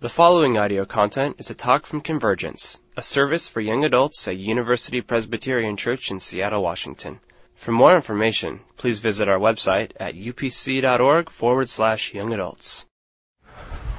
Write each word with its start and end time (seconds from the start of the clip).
The 0.00 0.08
following 0.08 0.56
audio 0.56 0.84
content 0.84 1.40
is 1.40 1.50
a 1.50 1.56
talk 1.56 1.84
from 1.84 2.02
Convergence, 2.02 2.80
a 2.96 3.02
service 3.02 3.48
for 3.48 3.60
young 3.60 3.84
adults 3.84 4.28
at 4.28 4.36
University 4.36 5.00
Presbyterian 5.00 5.76
Church 5.76 6.12
in 6.12 6.20
Seattle, 6.20 6.62
Washington. 6.62 7.18
For 7.56 7.72
more 7.72 7.96
information, 7.96 8.60
please 8.76 9.00
visit 9.00 9.28
our 9.28 9.40
website 9.40 9.90
at 9.98 10.14
upc.org 10.14 11.28
forward 11.28 11.68
slash 11.68 12.14
young 12.14 12.32
adults. 12.32 12.86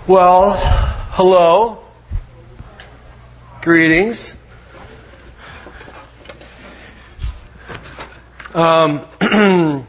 Well, 0.08 0.54
hello. 1.12 1.84
Greetings. 3.62 4.38
Um, 8.54 9.06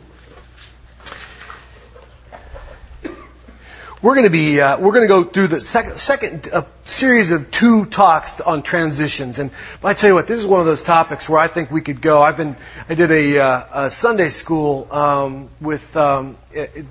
we're 4.02 4.14
going 4.14 4.24
to 4.24 4.30
be 4.30 4.60
uh, 4.60 4.78
we're 4.78 4.92
going 4.92 5.04
to 5.04 5.08
go 5.08 5.24
through 5.24 5.48
the 5.48 5.60
second 5.60 5.98
second 5.98 6.48
uh, 6.52 6.64
series 6.84 7.30
of 7.30 7.50
two 7.50 7.84
talks 7.84 8.40
on 8.40 8.62
transitions, 8.62 9.38
and 9.38 9.50
I 9.84 9.94
tell 9.94 10.08
you 10.08 10.14
what, 10.14 10.26
this 10.26 10.40
is 10.40 10.46
one 10.46 10.60
of 10.60 10.66
those 10.66 10.82
topics 10.82 11.28
where 11.28 11.38
I 11.38 11.48
think 11.48 11.70
we 11.70 11.82
could 11.82 12.00
go. 12.00 12.22
I've 12.22 12.36
been 12.36 12.56
I 12.88 12.94
did 12.94 13.10
a, 13.10 13.38
uh, 13.38 13.84
a 13.84 13.90
Sunday 13.90 14.30
school 14.30 14.90
um, 14.90 15.50
with 15.60 15.96
um, 15.96 16.38
it, 16.52 16.70
it, 16.74 16.86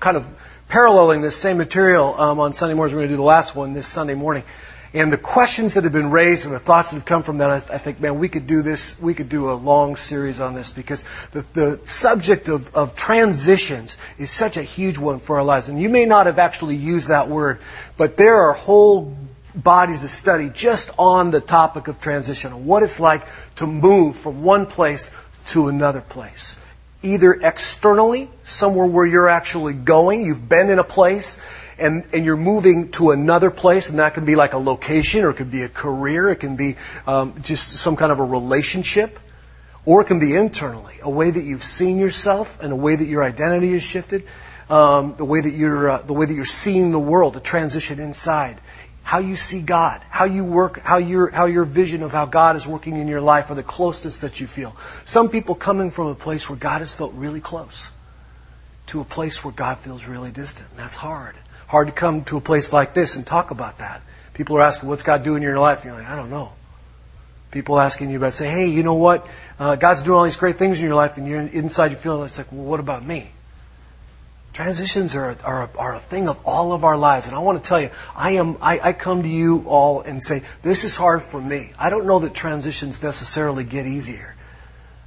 kind 0.00 0.16
of 0.16 0.26
paralleling 0.68 1.20
this 1.20 1.36
same 1.36 1.58
material 1.58 2.18
um, 2.18 2.40
on 2.40 2.54
Sunday 2.54 2.74
mornings. 2.74 2.94
We're 2.94 3.00
going 3.00 3.08
to 3.08 3.12
do 3.14 3.18
the 3.18 3.22
last 3.22 3.54
one 3.54 3.74
this 3.74 3.86
Sunday 3.86 4.14
morning. 4.14 4.42
And 4.94 5.12
the 5.12 5.18
questions 5.18 5.74
that 5.74 5.84
have 5.84 5.92
been 5.92 6.10
raised 6.10 6.46
and 6.46 6.54
the 6.54 6.58
thoughts 6.58 6.90
that 6.90 6.96
have 6.96 7.04
come 7.04 7.22
from 7.22 7.38
that, 7.38 7.50
I, 7.50 7.56
I 7.56 7.78
think, 7.78 8.00
man, 8.00 8.18
we 8.18 8.28
could 8.28 8.46
do 8.46 8.62
this, 8.62 8.98
we 9.00 9.12
could 9.12 9.28
do 9.28 9.50
a 9.50 9.52
long 9.52 9.96
series 9.96 10.40
on 10.40 10.54
this 10.54 10.70
because 10.70 11.04
the, 11.32 11.44
the 11.52 11.80
subject 11.84 12.48
of, 12.48 12.74
of 12.74 12.96
transitions 12.96 13.98
is 14.18 14.30
such 14.30 14.56
a 14.56 14.62
huge 14.62 14.96
one 14.96 15.18
for 15.18 15.38
our 15.38 15.44
lives. 15.44 15.68
And 15.68 15.80
you 15.80 15.90
may 15.90 16.06
not 16.06 16.26
have 16.26 16.38
actually 16.38 16.76
used 16.76 17.08
that 17.08 17.28
word, 17.28 17.60
but 17.96 18.16
there 18.16 18.36
are 18.36 18.54
whole 18.54 19.16
bodies 19.54 20.04
of 20.04 20.10
study 20.10 20.48
just 20.48 20.90
on 20.98 21.30
the 21.30 21.40
topic 21.40 21.88
of 21.88 22.00
transition, 22.00 22.64
what 22.64 22.82
it's 22.82 22.98
like 22.98 23.26
to 23.56 23.66
move 23.66 24.16
from 24.16 24.42
one 24.42 24.66
place 24.66 25.14
to 25.48 25.68
another 25.68 26.00
place 26.00 26.58
either 27.02 27.32
externally, 27.32 28.28
somewhere 28.44 28.86
where 28.86 29.06
you're 29.06 29.28
actually 29.28 29.72
going, 29.72 30.26
you've 30.26 30.48
been 30.48 30.68
in 30.70 30.78
a 30.78 30.84
place, 30.84 31.40
and, 31.78 32.04
and 32.12 32.24
you're 32.24 32.36
moving 32.36 32.90
to 32.92 33.10
another 33.10 33.50
place, 33.50 33.90
and 33.90 33.98
that 33.98 34.14
can 34.14 34.24
be 34.24 34.36
like 34.36 34.52
a 34.52 34.58
location, 34.58 35.24
or 35.24 35.30
it 35.30 35.34
could 35.34 35.50
be 35.50 35.62
a 35.62 35.68
career, 35.68 36.28
it 36.30 36.36
can 36.36 36.56
be 36.56 36.76
um, 37.06 37.40
just 37.42 37.76
some 37.76 37.96
kind 37.96 38.12
of 38.12 38.20
a 38.20 38.24
relationship, 38.24 39.18
or 39.84 40.02
it 40.02 40.06
can 40.06 40.18
be 40.18 40.34
internally, 40.34 40.94
a 41.02 41.10
way 41.10 41.30
that 41.30 41.42
you've 41.42 41.64
seen 41.64 41.98
yourself 41.98 42.62
and 42.62 42.72
a 42.72 42.76
way 42.76 42.96
that 42.96 43.06
your 43.06 43.22
identity 43.22 43.72
has 43.72 43.82
shifted, 43.82 44.24
um, 44.68 45.14
the 45.16 45.24
way 45.24 45.40
that 45.40 45.52
you're 45.52 45.88
uh, 45.90 46.02
the 46.02 46.12
way 46.12 46.26
that 46.26 46.34
you're 46.34 46.44
seeing 46.44 46.90
the 46.90 46.98
world, 46.98 47.34
the 47.34 47.40
transition 47.40 48.00
inside 48.00 48.60
how 49.08 49.20
you 49.20 49.36
see 49.36 49.62
God, 49.62 50.02
how 50.10 50.26
you 50.26 50.44
work, 50.44 50.80
how 50.80 50.98
your 50.98 51.30
how 51.30 51.46
your 51.46 51.64
vision 51.64 52.02
of 52.02 52.12
how 52.12 52.26
God 52.26 52.56
is 52.56 52.66
working 52.66 52.98
in 52.98 53.08
your 53.08 53.22
life 53.22 53.50
are 53.50 53.54
the 53.54 53.62
closest 53.62 54.20
that 54.20 54.38
you 54.38 54.46
feel. 54.46 54.76
Some 55.06 55.30
people 55.30 55.54
coming 55.54 55.90
from 55.90 56.08
a 56.08 56.14
place 56.14 56.46
where 56.50 56.58
God 56.58 56.80
has 56.80 56.92
felt 56.92 57.14
really 57.14 57.40
close 57.40 57.90
to 58.88 59.00
a 59.00 59.04
place 59.04 59.42
where 59.42 59.54
God 59.54 59.78
feels 59.78 60.04
really 60.04 60.30
distant. 60.30 60.68
And 60.68 60.78
that's 60.78 60.94
hard. 60.94 61.36
Hard 61.68 61.86
to 61.88 61.92
come 61.92 62.24
to 62.24 62.36
a 62.36 62.40
place 62.40 62.72
like 62.72 62.94
this 62.94 63.16
and 63.16 63.26
talk 63.26 63.50
about 63.50 63.78
that. 63.78 64.02
People 64.34 64.56
are 64.58 64.62
asking, 64.62 64.88
"What's 64.88 65.02
God 65.02 65.22
doing 65.22 65.38
in 65.38 65.42
your 65.42 65.58
life?" 65.58 65.84
And 65.84 65.92
you're 65.92 66.02
like, 66.02 66.10
"I 66.10 66.16
don't 66.16 66.30
know." 66.30 66.52
People 67.50 67.78
asking 67.78 68.10
you 68.10 68.18
about, 68.18 68.34
say, 68.34 68.48
"Hey, 68.48 68.66
you 68.66 68.82
know 68.82 68.94
what? 68.94 69.26
Uh, 69.58 69.76
God's 69.76 70.02
doing 70.02 70.18
all 70.18 70.24
these 70.24 70.36
great 70.36 70.56
things 70.56 70.78
in 70.78 70.84
your 70.84 70.94
life," 70.94 71.16
and 71.16 71.28
you're 71.28 71.40
inside 71.40 71.92
you 71.92 71.96
feel 71.96 72.24
it's 72.24 72.38
like, 72.38 72.48
"Well, 72.50 72.64
what 72.64 72.80
about 72.80 73.04
me?" 73.04 73.30
Transitions 74.58 75.14
are, 75.14 75.36
are, 75.44 75.70
are 75.78 75.94
a 75.94 76.00
thing 76.00 76.28
of 76.28 76.38
all 76.44 76.72
of 76.72 76.82
our 76.82 76.96
lives. 76.96 77.28
And 77.28 77.36
I 77.36 77.38
want 77.38 77.62
to 77.62 77.68
tell 77.68 77.80
you, 77.80 77.90
I, 78.16 78.32
am, 78.32 78.56
I, 78.60 78.80
I 78.82 78.92
come 78.92 79.22
to 79.22 79.28
you 79.28 79.64
all 79.68 80.00
and 80.00 80.20
say, 80.20 80.42
this 80.62 80.82
is 80.82 80.96
hard 80.96 81.22
for 81.22 81.40
me. 81.40 81.70
I 81.78 81.90
don't 81.90 82.06
know 82.06 82.18
that 82.20 82.34
transitions 82.34 83.00
necessarily 83.00 83.62
get 83.62 83.86
easier. 83.86 84.34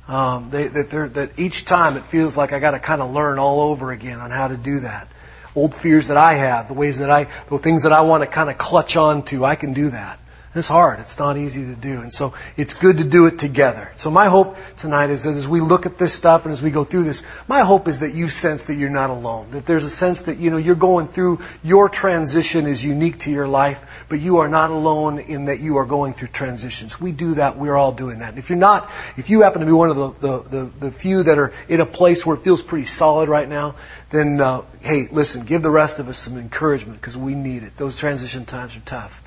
Um, 0.08 0.52
they, 0.52 0.68
that, 0.68 1.14
that 1.16 1.32
each 1.38 1.66
time 1.66 1.98
it 1.98 2.06
feels 2.06 2.38
like 2.38 2.54
I 2.54 2.60
got 2.60 2.72
to 2.72 2.80
kind 2.80 3.02
of 3.02 3.12
learn 3.12 3.40
all 3.40 3.62
over 3.62 3.92
again 3.92 4.22
on 4.22 4.32
how 4.32 4.48
to 4.48 4.56
do 4.56 4.82
that. 4.82 5.10
Old 5.56 5.76
fears 5.76 6.08
that 6.08 6.18
I 6.18 6.34
have, 6.34 6.68
the 6.68 6.74
ways 6.74 7.00
that 7.00 7.10
I, 7.10 7.26
the 7.50 7.58
things 7.58 7.84
that 7.84 7.92
I 7.92 8.02
want 8.02 8.24
to 8.24 8.28
kind 8.28 8.50
of 8.50 8.58
clutch 8.58 8.96
on 8.96 9.24
to, 9.24 9.44
I 9.44 9.56
can 9.56 9.74
do 9.74 9.90
that. 9.90 10.20
It's 10.54 10.68
hard. 10.68 11.00
It's 11.00 11.18
not 11.18 11.38
easy 11.38 11.64
to 11.64 11.76
do. 11.76 12.02
And 12.02 12.12
so 12.12 12.34
it's 12.58 12.74
good 12.74 12.98
to 12.98 13.06
do 13.06 13.28
it 13.28 13.40
together. 13.40 13.90
So 13.96 14.12
my 14.12 14.26
hope 14.26 14.58
tonight 14.76 15.10
is 15.10 15.24
that 15.24 15.36
as 15.36 15.48
we 15.48 15.62
look 15.62 15.86
at 15.86 15.98
this 15.98 16.14
stuff 16.14 16.44
and 16.44 16.52
as 16.52 16.62
we 16.62 16.72
go 16.72 16.84
through 16.84 17.06
this, 17.06 17.24
my 17.48 17.62
hope 17.62 17.88
is 17.88 18.00
that 18.00 18.14
you 18.14 18.28
sense 18.28 18.66
that 18.66 18.76
you're 18.76 18.90
not 18.90 19.10
alone. 19.10 19.52
That 19.52 19.66
there's 19.66 19.86
a 19.86 19.90
sense 19.90 20.24
that, 20.24 20.40
you 20.40 20.52
know, 20.52 20.58
you're 20.58 20.76
going 20.76 21.08
through, 21.08 21.40
your 21.64 21.88
transition 21.88 22.68
is 22.68 22.84
unique 22.84 23.20
to 23.20 23.32
your 23.32 23.48
life, 23.48 23.82
but 24.10 24.20
you 24.20 24.40
are 24.40 24.50
not 24.50 24.72
alone 24.72 25.20
in 25.20 25.46
that 25.46 25.62
you 25.62 25.78
are 25.78 25.86
going 25.86 26.12
through 26.12 26.28
transitions. 26.28 27.00
We 27.00 27.14
do 27.14 27.36
that. 27.36 27.58
We're 27.58 27.78
all 27.78 27.94
doing 27.94 28.20
that. 28.20 28.32
And 28.32 28.38
if 28.38 28.50
you're 28.50 28.60
not, 28.60 28.92
if 29.16 29.30
you 29.30 29.42
happen 29.42 29.62
to 29.62 29.66
be 29.66 29.72
one 29.72 29.90
of 29.90 29.96
the, 29.96 30.10
the, 30.10 30.50
the, 30.50 30.72
the 30.88 30.92
few 30.92 31.24
that 31.24 31.38
are 31.38 31.54
in 31.70 31.80
a 31.80 31.86
place 31.86 32.26
where 32.26 32.36
it 32.36 32.42
feels 32.42 32.62
pretty 32.62 32.86
solid 32.86 33.30
right 33.30 33.48
now, 33.48 33.76
then, 34.10 34.42
uh, 34.42 34.64
hey, 34.82 35.08
listen, 35.10 35.46
give 35.46 35.62
the 35.62 35.72
rest 35.72 36.00
of 36.00 36.10
us 36.10 36.18
some 36.18 36.38
encouragement 36.38 37.00
because 37.00 37.16
we 37.16 37.36
need 37.36 37.64
it. 37.64 37.78
Those 37.78 37.98
transition 37.98 38.44
times 38.44 38.76
are 38.76 38.82
tough. 38.82 39.24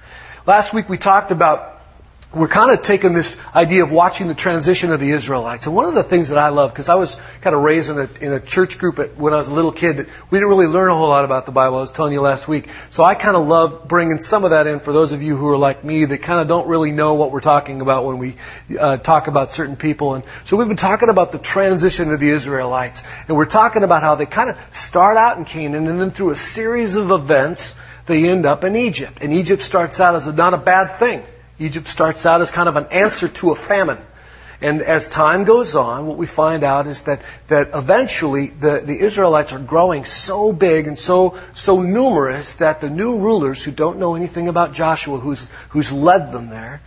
Last 0.46 0.74
week 0.74 0.90
we 0.90 0.98
talked 0.98 1.30
about 1.30 1.70
we're 2.34 2.48
kind 2.48 2.70
of 2.70 2.82
taking 2.82 3.14
this 3.14 3.38
idea 3.54 3.84
of 3.84 3.92
watching 3.92 4.28
the 4.28 4.34
transition 4.34 4.92
of 4.92 5.00
the 5.00 5.10
Israelites. 5.10 5.66
And 5.66 5.74
one 5.74 5.86
of 5.86 5.94
the 5.94 6.02
things 6.02 6.30
that 6.30 6.38
I 6.38 6.48
love, 6.48 6.72
because 6.72 6.88
I 6.88 6.96
was 6.96 7.16
kind 7.40 7.54
of 7.54 7.62
raised 7.62 7.90
in 7.90 7.98
a, 7.98 8.10
in 8.20 8.32
a 8.32 8.40
church 8.40 8.78
group 8.78 8.98
at, 8.98 9.16
when 9.16 9.32
I 9.32 9.36
was 9.36 9.48
a 9.48 9.54
little 9.54 9.72
kid, 9.72 9.96
we 10.30 10.38
didn't 10.38 10.48
really 10.48 10.66
learn 10.66 10.90
a 10.90 10.94
whole 10.94 11.08
lot 11.08 11.24
about 11.24 11.46
the 11.46 11.52
Bible. 11.52 11.78
I 11.78 11.80
was 11.80 11.92
telling 11.92 12.12
you 12.12 12.20
last 12.20 12.48
week. 12.48 12.68
So 12.90 13.04
I 13.04 13.14
kind 13.14 13.36
of 13.36 13.46
love 13.46 13.86
bringing 13.86 14.18
some 14.18 14.44
of 14.44 14.50
that 14.50 14.66
in 14.66 14.80
for 14.80 14.92
those 14.92 15.12
of 15.12 15.22
you 15.22 15.36
who 15.36 15.48
are 15.48 15.56
like 15.56 15.84
me 15.84 16.04
that 16.04 16.18
kind 16.18 16.40
of 16.40 16.48
don't 16.48 16.66
really 16.66 16.90
know 16.90 17.14
what 17.14 17.30
we're 17.30 17.40
talking 17.40 17.80
about 17.80 18.04
when 18.04 18.18
we 18.18 18.36
uh, 18.78 18.96
talk 18.96 19.28
about 19.28 19.52
certain 19.52 19.76
people. 19.76 20.14
And 20.14 20.24
so 20.44 20.56
we've 20.56 20.68
been 20.68 20.76
talking 20.76 21.08
about 21.08 21.30
the 21.30 21.38
transition 21.38 22.12
of 22.12 22.20
the 22.20 22.30
Israelites. 22.30 23.04
And 23.28 23.36
we're 23.36 23.46
talking 23.46 23.84
about 23.84 24.02
how 24.02 24.16
they 24.16 24.26
kind 24.26 24.50
of 24.50 24.58
start 24.72 25.16
out 25.16 25.38
in 25.38 25.44
Canaan 25.44 25.86
and 25.86 26.00
then 26.00 26.10
through 26.10 26.30
a 26.30 26.36
series 26.36 26.96
of 26.96 27.12
events, 27.12 27.78
they 28.06 28.28
end 28.28 28.46
up 28.46 28.64
in 28.64 28.76
Egypt. 28.76 29.18
And 29.20 29.32
Egypt 29.32 29.62
starts 29.62 30.00
out 30.00 30.14
as 30.14 30.26
a, 30.26 30.32
not 30.32 30.54
a 30.54 30.58
bad 30.58 30.98
thing. 30.98 31.22
Egypt 31.58 31.88
starts 31.88 32.26
out 32.26 32.40
as 32.40 32.50
kind 32.50 32.68
of 32.68 32.76
an 32.76 32.86
answer 32.90 33.28
to 33.28 33.50
a 33.50 33.54
famine. 33.54 33.98
And 34.60 34.82
as 34.82 35.08
time 35.08 35.44
goes 35.44 35.74
on, 35.76 36.06
what 36.06 36.16
we 36.16 36.26
find 36.26 36.64
out 36.64 36.86
is 36.86 37.02
that, 37.02 37.20
that 37.48 37.70
eventually 37.74 38.46
the, 38.46 38.82
the 38.84 38.98
Israelites 38.98 39.52
are 39.52 39.58
growing 39.58 40.04
so 40.04 40.52
big 40.52 40.86
and 40.86 40.98
so, 40.98 41.38
so 41.52 41.82
numerous 41.82 42.56
that 42.56 42.80
the 42.80 42.88
new 42.88 43.18
rulers 43.18 43.62
who 43.62 43.72
don't 43.72 43.98
know 43.98 44.14
anything 44.14 44.48
about 44.48 44.72
Joshua, 44.72 45.18
who's, 45.18 45.50
who's 45.70 45.92
led 45.92 46.32
them 46.32 46.48
there, 46.48 46.80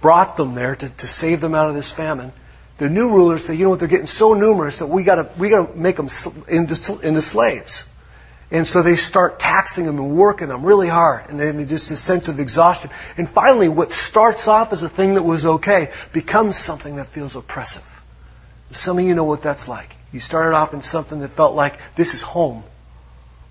brought 0.00 0.36
them 0.36 0.54
there 0.54 0.74
to, 0.74 0.88
to 0.88 1.06
save 1.06 1.40
them 1.40 1.54
out 1.54 1.68
of 1.68 1.74
this 1.74 1.92
famine, 1.92 2.32
the 2.78 2.88
new 2.88 3.10
rulers 3.10 3.44
say, 3.44 3.54
you 3.54 3.64
know 3.64 3.70
what, 3.70 3.78
they're 3.78 3.88
getting 3.88 4.06
so 4.06 4.34
numerous 4.34 4.78
that 4.78 4.86
we 4.86 5.04
gotta, 5.04 5.30
we 5.38 5.48
gotta 5.48 5.76
make 5.76 5.96
them 5.96 6.08
into, 6.48 6.98
into 7.00 7.22
slaves. 7.22 7.84
And 8.52 8.66
so 8.66 8.82
they 8.82 8.96
start 8.96 9.38
taxing 9.38 9.86
them 9.86 9.98
and 9.98 10.14
working 10.14 10.48
them 10.48 10.62
really 10.62 10.86
hard. 10.86 11.30
And 11.30 11.40
then 11.40 11.66
just 11.66 11.90
a 11.90 11.96
sense 11.96 12.28
of 12.28 12.38
exhaustion. 12.38 12.90
And 13.16 13.26
finally, 13.26 13.70
what 13.70 13.90
starts 13.90 14.46
off 14.46 14.74
as 14.74 14.82
a 14.82 14.90
thing 14.90 15.14
that 15.14 15.22
was 15.22 15.46
okay 15.46 15.90
becomes 16.12 16.58
something 16.58 16.96
that 16.96 17.06
feels 17.06 17.34
oppressive. 17.34 18.02
Some 18.70 18.98
of 18.98 19.06
you 19.06 19.14
know 19.14 19.24
what 19.24 19.40
that's 19.40 19.68
like. 19.68 19.96
You 20.12 20.20
started 20.20 20.54
off 20.54 20.74
in 20.74 20.82
something 20.82 21.20
that 21.20 21.28
felt 21.28 21.54
like 21.54 21.78
this 21.96 22.12
is 22.12 22.20
home. 22.20 22.62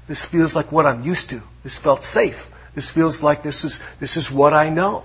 This 0.08 0.24
feels 0.24 0.56
like 0.56 0.72
what 0.72 0.86
I'm 0.86 1.04
used 1.04 1.32
to. 1.32 1.42
This 1.64 1.80
felt 1.80 2.04
safe. 2.04 2.52
This 2.76 2.92
feels 2.92 3.24
like 3.24 3.42
this 3.42 3.66
is, 3.66 3.82
this 4.00 4.18
is 4.18 4.32
what 4.32 4.54
I 4.54 4.70
know. 4.70 5.04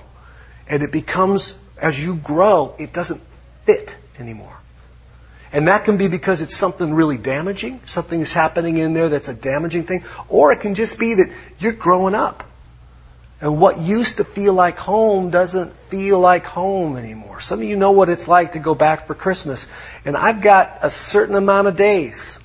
And 0.68 0.82
it 0.82 0.92
becomes, 0.92 1.58
as 1.78 1.98
you 1.98 2.16
grow, 2.16 2.74
it 2.78 2.92
doesn't 2.92 3.22
fit 3.64 3.96
anymore. 4.18 4.58
And 5.56 5.68
that 5.68 5.86
can 5.86 5.96
be 5.96 6.06
because 6.06 6.42
it's 6.42 6.54
something 6.54 6.92
really 6.92 7.16
damaging, 7.16 7.80
something 7.86 8.20
is 8.20 8.30
happening 8.30 8.76
in 8.76 8.92
there 8.92 9.08
that's 9.08 9.28
a 9.28 9.34
damaging 9.34 9.84
thing, 9.84 10.04
or 10.28 10.52
it 10.52 10.60
can 10.60 10.74
just 10.74 10.98
be 10.98 11.14
that 11.14 11.30
you're 11.58 11.72
growing 11.72 12.14
up. 12.14 12.44
And 13.40 13.58
what 13.58 13.78
used 13.78 14.18
to 14.18 14.24
feel 14.24 14.52
like 14.52 14.76
home 14.76 15.30
doesn't 15.30 15.74
feel 15.88 16.20
like 16.20 16.44
home 16.44 16.98
anymore. 16.98 17.40
Some 17.40 17.62
of 17.62 17.64
you 17.66 17.74
know 17.74 17.92
what 17.92 18.10
it's 18.10 18.28
like 18.28 18.52
to 18.52 18.58
go 18.58 18.74
back 18.74 19.06
for 19.06 19.14
Christmas. 19.14 19.70
And 20.04 20.14
I've 20.14 20.42
got 20.42 20.80
a 20.82 20.90
certain 20.90 21.34
amount 21.34 21.68
of 21.68 21.76
days 21.76 22.38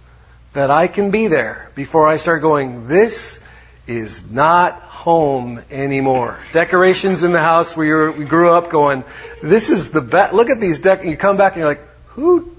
that 0.53 0.71
I 0.71 0.87
can 0.87 1.11
be 1.11 1.27
there 1.27 1.69
before 1.75 2.07
I 2.07 2.15
start 2.15 2.41
going, 2.41 2.87
this 2.87 3.41
is 3.87 4.31
not 4.31 4.83
home 4.83 5.61
anymore. 5.69 6.39
Decorations 6.53 7.23
in 7.23 7.33
the 7.33 7.41
house 7.41 7.75
where 7.75 8.09
we 8.09 8.23
grew 8.23 8.51
up 8.51 8.69
going, 8.69 9.03
this 9.43 9.69
is 9.69 9.91
the 9.91 9.99
best. 9.99 10.33
Look 10.33 10.49
at 10.49 10.61
these 10.61 10.79
deck. 10.79 11.03
You 11.03 11.17
come 11.17 11.35
back 11.35 11.57
and 11.57 11.59
you're 11.59 11.67
like, 11.67 11.85
who 12.11 12.55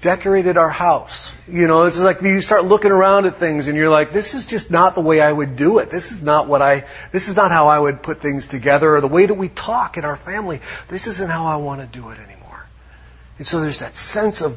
decorated 0.00 0.56
our 0.56 0.70
house. 0.70 1.36
You 1.48 1.66
know, 1.66 1.84
it's 1.84 1.98
like 1.98 2.22
you 2.22 2.40
start 2.40 2.64
looking 2.64 2.92
around 2.92 3.26
at 3.26 3.36
things 3.36 3.68
and 3.68 3.76
you're 3.76 3.90
like, 3.90 4.12
this 4.12 4.34
is 4.34 4.46
just 4.46 4.70
not 4.70 4.94
the 4.94 5.00
way 5.00 5.20
I 5.20 5.32
would 5.32 5.56
do 5.56 5.78
it. 5.78 5.90
This 5.90 6.12
is 6.12 6.22
not 6.22 6.46
what 6.46 6.62
I, 6.62 6.84
this 7.10 7.28
is 7.28 7.36
not 7.36 7.50
how 7.50 7.68
I 7.68 7.78
would 7.78 8.02
put 8.02 8.20
things 8.20 8.46
together 8.46 8.96
or 8.96 9.00
the 9.00 9.08
way 9.08 9.26
that 9.26 9.34
we 9.34 9.48
talk 9.48 9.96
in 9.96 10.04
our 10.04 10.16
family. 10.16 10.60
This 10.88 11.08
isn't 11.08 11.28
how 11.28 11.46
I 11.46 11.56
want 11.56 11.80
to 11.80 11.86
do 11.86 12.10
it 12.10 12.18
anymore. 12.18 12.64
And 13.38 13.46
so 13.46 13.60
there's 13.60 13.80
that 13.80 13.96
sense 13.96 14.40
of 14.40 14.56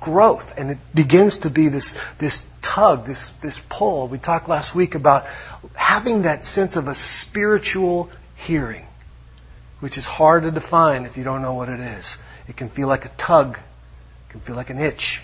growth 0.00 0.58
and 0.58 0.72
it 0.72 0.78
begins 0.94 1.38
to 1.38 1.50
be 1.50 1.68
this, 1.68 1.96
this 2.18 2.48
tug, 2.62 3.06
this, 3.06 3.30
this 3.42 3.60
pull. 3.68 4.08
We 4.08 4.18
talked 4.18 4.48
last 4.48 4.74
week 4.74 4.96
about 4.96 5.26
having 5.74 6.22
that 6.22 6.44
sense 6.44 6.76
of 6.76 6.88
a 6.88 6.94
spiritual 6.94 8.10
hearing, 8.36 8.86
which 9.78 9.98
is 9.98 10.06
hard 10.06 10.44
to 10.44 10.50
define 10.50 11.04
if 11.04 11.16
you 11.16 11.22
don't 11.22 11.42
know 11.42 11.54
what 11.54 11.68
it 11.68 11.80
is. 11.80 12.18
It 12.48 12.56
can 12.56 12.68
feel 12.68 12.88
like 12.88 13.04
a 13.04 13.10
tug, 13.10 13.58
can 14.30 14.40
feel 14.40 14.56
like 14.56 14.70
an 14.70 14.78
itch, 14.78 15.22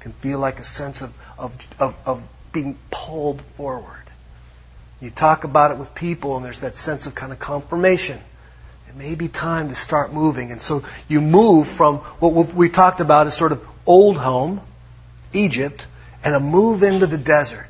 can 0.00 0.12
feel 0.12 0.38
like 0.38 0.58
a 0.58 0.64
sense 0.64 1.02
of, 1.02 1.16
of, 1.38 1.68
of, 1.78 1.96
of 2.06 2.28
being 2.52 2.76
pulled 2.90 3.42
forward. 3.56 4.02
You 5.00 5.10
talk 5.10 5.44
about 5.44 5.72
it 5.72 5.78
with 5.78 5.94
people, 5.94 6.36
and 6.36 6.44
there's 6.44 6.60
that 6.60 6.76
sense 6.76 7.06
of 7.06 7.14
kind 7.14 7.32
of 7.32 7.38
confirmation. 7.38 8.18
It 8.88 8.96
may 8.96 9.14
be 9.14 9.28
time 9.28 9.68
to 9.68 9.74
start 9.74 10.12
moving. 10.12 10.52
And 10.52 10.60
so 10.60 10.84
you 11.06 11.20
move 11.20 11.68
from 11.68 11.98
what 12.18 12.54
we 12.54 12.70
talked 12.70 13.00
about 13.00 13.26
as 13.26 13.36
sort 13.36 13.52
of 13.52 13.66
old 13.84 14.16
home, 14.16 14.62
Egypt, 15.34 15.86
and 16.24 16.34
a 16.34 16.40
move 16.40 16.82
into 16.82 17.06
the 17.06 17.18
desert. 17.18 17.68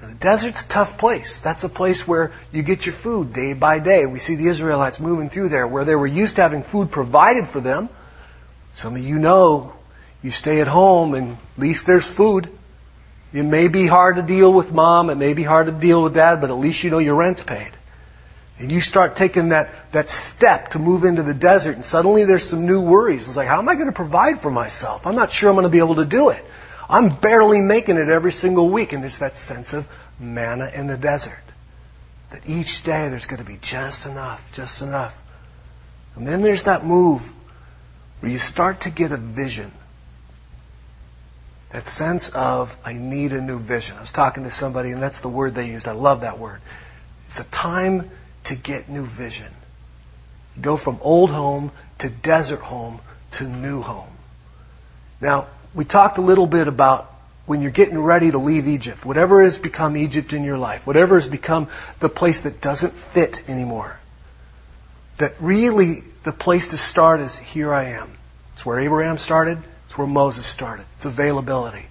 Now, 0.00 0.08
the 0.08 0.14
desert's 0.14 0.64
a 0.64 0.68
tough 0.68 0.96
place. 0.96 1.40
That's 1.40 1.64
a 1.64 1.68
place 1.68 2.08
where 2.08 2.32
you 2.50 2.62
get 2.62 2.86
your 2.86 2.92
food 2.94 3.32
day 3.34 3.52
by 3.52 3.78
day. 3.78 4.06
We 4.06 4.18
see 4.20 4.36
the 4.36 4.46
Israelites 4.46 5.00
moving 5.00 5.28
through 5.28 5.50
there 5.50 5.66
where 5.66 5.84
they 5.84 5.96
were 5.96 6.06
used 6.06 6.36
to 6.36 6.42
having 6.42 6.62
food 6.62 6.90
provided 6.90 7.46
for 7.46 7.60
them. 7.60 7.90
Some 8.72 8.94
of 8.94 9.02
you 9.02 9.18
know 9.18 9.74
you 10.22 10.30
stay 10.30 10.60
at 10.60 10.68
home 10.68 11.14
and 11.14 11.32
at 11.32 11.58
least 11.58 11.86
there's 11.86 12.08
food. 12.08 12.48
It 13.32 13.42
may 13.42 13.68
be 13.68 13.86
hard 13.86 14.16
to 14.16 14.22
deal 14.22 14.52
with 14.52 14.72
mom, 14.72 15.10
it 15.10 15.16
may 15.16 15.34
be 15.34 15.42
hard 15.42 15.66
to 15.66 15.72
deal 15.72 16.02
with 16.02 16.14
dad, 16.14 16.40
but 16.40 16.50
at 16.50 16.56
least 16.56 16.82
you 16.82 16.90
know 16.90 16.98
your 16.98 17.16
rent's 17.16 17.42
paid. 17.42 17.70
And 18.58 18.72
you 18.72 18.80
start 18.80 19.14
taking 19.14 19.50
that, 19.50 19.70
that 19.92 20.10
step 20.10 20.70
to 20.70 20.78
move 20.78 21.04
into 21.04 21.22
the 21.22 21.34
desert, 21.34 21.76
and 21.76 21.84
suddenly 21.84 22.24
there's 22.24 22.42
some 22.42 22.66
new 22.66 22.80
worries. 22.80 23.28
It's 23.28 23.36
like, 23.36 23.46
how 23.46 23.58
am 23.58 23.68
I 23.68 23.74
going 23.74 23.86
to 23.86 23.92
provide 23.92 24.40
for 24.40 24.50
myself? 24.50 25.06
I'm 25.06 25.14
not 25.14 25.30
sure 25.30 25.48
I'm 25.48 25.54
going 25.54 25.64
to 25.64 25.70
be 25.70 25.78
able 25.78 25.96
to 25.96 26.04
do 26.04 26.30
it. 26.30 26.44
I'm 26.90 27.14
barely 27.14 27.60
making 27.60 27.98
it 27.98 28.08
every 28.08 28.32
single 28.32 28.68
week, 28.68 28.92
and 28.92 29.02
there's 29.02 29.18
that 29.18 29.36
sense 29.36 29.74
of 29.74 29.86
manna 30.18 30.70
in 30.74 30.86
the 30.86 30.96
desert. 30.96 31.38
That 32.30 32.48
each 32.48 32.82
day 32.82 33.08
there's 33.10 33.26
going 33.26 33.38
to 33.38 33.46
be 33.46 33.58
just 33.60 34.06
enough, 34.06 34.50
just 34.52 34.82
enough. 34.82 35.16
And 36.16 36.26
then 36.26 36.42
there's 36.42 36.64
that 36.64 36.84
move 36.84 37.32
where 38.20 38.32
you 38.32 38.38
start 38.38 38.80
to 38.80 38.90
get 38.90 39.12
a 39.12 39.16
vision. 39.16 39.70
That 41.70 41.86
sense 41.86 42.30
of, 42.30 42.76
I 42.84 42.94
need 42.94 43.32
a 43.32 43.40
new 43.40 43.58
vision. 43.58 43.96
I 43.98 44.00
was 44.00 44.10
talking 44.10 44.44
to 44.44 44.50
somebody, 44.50 44.90
and 44.90 45.02
that's 45.02 45.20
the 45.20 45.28
word 45.28 45.54
they 45.54 45.68
used. 45.68 45.86
I 45.86 45.92
love 45.92 46.22
that 46.22 46.38
word. 46.38 46.60
It's 47.26 47.40
a 47.40 47.44
time 47.44 48.10
to 48.44 48.54
get 48.54 48.88
new 48.88 49.04
vision. 49.04 49.52
Go 50.60 50.76
from 50.76 50.98
old 51.02 51.30
home 51.30 51.70
to 51.98 52.08
desert 52.08 52.60
home 52.60 53.00
to 53.32 53.44
new 53.44 53.82
home. 53.82 54.08
Now, 55.20 55.46
we 55.74 55.84
talked 55.84 56.18
a 56.18 56.22
little 56.22 56.46
bit 56.46 56.68
about 56.68 57.12
when 57.44 57.62
you're 57.62 57.70
getting 57.70 57.98
ready 57.98 58.30
to 58.30 58.38
leave 58.38 58.66
Egypt, 58.66 59.04
whatever 59.04 59.42
has 59.42 59.58
become 59.58 59.96
Egypt 59.96 60.32
in 60.32 60.44
your 60.44 60.58
life, 60.58 60.86
whatever 60.86 61.14
has 61.14 61.28
become 61.28 61.68
the 61.98 62.08
place 62.08 62.42
that 62.42 62.60
doesn't 62.60 62.92
fit 62.92 63.48
anymore, 63.48 63.98
that 65.16 65.34
really 65.40 66.02
the 66.24 66.32
place 66.32 66.68
to 66.68 66.76
start 66.76 67.20
is 67.20 67.38
here 67.38 67.72
I 67.72 67.84
am. 67.84 68.10
It's 68.52 68.66
where 68.66 68.78
Abraham 68.80 69.18
started, 69.18 69.58
it's 69.88 69.96
where 69.96 70.06
Moses 70.06 70.46
started. 70.46 70.84
It's 70.96 71.06
availability. 71.06 71.86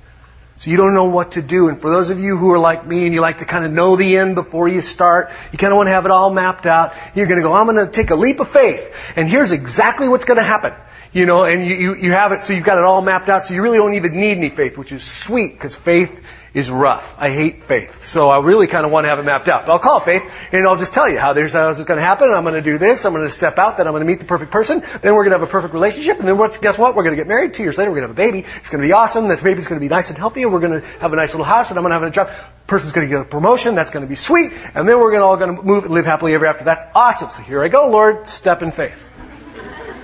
So 0.58 0.70
you 0.70 0.78
don't 0.78 0.94
know 0.94 1.10
what 1.10 1.32
to 1.32 1.42
do. 1.42 1.68
And 1.68 1.82
for 1.82 1.90
those 1.90 2.12
of 2.12 2.20
you 2.20 2.38
who 2.38 2.52
are 2.52 2.60
like 2.60 2.86
me 2.86 3.06
and 3.06 3.14
you 3.14 3.22
like 3.22 3.40
to 3.40 3.46
kind 3.46 3.66
of 3.66 3.72
know 3.72 3.96
the 3.96 4.18
end 4.18 4.36
before 4.36 4.68
you 4.68 4.82
start, 4.82 5.32
you 5.52 5.58
kind 5.58 5.74
of 5.74 5.78
want 5.78 5.88
to 5.88 5.92
have 5.94 6.06
it 6.06 6.12
all 6.12 6.32
mapped 6.32 6.68
out, 6.68 6.94
you're 7.16 7.26
going 7.26 7.42
to 7.42 7.44
go, 7.44 7.54
I'm 7.54 7.66
going 7.66 7.84
to 7.84 7.92
take 7.92 8.12
a 8.12 8.16
leap 8.16 8.40
of 8.40 8.50
faith. 8.50 8.96
And 9.16 9.28
here's 9.28 9.52
exactly 9.52 10.08
what's 10.08 10.26
going 10.26 10.38
to 10.38 10.44
happen. 10.44 10.74
You 11.12 11.26
know, 11.26 11.44
and 11.44 11.66
you, 11.66 11.76
you, 11.76 11.96
you 11.96 12.12
have 12.12 12.34
it, 12.34 12.44
so 12.44 12.54
you've 12.54 12.64
got 12.64 12.78
it 12.78 12.84
all 12.84 13.02
mapped 13.02 13.30
out, 13.30 13.42
so 13.42 13.56
you 13.56 13.64
really 13.64 13.80
don't 13.80 13.96
even 13.96 14.16
need 14.16 14.38
any 14.38 14.52
faith, 14.52 14.78
which 14.78 14.92
is 14.92 15.04
sweet, 15.04 15.54
because 15.54 15.76
faith 15.76 16.24
is 16.54 16.70
rough. 16.72 17.16
I 17.20 17.30
hate 17.30 17.64
faith. 17.64 18.04
So 18.04 18.30
I 18.30 18.40
really 18.40 18.68
kind 18.68 18.86
of 18.86 18.92
want 18.92 19.06
to 19.06 19.10
have 19.10 19.20
it 19.20 19.24
mapped 19.24 19.48
out. 19.48 19.66
But 19.66 19.74
I'll 19.74 19.80
call 19.80 20.00
faith, 20.00 20.24
and 20.52 20.66
I'll 20.66 20.78
just 20.78 20.94
tell 20.94 21.10
you 21.10 21.20
how 21.20 21.34
there's 21.34 21.54
how 21.54 21.68
this 21.68 21.80
is 21.80 21.86
going 21.86 21.98
to 21.98 22.04
happen. 22.04 22.32
I'm 22.32 22.44
going 22.44 22.56
to 22.56 22.62
do 22.62 22.78
this. 22.78 23.06
I'm 23.06 23.14
going 23.14 23.26
to 23.26 23.32
step 23.32 23.58
out. 23.58 23.78
Then 23.78 23.88
I'm 23.88 23.94
going 23.94 24.02
to 24.02 24.08
meet 24.08 24.20
the 24.20 24.26
perfect 24.26 24.52
person. 24.52 24.82
Then 25.02 25.16
we're 25.16 25.24
going 25.24 25.32
to 25.32 25.40
have 25.40 25.48
a 25.48 25.52
perfect 25.52 25.74
relationship. 25.74 26.20
And 26.20 26.28
then 26.28 26.38
what's, 26.38 26.58
guess 26.58 26.78
what? 26.78 26.96
We're 26.96 27.04
going 27.04 27.16
to 27.16 27.22
get 27.22 27.28
married. 27.28 27.54
Two 27.54 27.64
years 27.64 27.78
later, 27.78 27.92
we're 27.92 28.02
going 28.02 28.14
to 28.14 28.22
have 28.22 28.32
a 28.32 28.32
baby. 28.32 28.48
It's 28.58 28.70
going 28.70 28.82
to 28.82 28.88
be 28.88 28.94
awesome. 28.94 29.28
This 29.28 29.42
baby's 29.42 29.68
going 29.68 29.80
to 29.80 29.86
be 29.86 29.90
nice 29.90 30.10
and 30.10 30.18
healthy, 30.18 30.44
and 30.44 30.52
we're 30.52 30.60
going 30.60 30.82
to 30.82 30.88
have 31.00 31.14
a 31.14 31.16
nice 31.16 31.34
little 31.34 31.46
house, 31.46 31.70
and 31.70 31.78
I'm 31.78 31.84
going 31.84 31.92
to 31.92 32.00
have 32.00 32.04
a 32.04 32.12
job. 32.12 32.30
Person's 32.66 32.92
going 32.92 33.08
to 33.08 33.14
get 33.14 33.22
a 33.22 33.26
promotion. 33.26 33.76
That's 33.76 33.90
going 33.90 34.06
to 34.06 34.10
be 34.10 34.16
sweet. 34.16 34.52
And 34.74 34.88
then 34.88 35.00
we're 35.00 35.12
going 35.12 35.22
to 35.22 35.26
all 35.26 35.38
going 35.38 35.56
to 35.56 35.62
move 35.62 35.86
and 35.86 35.94
live 35.94 36.06
happily 36.06 36.34
ever 36.34 36.46
after. 36.46 36.66
That's 36.66 36.84
awesome. 36.96 37.30
So 37.30 37.42
here 37.42 37.64
I 37.64 37.68
go, 37.68 37.90
Lord. 37.90 38.28
Step 38.28 38.62
in 38.62 38.72
faith. 38.72 39.04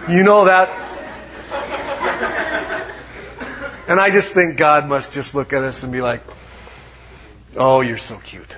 You 0.10 0.24
know 0.24 0.45
that. 0.45 0.93
And 3.88 4.00
I 4.00 4.12
just 4.12 4.33
think 4.33 4.57
God 4.57 4.88
must 4.88 5.13
just 5.13 5.35
look 5.35 5.51
at 5.53 5.63
us 5.63 5.83
and 5.83 5.91
be 5.91 6.01
like, 6.01 6.24
Oh, 7.56 7.81
you're 7.81 7.97
so 8.00 8.18
cute. 8.18 8.56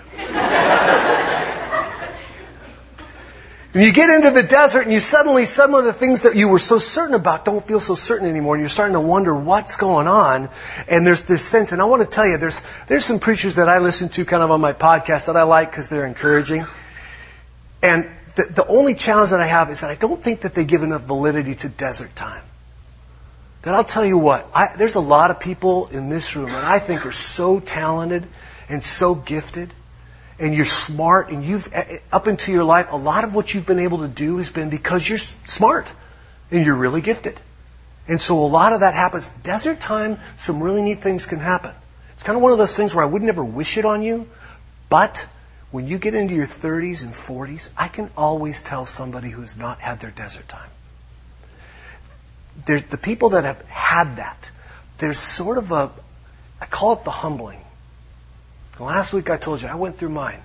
and 3.73 3.83
you 3.83 3.91
get 3.91 4.09
into 4.09 4.31
the 4.31 4.43
desert 4.43 4.83
and 4.83 4.93
you 4.93 5.01
suddenly, 5.01 5.43
some 5.45 5.73
of 5.73 5.83
the 5.83 5.91
things 5.91 6.21
that 6.21 6.37
you 6.37 6.47
were 6.47 6.59
so 6.59 6.79
certain 6.79 7.15
about 7.15 7.43
don't 7.43 7.65
feel 7.67 7.81
so 7.81 7.93
certain 7.95 8.29
anymore 8.29 8.55
and 8.55 8.61
you're 8.61 8.69
starting 8.69 8.93
to 8.93 9.01
wonder 9.01 9.35
what's 9.35 9.75
going 9.75 10.07
on. 10.07 10.49
And 10.87 11.05
there's 11.05 11.23
this 11.23 11.43
sense, 11.43 11.73
and 11.73 11.81
I 11.81 11.85
want 11.85 12.03
to 12.03 12.07
tell 12.07 12.25
you, 12.25 12.37
there's, 12.37 12.61
there's 12.87 13.03
some 13.03 13.19
preachers 13.19 13.55
that 13.55 13.67
I 13.67 13.79
listen 13.79 14.07
to 14.09 14.23
kind 14.23 14.41
of 14.41 14.51
on 14.51 14.61
my 14.61 14.71
podcast 14.71 15.25
that 15.25 15.35
I 15.35 15.43
like 15.43 15.71
because 15.71 15.89
they're 15.89 16.05
encouraging. 16.05 16.65
And 17.83 18.09
the, 18.35 18.43
the 18.43 18.65
only 18.65 18.95
challenge 18.95 19.31
that 19.31 19.41
I 19.41 19.47
have 19.47 19.69
is 19.71 19.81
that 19.81 19.89
I 19.89 19.95
don't 19.95 20.23
think 20.23 20.41
that 20.41 20.55
they 20.55 20.63
give 20.63 20.83
enough 20.83 21.01
validity 21.01 21.55
to 21.55 21.67
desert 21.67 22.15
time 22.15 22.43
that 23.65 23.73
I'll 23.73 23.83
tell 23.83 24.05
you 24.05 24.17
what, 24.17 24.47
I, 24.53 24.75
there's 24.77 24.93
a 24.93 24.99
lot 25.01 25.31
of 25.31 25.39
people 25.39 25.87
in 25.87 26.07
this 26.07 26.35
room 26.35 26.49
that 26.49 26.63
I 26.63 26.77
think 26.77 27.05
are 27.07 27.11
so 27.11 27.59
talented 27.59 28.25
and 28.69 28.83
so 28.83 29.15
gifted 29.15 29.73
and 30.37 30.53
you're 30.53 30.65
smart 30.65 31.29
and 31.29 31.43
you've 31.43 31.73
eh, 31.73 31.83
eh, 31.87 31.97
up 32.11 32.27
into 32.27 32.51
your 32.51 32.63
life 32.63 32.91
a 32.91 32.95
lot 32.95 33.23
of 33.23 33.33
what 33.33 33.53
you've 33.53 33.65
been 33.65 33.79
able 33.79 33.99
to 33.99 34.07
do 34.07 34.37
has 34.37 34.51
been 34.51 34.69
because 34.69 35.07
you're 35.09 35.17
smart 35.17 35.91
and 36.51 36.63
you're 36.63 36.75
really 36.75 37.01
gifted. 37.01 37.39
And 38.07 38.21
so 38.21 38.37
a 38.45 38.45
lot 38.45 38.73
of 38.73 38.81
that 38.81 38.93
happens. 38.93 39.29
Desert 39.43 39.79
time 39.79 40.19
some 40.37 40.61
really 40.61 40.83
neat 40.83 41.01
things 41.01 41.25
can 41.25 41.39
happen. 41.39 41.73
It's 42.13 42.23
kind 42.23 42.37
of 42.37 42.43
one 42.43 42.51
of 42.51 42.57
those 42.57 42.75
things 42.75 42.93
where 42.93 43.03
i 43.03 43.07
would 43.07 43.21
never 43.21 43.43
wish 43.43 43.77
it 43.77 43.85
on 43.85 44.01
you 44.01 44.27
but 44.89 45.27
when 45.71 45.87
you 45.87 45.97
get 45.97 46.13
into 46.13 46.33
your 46.33 46.47
30s 46.47 47.03
and 47.03 47.13
40s 47.13 47.69
i 47.77 47.87
can 47.87 48.09
always 48.15 48.61
tell 48.61 48.85
somebody 48.85 49.29
who 49.29 49.41
has 49.41 49.57
not 49.57 49.79
had 49.79 49.99
their 49.99 50.11
desert 50.11 50.47
time 50.47 50.69
there's 52.65 52.83
the 52.83 52.97
people 52.97 53.29
that 53.29 53.43
have 53.43 53.61
had 53.67 54.17
that 54.17 54.51
there's 54.97 55.19
sort 55.19 55.57
of 55.57 55.71
a 55.71 55.91
i 56.61 56.65
call 56.65 56.93
it 56.93 57.03
the 57.03 57.11
humbling 57.11 57.59
Last 58.79 59.13
week 59.13 59.29
I 59.29 59.37
told 59.37 59.61
you 59.61 59.69
I 59.69 59.75
went 59.75 59.97
through 59.97 60.09
mine, 60.09 60.39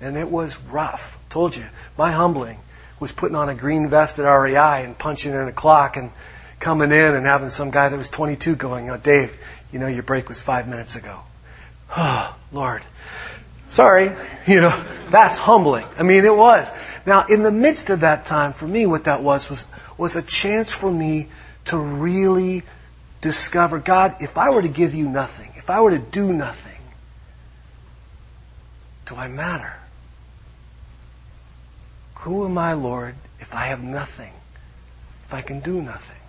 and 0.00 0.16
it 0.16 0.30
was 0.30 0.58
rough. 0.70 1.18
Told 1.28 1.54
you 1.54 1.64
my 1.98 2.10
humbling 2.10 2.58
was 2.98 3.12
putting 3.12 3.36
on 3.36 3.50
a 3.50 3.54
green 3.54 3.90
vest 3.90 4.18
at 4.18 4.22
REI 4.22 4.84
and 4.84 4.96
punching 4.96 5.32
in 5.32 5.48
a 5.48 5.52
clock 5.52 5.98
and 5.98 6.10
coming 6.58 6.90
in 6.90 7.14
and 7.14 7.26
having 7.26 7.50
some 7.50 7.70
guy 7.70 7.90
that 7.90 7.96
was 7.96 8.08
22 8.08 8.56
going, 8.56 8.88
"Oh, 8.88 8.96
Dave, 8.96 9.36
you 9.72 9.78
know 9.78 9.88
your 9.88 10.02
break 10.02 10.28
was 10.28 10.40
five 10.40 10.68
minutes 10.68 10.96
ago." 10.96 11.20
Oh, 11.94 12.34
Lord, 12.52 12.82
sorry, 13.68 14.10
you 14.46 14.62
know 14.62 14.84
that's 15.10 15.36
humbling. 15.36 15.84
I 15.98 16.02
mean, 16.02 16.24
it 16.24 16.34
was. 16.34 16.72
Now, 17.04 17.26
in 17.26 17.42
the 17.42 17.52
midst 17.52 17.90
of 17.90 18.00
that 18.00 18.24
time, 18.24 18.54
for 18.54 18.66
me, 18.66 18.86
what 18.86 19.04
that 19.04 19.22
was 19.22 19.50
was 19.50 19.66
was 19.98 20.16
a 20.16 20.22
chance 20.22 20.72
for 20.72 20.90
me 20.90 21.28
to 21.66 21.78
really 21.78 22.62
discover, 23.20 23.78
God, 23.78 24.16
if 24.20 24.38
I 24.38 24.50
were 24.50 24.62
to 24.62 24.68
give 24.68 24.94
you 24.94 25.08
nothing, 25.08 25.50
if 25.56 25.70
I 25.70 25.80
were 25.80 25.90
to 25.90 25.98
do 25.98 26.32
nothing 26.32 26.76
do 29.06 29.14
I 29.14 29.28
matter? 29.28 29.74
Who 32.16 32.44
am 32.44 32.58
I, 32.58 32.74
Lord, 32.74 33.14
if 33.38 33.54
I 33.54 33.66
have 33.66 33.82
nothing? 33.82 34.32
If 35.26 35.34
I 35.34 35.42
can 35.42 35.60
do 35.60 35.80
nothing? 35.80 36.20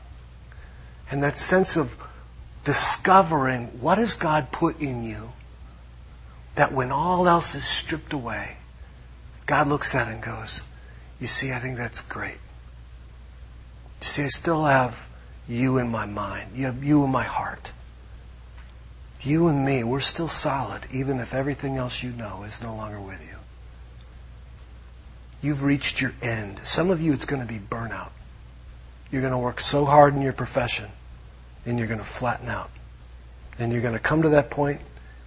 And 1.10 1.24
that 1.24 1.40
sense 1.40 1.78
of 1.78 1.96
discovering 2.64 3.68
what 3.82 3.98
has 3.98 4.14
God 4.16 4.52
put 4.52 4.80
in 4.80 5.04
you 5.04 5.32
that 6.56 6.72
when 6.72 6.92
all 6.92 7.28
else 7.28 7.56
is 7.56 7.66
stripped 7.66 8.14
away, 8.14 8.56
God 9.46 9.68
looks 9.68 9.96
at 9.96 10.08
it 10.08 10.14
and 10.14 10.24
goes, 10.24 10.62
You 11.20 11.28
see, 11.28 11.52
I 11.52 11.60
think 11.60 11.78
that's 11.78 12.02
great. 12.02 12.38
You 14.02 14.08
see, 14.08 14.24
I 14.24 14.28
still 14.28 14.66
have 14.66 15.08
you 15.48 15.78
in 15.78 15.90
my 15.90 16.06
mind. 16.06 16.52
You 16.56 16.74
you 16.82 17.04
in 17.04 17.12
my 17.12 17.24
heart. 17.24 17.72
You 19.22 19.48
and 19.48 19.66
me, 19.66 19.84
we're 19.84 20.00
still 20.00 20.28
solid, 20.28 20.82
even 20.92 21.20
if 21.20 21.34
everything 21.34 21.78
else 21.78 22.04
you 22.04 22.12
know 22.12 22.44
is 22.44 22.62
no 22.62 22.76
longer 22.76 23.00
with 23.00 23.20
you. 23.22 23.36
You've 25.42 25.64
reached 25.64 26.02
your 26.02 26.14
end. 26.22 26.60
Some 26.64 26.92
of 26.92 27.02
you, 27.02 27.14
it's 27.14 27.26
going 27.26 27.42
to 27.42 27.48
be 27.48 27.60
burnout. 27.60 28.12
You're 29.12 29.22
going 29.22 29.34
to 29.34 29.40
work 29.40 29.60
so 29.60 29.86
hard 29.86 30.16
in 30.16 30.22
your 30.22 30.34
profession, 30.34 30.86
and 31.66 31.80
you're 31.80 31.88
going 31.88 32.00
to 32.00 32.06
flatten 32.06 32.48
out. 32.50 32.70
And 33.60 33.72
you're 33.72 33.82
going 33.82 33.94
to 33.94 34.00
come 34.00 34.24
to 34.24 34.30
that 34.30 34.50
point 34.50 34.82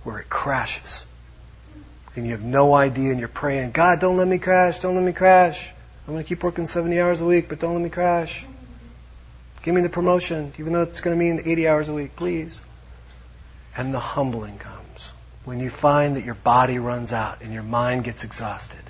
where 0.05 0.19
it 0.19 0.29
crashes. 0.29 1.05
And 2.15 2.27
you 2.27 2.33
have 2.33 2.43
no 2.43 2.75
idea, 2.75 3.11
and 3.11 3.19
you're 3.19 3.29
praying, 3.29 3.73
God, 3.73 4.01
don't 4.01 4.17
let 4.17 4.29
me 4.29 4.39
crash, 4.39 4.79
don't 4.81 4.95
let 4.95 5.05
me 5.05 5.13
crash. 5.13 5.69
I'm 6.07 6.15
going 6.15 6.25
to 6.25 6.29
keep 6.29 6.43
working 6.43 6.67
70 6.67 7.01
hours 7.01 7.21
a 7.21 7.27
week, 7.27 7.49
but 7.49 7.59
don't 7.59 7.75
let 7.75 7.83
me 7.83 7.91
crash. 7.91 8.45
Give 9.63 9.75
me 9.75 9.83
the 9.83 9.89
promotion, 9.89 10.53
even 10.59 10.73
though 10.73 10.83
it's 10.83 11.01
going 11.01 11.17
to 11.17 11.19
mean 11.19 11.43
80 11.45 11.69
hours 11.69 11.89
a 11.89 11.93
week, 11.93 12.17
please 12.17 12.63
and 13.77 13.95
the 13.95 14.01
humbling 14.01 14.59
comes. 14.59 15.13
when 15.47 15.59
you 15.59 15.71
find 15.71 16.17
that 16.17 16.25
your 16.25 16.35
body 16.35 16.79
runs 16.79 17.15
out 17.15 17.41
and 17.41 17.53
your 17.53 17.63
mind 17.63 18.05
gets 18.05 18.25
exhausted. 18.25 18.83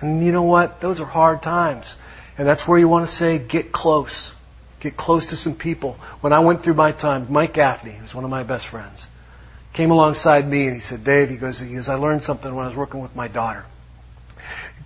And 0.00 0.24
you 0.24 0.30
know 0.30 0.44
what? 0.44 0.80
Those 0.80 1.00
are 1.00 1.06
hard 1.06 1.42
times. 1.42 1.96
And 2.38 2.46
that's 2.46 2.68
where 2.68 2.78
you 2.78 2.86
want 2.86 3.06
to 3.06 3.12
say, 3.12 3.38
get 3.38 3.72
close. 3.72 4.32
Get 4.78 4.96
close 4.96 5.30
to 5.30 5.36
some 5.36 5.56
people. 5.56 5.94
When 6.20 6.32
I 6.32 6.38
went 6.38 6.62
through 6.62 6.74
my 6.74 6.92
time, 6.92 7.26
Mike 7.30 7.52
Gaffney, 7.52 7.90
who's 7.90 8.14
one 8.14 8.22
of 8.22 8.30
my 8.30 8.44
best 8.44 8.68
friends, 8.68 9.08
came 9.72 9.90
alongside 9.90 10.48
me 10.48 10.66
and 10.66 10.74
he 10.74 10.80
said, 10.80 11.02
Dave, 11.02 11.30
he 11.30 11.36
goes, 11.36 11.58
he 11.58 11.74
goes, 11.74 11.88
I 11.88 11.96
learned 11.96 12.22
something 12.22 12.54
when 12.54 12.64
I 12.64 12.68
was 12.68 12.76
working 12.76 13.00
with 13.00 13.16
my 13.16 13.26
daughter. 13.26 13.64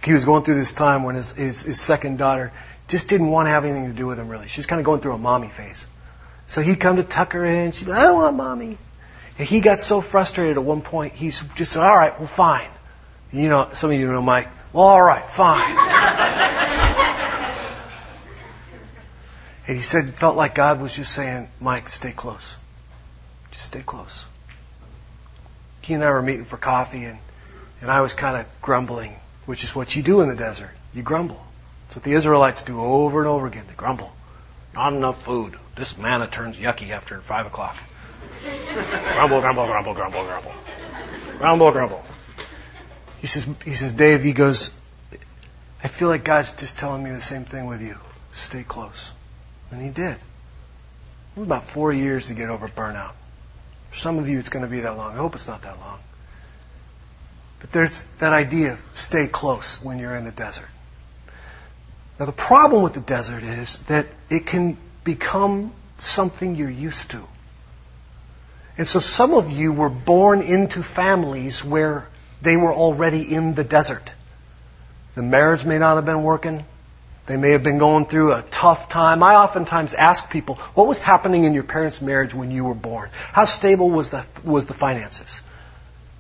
He 0.03 0.15
was 0.15 0.25
going 0.25 0.45
through 0.45 0.55
this 0.55 0.73
time 0.73 1.03
when 1.03 1.15
his, 1.15 1.33
his, 1.33 1.63
his 1.63 1.81
second 1.81 2.17
daughter 2.17 2.53
just 2.89 3.09
didn't 3.09 3.31
want 3.31 3.47
to 3.47 3.51
have 3.51 3.65
anything 3.65 3.87
to 3.87 3.93
do 3.93 4.07
with 4.07 4.19
him 4.19 4.29
really. 4.29 4.49
She's 4.49 4.67
kind 4.67 4.81
of 4.81 4.85
going 4.85 5.01
through 5.01 5.13
a 5.13 5.19
mommy 5.19 5.49
phase. 5.49 5.87
So 6.47 6.63
he'd 6.63 6.81
come 6.81 6.97
to 6.97 7.03
tuck 7.03 7.35
her 7.35 7.45
in. 7.45 7.73
She'd 7.73 7.85
be 7.85 7.91
like, 7.91 8.01
I 8.01 8.05
don't 8.05 8.17
want 8.17 8.37
mommy. 8.37 8.79
And 9.39 9.47
he 9.47 9.61
got 9.61 9.81
so 9.81 10.01
frustrated 10.01 10.57
at 10.57 10.65
one 10.65 10.81
point, 10.81 11.13
he 11.13 11.31
just 11.31 11.73
said, 11.73 11.83
all 11.83 11.97
right, 11.97 12.19
well, 12.19 12.27
fine. 12.27 12.71
You 13.31 13.49
know, 13.49 13.69
some 13.75 13.91
of 13.91 13.99
you 13.99 14.11
know 14.11 14.23
Mike. 14.23 14.49
Well, 14.73 14.85
all 14.85 15.03
right, 15.03 15.29
fine. 15.29 15.77
and 19.69 19.77
he 19.77 19.83
said, 19.83 20.07
it 20.07 20.15
felt 20.15 20.37
like 20.37 20.55
God 20.55 20.81
was 20.81 20.97
just 20.97 21.13
saying, 21.13 21.49
Mike, 21.61 21.89
stay 21.89 22.13
close. 22.13 22.57
Just 23.53 23.67
stay 23.67 23.83
close. 23.83 24.27
He 25.83 25.95
and 25.95 26.03
I 26.03 26.11
were 26.11 26.23
meeting 26.23 26.45
for 26.45 26.57
coffee, 26.57 27.05
and, 27.05 27.19
and 27.81 27.91
I 27.91 28.01
was 28.01 28.15
kind 28.15 28.37
of 28.37 28.47
grumbling, 28.61 29.15
which 29.47 29.63
is 29.65 29.75
what 29.75 29.95
you 29.95 30.03
do 30.03 30.21
in 30.23 30.29
the 30.29 30.35
desert. 30.35 30.71
You 30.95 31.03
grumble. 31.03 31.41
That's 31.89 31.97
what 31.97 32.05
the 32.05 32.13
Israelites 32.13 32.65
do 32.65 32.83
over 32.83 33.21
and 33.21 33.29
over 33.29 33.47
again. 33.47 33.65
They 33.67 33.73
grumble. 33.73 34.13
Not 34.75 34.93
enough 34.93 35.23
food. 35.23 35.59
This 35.75 35.97
manna 35.97 36.27
turns 36.27 36.59
yucky 36.59 36.91
after 36.91 37.19
5 37.19 37.47
o'clock. 37.47 37.79
grumble, 38.43 39.41
grumble, 39.41 39.65
grumble, 39.65 39.95
grumble, 39.95 40.25
grumble. 40.25 40.53
Grumble, 41.39 41.73
grumble. 41.73 42.05
He 43.23 43.27
says, 43.27 43.49
he 43.65 43.75
says, 43.75 43.95
Dave, 43.95 44.23
he 44.23 44.35
goes, 44.35 44.71
I 45.83 45.89
feel 45.89 46.09
like 46.09 46.25
God's 46.25 46.53
just 46.53 46.77
telling 46.77 47.03
me 47.03 47.11
the 47.11 47.23
same 47.23 47.47
thing 47.47 47.65
with 47.65 47.81
you. 47.81 47.97
Stay 48.33 48.65
close. 48.65 49.11
And 49.71 49.81
he 49.81 49.89
did. 49.89 50.13
It 50.13 51.41
was 51.41 51.47
about 51.47 51.65
four 51.65 51.91
years 51.91 52.27
to 52.27 52.35
get 52.35 52.51
over 52.51 52.69
burnout. 52.69 53.15
For 53.89 53.97
some 53.97 54.19
of 54.19 54.29
you, 54.29 54.39
it's 54.39 54.51
going 54.51 54.63
to 54.63 54.71
be 54.71 54.81
that 54.81 54.95
long. 54.95 55.15
I 55.15 55.17
hope 55.17 55.35
it's 55.35 55.49
not 55.49 55.63
that 55.63 55.81
long. 55.81 56.01
But 57.61 57.73
there's 57.73 58.05
that 58.19 58.35
idea 58.35 58.75
of 58.75 58.85
stay 58.93 59.27
close 59.27 59.83
when 59.83 59.99
you're 59.99 60.15
in 60.15 60.25
the 60.25 60.33
desert. 60.33 60.69
Now, 62.19 62.27
the 62.27 62.33
problem 62.33 62.83
with 62.83 62.95
the 62.95 63.01
desert 63.01 63.45
is 63.45 63.77
that 63.87 64.07
it 64.29 64.47
can 64.47 64.77
become 65.05 65.73
something 65.99 66.57
you're 66.57 66.69
used 66.69 67.13
to. 67.13 67.23
And 68.77 68.87
so 68.87 68.99
some 68.99 69.35
of 69.35 69.51
you 69.51 69.73
were 69.73 69.89
born 69.89 70.41
into 70.41 70.83
families 70.83 71.65
where 71.65 72.09
they 72.43 72.57
were 72.57 72.73
already 72.73 73.23
in 73.23 73.55
the 73.55 73.65
desert. 73.65 74.13
The 75.15 75.23
marriage 75.23 75.65
may 75.65 75.79
not 75.79 75.97
have 75.97 76.07
been 76.07 76.23
working. 76.23 76.65
They 77.27 77.37
may 77.37 77.51
have 77.51 77.63
been 77.63 77.79
going 77.79 78.07
through 78.07 78.33
a 78.33 78.43
tough 78.43 78.89
time. 78.89 79.23
I 79.23 79.35
oftentimes 79.35 79.95
ask 79.95 80.31
people, 80.31 80.57
what 80.75 80.87
was 80.87 81.03
happening 81.03 81.45
in 81.45 81.55
your 81.55 81.65
parents' 81.65 82.01
marriage 82.01 82.35
when 82.35 82.51
you 82.51 82.65
were 82.65 82.75
born? 82.75 83.11
How 83.33 83.45
stable 83.45 83.91
was 83.91 84.11
the, 84.11 84.25
was 84.45 84.67
the 84.67 84.75
finances? 84.75 85.43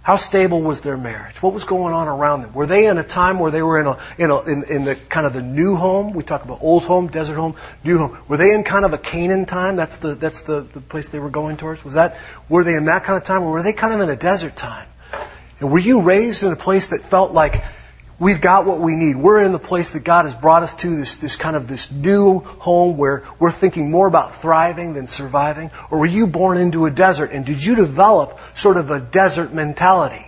How 0.08 0.16
stable 0.16 0.62
was 0.62 0.80
their 0.80 0.96
marriage? 0.96 1.42
What 1.42 1.52
was 1.52 1.64
going 1.64 1.92
on 1.92 2.08
around 2.08 2.40
them? 2.40 2.54
Were 2.54 2.64
they 2.64 2.86
in 2.86 2.96
a 2.96 3.04
time 3.04 3.38
where 3.38 3.50
they 3.50 3.60
were 3.60 3.78
in 3.78 3.86
a, 3.86 3.98
in, 4.16 4.30
a, 4.30 4.40
in, 4.44 4.64
in 4.64 4.84
the 4.86 4.94
kind 4.94 5.26
of 5.26 5.34
the 5.34 5.42
new 5.42 5.76
home? 5.76 6.14
We 6.14 6.22
talk 6.22 6.46
about 6.46 6.62
old 6.62 6.86
home, 6.86 7.08
desert 7.08 7.34
home, 7.34 7.56
new 7.84 7.98
home. 7.98 8.16
Were 8.26 8.38
they 8.38 8.54
in 8.54 8.64
kind 8.64 8.86
of 8.86 8.94
a 8.94 8.96
Canaan 8.96 9.44
time? 9.44 9.76
That's 9.76 9.98
the 9.98 10.14
that's 10.14 10.44
the, 10.44 10.62
the 10.62 10.80
place 10.80 11.10
they 11.10 11.18
were 11.18 11.28
going 11.28 11.58
towards. 11.58 11.84
Was 11.84 11.92
that 11.92 12.16
were 12.48 12.64
they 12.64 12.74
in 12.74 12.86
that 12.86 13.04
kind 13.04 13.18
of 13.18 13.24
time, 13.24 13.42
or 13.42 13.50
were 13.50 13.62
they 13.62 13.74
kind 13.74 13.92
of 13.92 14.00
in 14.00 14.08
a 14.08 14.16
desert 14.16 14.56
time? 14.56 14.88
And 15.60 15.70
were 15.70 15.78
you 15.78 16.00
raised 16.00 16.42
in 16.42 16.52
a 16.52 16.56
place 16.56 16.88
that 16.88 17.02
felt 17.02 17.32
like 17.32 17.62
we've 18.18 18.40
got 18.40 18.66
what 18.66 18.80
we 18.80 18.96
need. 18.96 19.16
We're 19.16 19.42
in 19.42 19.52
the 19.52 19.58
place 19.58 19.92
that 19.92 20.04
God 20.04 20.24
has 20.24 20.34
brought 20.34 20.62
us 20.62 20.74
to, 20.76 20.96
this, 20.96 21.18
this 21.18 21.36
kind 21.36 21.56
of 21.56 21.68
this 21.68 21.90
new 21.90 22.40
home 22.40 22.96
where 22.96 23.24
we're 23.38 23.50
thinking 23.50 23.90
more 23.90 24.06
about 24.06 24.34
thriving 24.34 24.94
than 24.94 25.06
surviving? 25.06 25.70
Or 25.90 26.00
were 26.00 26.06
you 26.06 26.26
born 26.26 26.58
into 26.58 26.86
a 26.86 26.90
desert 26.90 27.30
and 27.32 27.44
did 27.44 27.64
you 27.64 27.74
develop 27.74 28.38
sort 28.54 28.76
of 28.76 28.90
a 28.90 29.00
desert 29.00 29.52
mentality? 29.52 30.26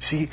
See, 0.00 0.28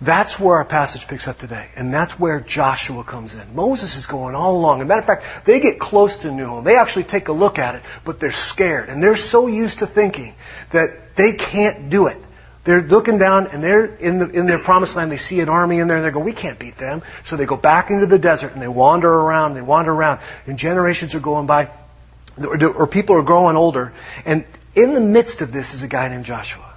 that's 0.00 0.38
where 0.38 0.56
our 0.56 0.64
passage 0.64 1.08
picks 1.08 1.26
up 1.26 1.38
today. 1.38 1.68
And 1.74 1.92
that's 1.92 2.18
where 2.18 2.40
Joshua 2.40 3.02
comes 3.02 3.34
in. 3.34 3.54
Moses 3.54 3.96
is 3.96 4.06
going 4.06 4.34
all 4.34 4.56
along. 4.56 4.80
As 4.80 4.84
a 4.84 4.86
matter 4.86 5.00
of 5.00 5.06
fact, 5.06 5.44
they 5.44 5.60
get 5.60 5.80
close 5.80 6.18
to 6.18 6.30
New 6.30 6.46
Home. 6.46 6.64
They 6.64 6.76
actually 6.76 7.04
take 7.04 7.28
a 7.28 7.32
look 7.32 7.58
at 7.58 7.74
it, 7.74 7.82
but 8.04 8.20
they're 8.20 8.30
scared. 8.30 8.90
And 8.90 9.02
they're 9.02 9.16
so 9.16 9.48
used 9.48 9.80
to 9.80 9.86
thinking 9.86 10.34
that 10.70 11.16
they 11.16 11.32
can't 11.32 11.90
do 11.90 12.06
it. 12.06 12.18
They're 12.68 12.82
looking 12.82 13.16
down 13.16 13.46
and 13.46 13.64
they're 13.64 13.86
in, 13.86 14.18
the, 14.18 14.28
in 14.28 14.44
their 14.44 14.58
promised 14.58 14.94
land. 14.94 15.10
They 15.10 15.16
see 15.16 15.40
an 15.40 15.48
army 15.48 15.78
in 15.78 15.88
there 15.88 15.96
and 15.96 16.04
they 16.04 16.10
go, 16.10 16.20
we 16.20 16.34
can't 16.34 16.58
beat 16.58 16.76
them. 16.76 17.00
So 17.24 17.36
they 17.36 17.46
go 17.46 17.56
back 17.56 17.88
into 17.88 18.04
the 18.04 18.18
desert 18.18 18.52
and 18.52 18.60
they 18.60 18.68
wander 18.68 19.10
around, 19.10 19.54
they 19.54 19.62
wander 19.62 19.90
around. 19.90 20.20
And 20.46 20.58
generations 20.58 21.14
are 21.14 21.20
going 21.20 21.46
by, 21.46 21.70
or 22.36 22.86
people 22.86 23.16
are 23.16 23.22
growing 23.22 23.56
older. 23.56 23.94
And 24.26 24.44
in 24.74 24.92
the 24.92 25.00
midst 25.00 25.40
of 25.40 25.50
this 25.50 25.72
is 25.72 25.82
a 25.82 25.88
guy 25.88 26.08
named 26.08 26.26
Joshua. 26.26 26.70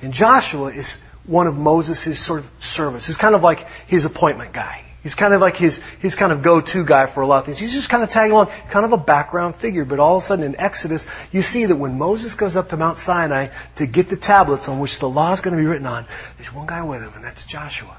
And 0.00 0.14
Joshua 0.14 0.68
is 0.68 1.02
one 1.26 1.46
of 1.46 1.54
Moses' 1.54 2.18
sort 2.18 2.40
of 2.40 2.50
servants. 2.58 3.04
He's 3.04 3.18
kind 3.18 3.34
of 3.34 3.42
like 3.42 3.66
his 3.88 4.06
appointment 4.06 4.54
guy. 4.54 4.85
He's 5.06 5.14
kind 5.14 5.32
of 5.32 5.40
like 5.40 5.56
his, 5.56 5.80
his 6.00 6.16
kind 6.16 6.32
of 6.32 6.42
go-to 6.42 6.84
guy 6.84 7.06
for 7.06 7.20
a 7.20 7.28
lot 7.28 7.38
of 7.38 7.44
things. 7.44 7.60
He's 7.60 7.72
just 7.72 7.88
kind 7.88 8.02
of 8.02 8.10
tagging 8.10 8.32
along, 8.32 8.48
kind 8.70 8.84
of 8.84 8.90
a 8.90 8.96
background 8.96 9.54
figure. 9.54 9.84
But 9.84 10.00
all 10.00 10.16
of 10.16 10.24
a 10.24 10.26
sudden 10.26 10.44
in 10.44 10.58
Exodus, 10.58 11.06
you 11.30 11.42
see 11.42 11.66
that 11.66 11.76
when 11.76 11.96
Moses 11.96 12.34
goes 12.34 12.56
up 12.56 12.70
to 12.70 12.76
Mount 12.76 12.96
Sinai 12.96 13.50
to 13.76 13.86
get 13.86 14.08
the 14.08 14.16
tablets 14.16 14.68
on 14.68 14.80
which 14.80 14.98
the 14.98 15.08
law 15.08 15.32
is 15.32 15.42
going 15.42 15.56
to 15.56 15.62
be 15.62 15.68
written 15.68 15.86
on, 15.86 16.06
there's 16.38 16.52
one 16.52 16.66
guy 16.66 16.82
with 16.82 17.02
him, 17.02 17.12
and 17.14 17.22
that's 17.22 17.44
Joshua. 17.44 17.96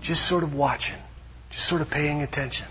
Just 0.00 0.24
sort 0.24 0.44
of 0.44 0.54
watching, 0.54 0.96
just 1.50 1.66
sort 1.66 1.82
of 1.82 1.90
paying 1.90 2.22
attention. 2.22 2.68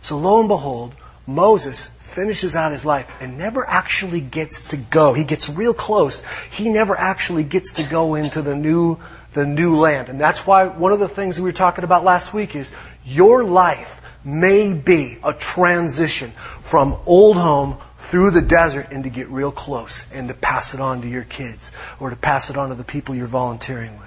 So 0.00 0.18
lo 0.18 0.40
and 0.40 0.48
behold, 0.48 0.92
Moses 1.28 1.86
finishes 2.00 2.56
out 2.56 2.72
his 2.72 2.84
life 2.84 3.08
and 3.20 3.38
never 3.38 3.64
actually 3.64 4.20
gets 4.20 4.64
to 4.70 4.76
go. 4.76 5.12
He 5.12 5.22
gets 5.22 5.48
real 5.48 5.74
close. 5.74 6.24
He 6.50 6.68
never 6.68 6.96
actually 6.98 7.44
gets 7.44 7.74
to 7.74 7.84
go 7.84 8.16
into 8.16 8.42
the 8.42 8.56
new 8.56 8.98
the 9.32 9.46
new 9.46 9.78
land. 9.78 10.08
And 10.08 10.20
that's 10.20 10.46
why 10.46 10.66
one 10.66 10.92
of 10.92 10.98
the 10.98 11.08
things 11.08 11.40
we 11.40 11.44
were 11.44 11.52
talking 11.52 11.84
about 11.84 12.04
last 12.04 12.34
week 12.34 12.56
is 12.56 12.72
your 13.04 13.44
life 13.44 14.00
may 14.24 14.74
be 14.74 15.18
a 15.22 15.32
transition 15.32 16.30
from 16.62 16.96
old 17.06 17.36
home 17.36 17.78
through 17.98 18.30
the 18.32 18.42
desert 18.42 18.88
and 18.90 19.04
to 19.04 19.10
get 19.10 19.28
real 19.28 19.52
close 19.52 20.10
and 20.12 20.28
to 20.28 20.34
pass 20.34 20.74
it 20.74 20.80
on 20.80 21.02
to 21.02 21.08
your 21.08 21.22
kids 21.24 21.72
or 22.00 22.10
to 22.10 22.16
pass 22.16 22.50
it 22.50 22.56
on 22.56 22.70
to 22.70 22.74
the 22.74 22.84
people 22.84 23.14
you're 23.14 23.26
volunteering 23.26 23.98
with. 23.98 24.06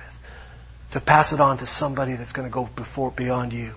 To 0.91 0.99
pass 0.99 1.33
it 1.33 1.39
on 1.39 1.57
to 1.57 1.65
somebody 1.65 2.13
that's 2.13 2.33
going 2.33 2.47
to 2.47 2.53
go 2.53 2.65
before 2.75 3.11
beyond 3.11 3.53
you. 3.53 3.73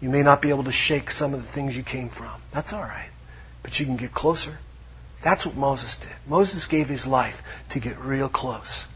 You 0.00 0.10
may 0.10 0.22
not 0.22 0.42
be 0.42 0.50
able 0.50 0.64
to 0.64 0.72
shake 0.72 1.10
some 1.10 1.32
of 1.32 1.40
the 1.40 1.48
things 1.48 1.76
you 1.76 1.82
came 1.82 2.10
from. 2.10 2.30
That's 2.52 2.72
all 2.72 2.82
right. 2.82 3.08
But 3.62 3.80
you 3.80 3.86
can 3.86 3.96
get 3.96 4.12
closer. 4.12 4.56
That's 5.22 5.46
what 5.46 5.56
Moses 5.56 5.96
did. 5.98 6.10
Moses 6.28 6.66
gave 6.66 6.88
his 6.88 7.06
life 7.06 7.42
to 7.70 7.80
get 7.80 7.98
real 7.98 8.28
close 8.28 8.86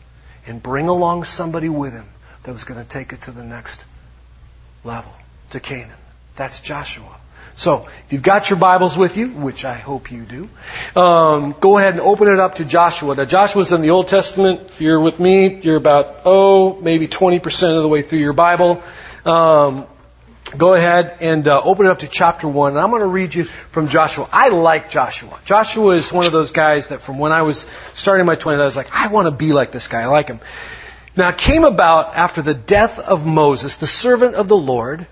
and 0.47 0.63
bring 0.63 0.89
along 0.89 1.25
somebody 1.25 1.69
with 1.69 1.93
him 1.93 2.07
that 2.43 2.53
was 2.53 2.65
going 2.65 2.81
to 2.81 2.89
take 2.89 3.13
it 3.13 3.23
to 3.23 3.33
the 3.33 3.45
next 3.45 3.85
level, 4.85 5.13
to 5.51 5.61
Canaan. 5.61 5.97
That's 6.37 6.61
Joshua. 6.61 7.21
So, 7.55 7.89
if 8.07 8.13
you've 8.13 8.23
got 8.23 8.49
your 8.49 8.59
Bibles 8.59 8.97
with 8.97 9.17
you, 9.17 9.29
which 9.29 9.65
I 9.65 9.75
hope 9.75 10.11
you 10.11 10.23
do, 10.23 10.49
um, 10.99 11.55
go 11.61 11.77
ahead 11.77 11.95
and 11.95 12.01
open 12.01 12.29
it 12.29 12.39
up 12.39 12.55
to 12.55 12.65
Joshua. 12.65 13.15
Now, 13.15 13.25
Joshua's 13.25 13.73
in 13.73 13.83
the 13.83 13.91
Old 13.91 14.09
Testament. 14.09 14.63
If 14.69 14.81
you're 14.81 15.01
with 15.01 15.21
me, 15.21 15.61
you're 15.61 15.77
about, 15.77 16.23
oh, 16.25 16.81
maybe 16.81 17.09
20% 17.09 17.77
of 17.77 17.83
the 17.83 17.89
way 17.89 18.03
through 18.03 18.21
your 18.21 18.33
Bible. 18.33 18.83
Um, 19.27 19.87
go 20.57 20.75
ahead 20.75 21.19
and 21.21 21.47
uh, 21.47 21.61
open 21.63 21.87
it 21.87 21.91
up 21.91 22.01
to 22.01 22.09
chapter 22.09 22.49
1. 22.49 22.73
And 22.73 22.79
I'm 22.79 22.91
going 22.91 23.03
to 23.03 23.07
read 23.07 23.35
you 23.35 23.45
from 23.45 23.89
Joshua. 23.89 24.29
I 24.33 24.49
like 24.49 24.91
Joshua. 24.91 25.39
Joshua 25.45 25.95
is 25.95 26.13
one 26.13 26.27
of 26.27 26.33
those 26.33 26.51
guys 26.51 26.89
that 26.89 27.01
from 27.01 27.19
when 27.19 27.33
I 27.33 27.43
was 27.43 27.67
starting 27.95 28.27
my 28.27 28.37
20s, 28.37 28.61
I 28.61 28.65
was 28.65 28.77
like, 28.77 28.95
I 28.95 29.09
want 29.09 29.27
to 29.27 29.31
be 29.31 29.53
like 29.53 29.73
this 29.73 29.89
guy. 29.89 30.03
I 30.03 30.07
like 30.07 30.29
him. 30.29 30.41
Now, 31.17 31.29
it 31.31 31.39
came 31.39 31.65
about 31.65 32.15
after 32.15 32.43
the 32.43 32.55
death 32.55 32.99
of 32.99 33.27
Moses, 33.27 33.77
the 33.77 33.87
servant 33.87 34.35
of 34.35 34.49
the 34.49 34.57
Lord, 34.57 35.07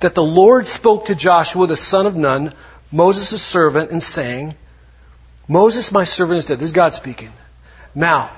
that 0.00 0.14
the 0.14 0.22
Lord 0.22 0.66
spoke 0.66 1.06
to 1.06 1.14
Joshua, 1.14 1.66
the 1.66 1.76
son 1.76 2.06
of 2.06 2.16
Nun, 2.16 2.52
Moses' 2.90 3.42
servant, 3.42 3.90
and 3.90 4.02
saying, 4.02 4.54
Moses, 5.46 5.92
my 5.92 6.04
servant, 6.04 6.38
is 6.38 6.46
dead. 6.46 6.58
This 6.58 6.70
is 6.70 6.74
God 6.74 6.94
speaking. 6.94 7.32
Now, 7.94 8.30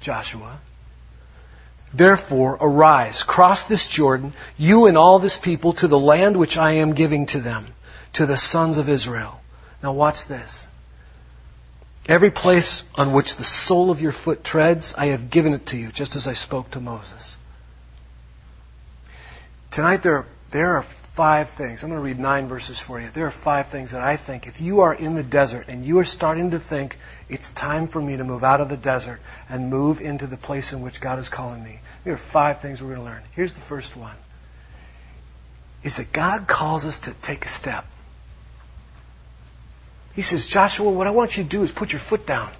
Joshua, 0.00 0.60
Therefore, 1.92 2.58
arise, 2.60 3.22
cross 3.22 3.64
this 3.64 3.88
Jordan, 3.88 4.32
you 4.58 4.86
and 4.86 4.98
all 4.98 5.18
this 5.18 5.38
people, 5.38 5.72
to 5.74 5.88
the 5.88 5.98
land 5.98 6.36
which 6.36 6.58
I 6.58 6.72
am 6.72 6.92
giving 6.94 7.26
to 7.26 7.40
them, 7.40 7.66
to 8.14 8.26
the 8.26 8.36
sons 8.36 8.76
of 8.76 8.88
Israel. 8.88 9.40
Now 9.82 9.92
watch 9.92 10.26
this. 10.26 10.66
Every 12.06 12.30
place 12.30 12.84
on 12.94 13.12
which 13.12 13.36
the 13.36 13.44
sole 13.44 13.90
of 13.90 14.00
your 14.00 14.12
foot 14.12 14.44
treads, 14.44 14.94
I 14.96 15.06
have 15.06 15.30
given 15.30 15.52
it 15.54 15.66
to 15.66 15.76
you, 15.76 15.88
just 15.88 16.16
as 16.16 16.26
I 16.26 16.32
spoke 16.32 16.70
to 16.72 16.80
Moses. 16.80 17.38
Tonight 19.70 20.02
there, 20.02 20.26
there 20.50 20.76
are 20.76 20.82
five 21.18 21.50
things. 21.50 21.82
I'm 21.82 21.90
going 21.90 22.00
to 22.00 22.04
read 22.04 22.20
nine 22.20 22.46
verses 22.46 22.78
for 22.78 23.00
you. 23.00 23.08
There 23.12 23.26
are 23.26 23.32
five 23.32 23.66
things 23.70 23.90
that 23.90 24.00
I 24.00 24.16
think 24.16 24.46
if 24.46 24.60
you 24.60 24.82
are 24.82 24.94
in 24.94 25.16
the 25.16 25.24
desert 25.24 25.66
and 25.66 25.84
you 25.84 25.98
are 25.98 26.04
starting 26.04 26.52
to 26.52 26.60
think 26.60 26.96
it's 27.28 27.50
time 27.50 27.88
for 27.88 28.00
me 28.00 28.16
to 28.16 28.22
move 28.22 28.44
out 28.44 28.60
of 28.60 28.68
the 28.68 28.76
desert 28.76 29.20
and 29.48 29.68
move 29.68 30.00
into 30.00 30.28
the 30.28 30.36
place 30.36 30.72
in 30.72 30.80
which 30.80 31.00
God 31.00 31.18
is 31.18 31.28
calling 31.28 31.64
me, 31.64 31.80
there 32.04 32.14
are 32.14 32.16
five 32.16 32.60
things 32.60 32.80
we're 32.80 32.94
going 32.94 33.00
to 33.00 33.04
learn. 33.04 33.22
Here's 33.32 33.52
the 33.52 33.60
first 33.60 33.96
one. 33.96 34.14
Is 35.82 35.96
that 35.96 36.12
God 36.12 36.46
calls 36.46 36.86
us 36.86 37.00
to 37.00 37.10
take 37.14 37.44
a 37.44 37.48
step. 37.48 37.84
He 40.14 40.22
says, 40.22 40.46
Joshua, 40.46 40.88
what 40.88 41.08
I 41.08 41.10
want 41.10 41.36
you 41.36 41.42
to 41.42 41.48
do 41.48 41.64
is 41.64 41.72
put 41.72 41.92
your 41.92 41.98
foot 41.98 42.28
down. 42.28 42.52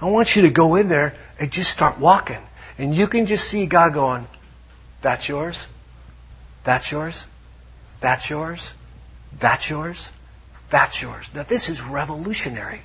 I 0.00 0.10
want 0.10 0.36
you 0.36 0.42
to 0.42 0.50
go 0.50 0.76
in 0.76 0.88
there 0.88 1.16
and 1.40 1.50
just 1.50 1.72
start 1.72 1.98
walking. 1.98 2.42
And 2.78 2.94
you 2.94 3.08
can 3.08 3.26
just 3.26 3.48
see 3.48 3.66
God 3.66 3.94
going, 3.94 4.28
that's 5.02 5.28
yours. 5.28 5.66
That's 6.62 6.92
yours. 6.92 7.26
That's 8.04 8.28
yours. 8.28 8.70
That's 9.40 9.70
yours. 9.70 10.12
That's 10.68 11.00
yours. 11.00 11.30
Now 11.34 11.42
this 11.42 11.70
is 11.70 11.80
revolutionary. 11.80 12.82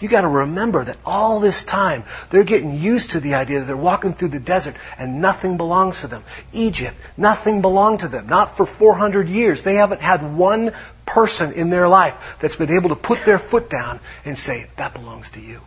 You 0.00 0.08
got 0.08 0.22
to 0.22 0.28
remember 0.28 0.82
that 0.82 0.96
all 1.04 1.38
this 1.38 1.64
time 1.64 2.04
they're 2.30 2.44
getting 2.44 2.78
used 2.78 3.10
to 3.10 3.20
the 3.20 3.34
idea 3.34 3.60
that 3.60 3.66
they're 3.66 3.76
walking 3.76 4.14
through 4.14 4.28
the 4.28 4.40
desert 4.40 4.76
and 4.96 5.20
nothing 5.20 5.58
belongs 5.58 6.00
to 6.00 6.06
them. 6.06 6.24
Egypt, 6.54 6.96
nothing 7.18 7.60
belonged 7.60 8.00
to 8.00 8.08
them. 8.08 8.26
Not 8.26 8.56
for 8.56 8.64
400 8.64 9.28
years. 9.28 9.64
They 9.64 9.74
haven't 9.74 10.00
had 10.00 10.34
one 10.34 10.72
person 11.04 11.52
in 11.52 11.68
their 11.68 11.86
life 11.86 12.38
that's 12.40 12.56
been 12.56 12.70
able 12.70 12.88
to 12.88 12.96
put 12.96 13.22
their 13.26 13.38
foot 13.38 13.68
down 13.68 14.00
and 14.24 14.38
say, 14.38 14.70
that 14.76 14.94
belongs 14.94 15.28
to 15.32 15.42
you. 15.42 15.60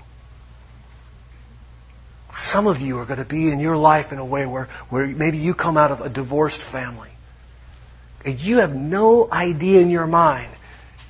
Some 2.36 2.66
of 2.66 2.82
you 2.82 2.98
are 2.98 3.06
going 3.06 3.20
to 3.20 3.26
be 3.26 3.52
in 3.52 3.60
your 3.60 3.78
life 3.78 4.12
in 4.12 4.18
a 4.18 4.26
way 4.26 4.48
where, 4.48 4.70
where 4.90 5.06
maybe 5.06 5.38
you 5.38 5.54
come 5.54 5.78
out 5.78 5.92
of 5.92 6.02
a 6.02 6.10
divorced 6.10 6.62
family. 6.64 7.12
And 8.28 8.42
you 8.42 8.58
have 8.58 8.76
no 8.76 9.30
idea 9.32 9.80
in 9.80 9.90
your 9.90 10.06
mind 10.06 10.52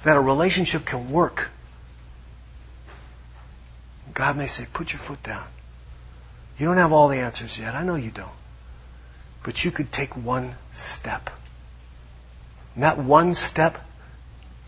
that 0.03 0.17
a 0.17 0.21
relationship 0.21 0.85
can 0.85 1.09
work. 1.09 1.49
God 4.13 4.37
may 4.37 4.45
say, 4.45 4.67
put 4.71 4.93
your 4.93 4.99
foot 4.99 5.23
down. 5.23 5.43
You 6.59 6.67
don't 6.67 6.77
have 6.77 6.93
all 6.93 7.07
the 7.07 7.17
answers 7.17 7.57
yet. 7.57 7.73
I 7.73 7.81
know 7.81 7.95
you 7.95 8.11
don't. 8.11 8.29
But 9.41 9.65
you 9.65 9.71
could 9.71 9.91
take 9.91 10.15
one 10.15 10.53
step. 10.73 11.31
And 12.75 12.83
that 12.83 12.99
one 12.99 13.33
step, 13.33 13.83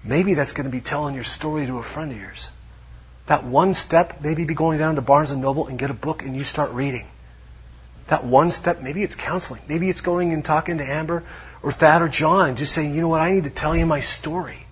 maybe 0.04 0.34
that's 0.34 0.54
going 0.54 0.66
to 0.66 0.72
be 0.72 0.82
telling 0.82 1.14
your 1.14 1.24
story 1.24 1.68
to 1.68 1.78
a 1.78 1.84
friend 1.84 2.12
of 2.12 2.20
yours. 2.20 2.50
That 3.28 3.44
one 3.44 3.76
step, 3.76 4.22
maybe 4.22 4.46
be 4.46 4.56
going 4.56 4.80
down 4.80 4.96
to 4.96 5.02
Barnes 5.02 5.30
and 5.30 5.40
Noble 5.40 5.68
and 5.68 5.78
get 5.78 5.92
a 5.92 5.94
book 5.94 6.24
and 6.24 6.36
you 6.36 6.44
start 6.44 6.72
reading. 6.72 7.06
That 8.08 8.26
one 8.26 8.50
step, 8.50 8.82
maybe 8.82 9.04
it's 9.04 9.16
counseling. 9.16 9.62
Maybe 9.68 9.88
it's 9.88 10.02
going 10.02 10.34
and 10.34 10.44
talking 10.44 10.80
to 10.80 10.84
Amber 10.84 11.24
or 11.62 11.72
Thad 11.72 12.02
or 12.02 12.08
John 12.08 12.50
and 12.50 12.58
just 12.58 12.74
saying, 12.74 12.96
you 12.96 13.02
know 13.02 13.08
what, 13.08 13.22
I 13.22 13.32
need 13.32 13.44
to 13.44 13.50
tell 13.50 13.76
you 13.76 13.86
my 13.86 14.00
story. 14.00 14.66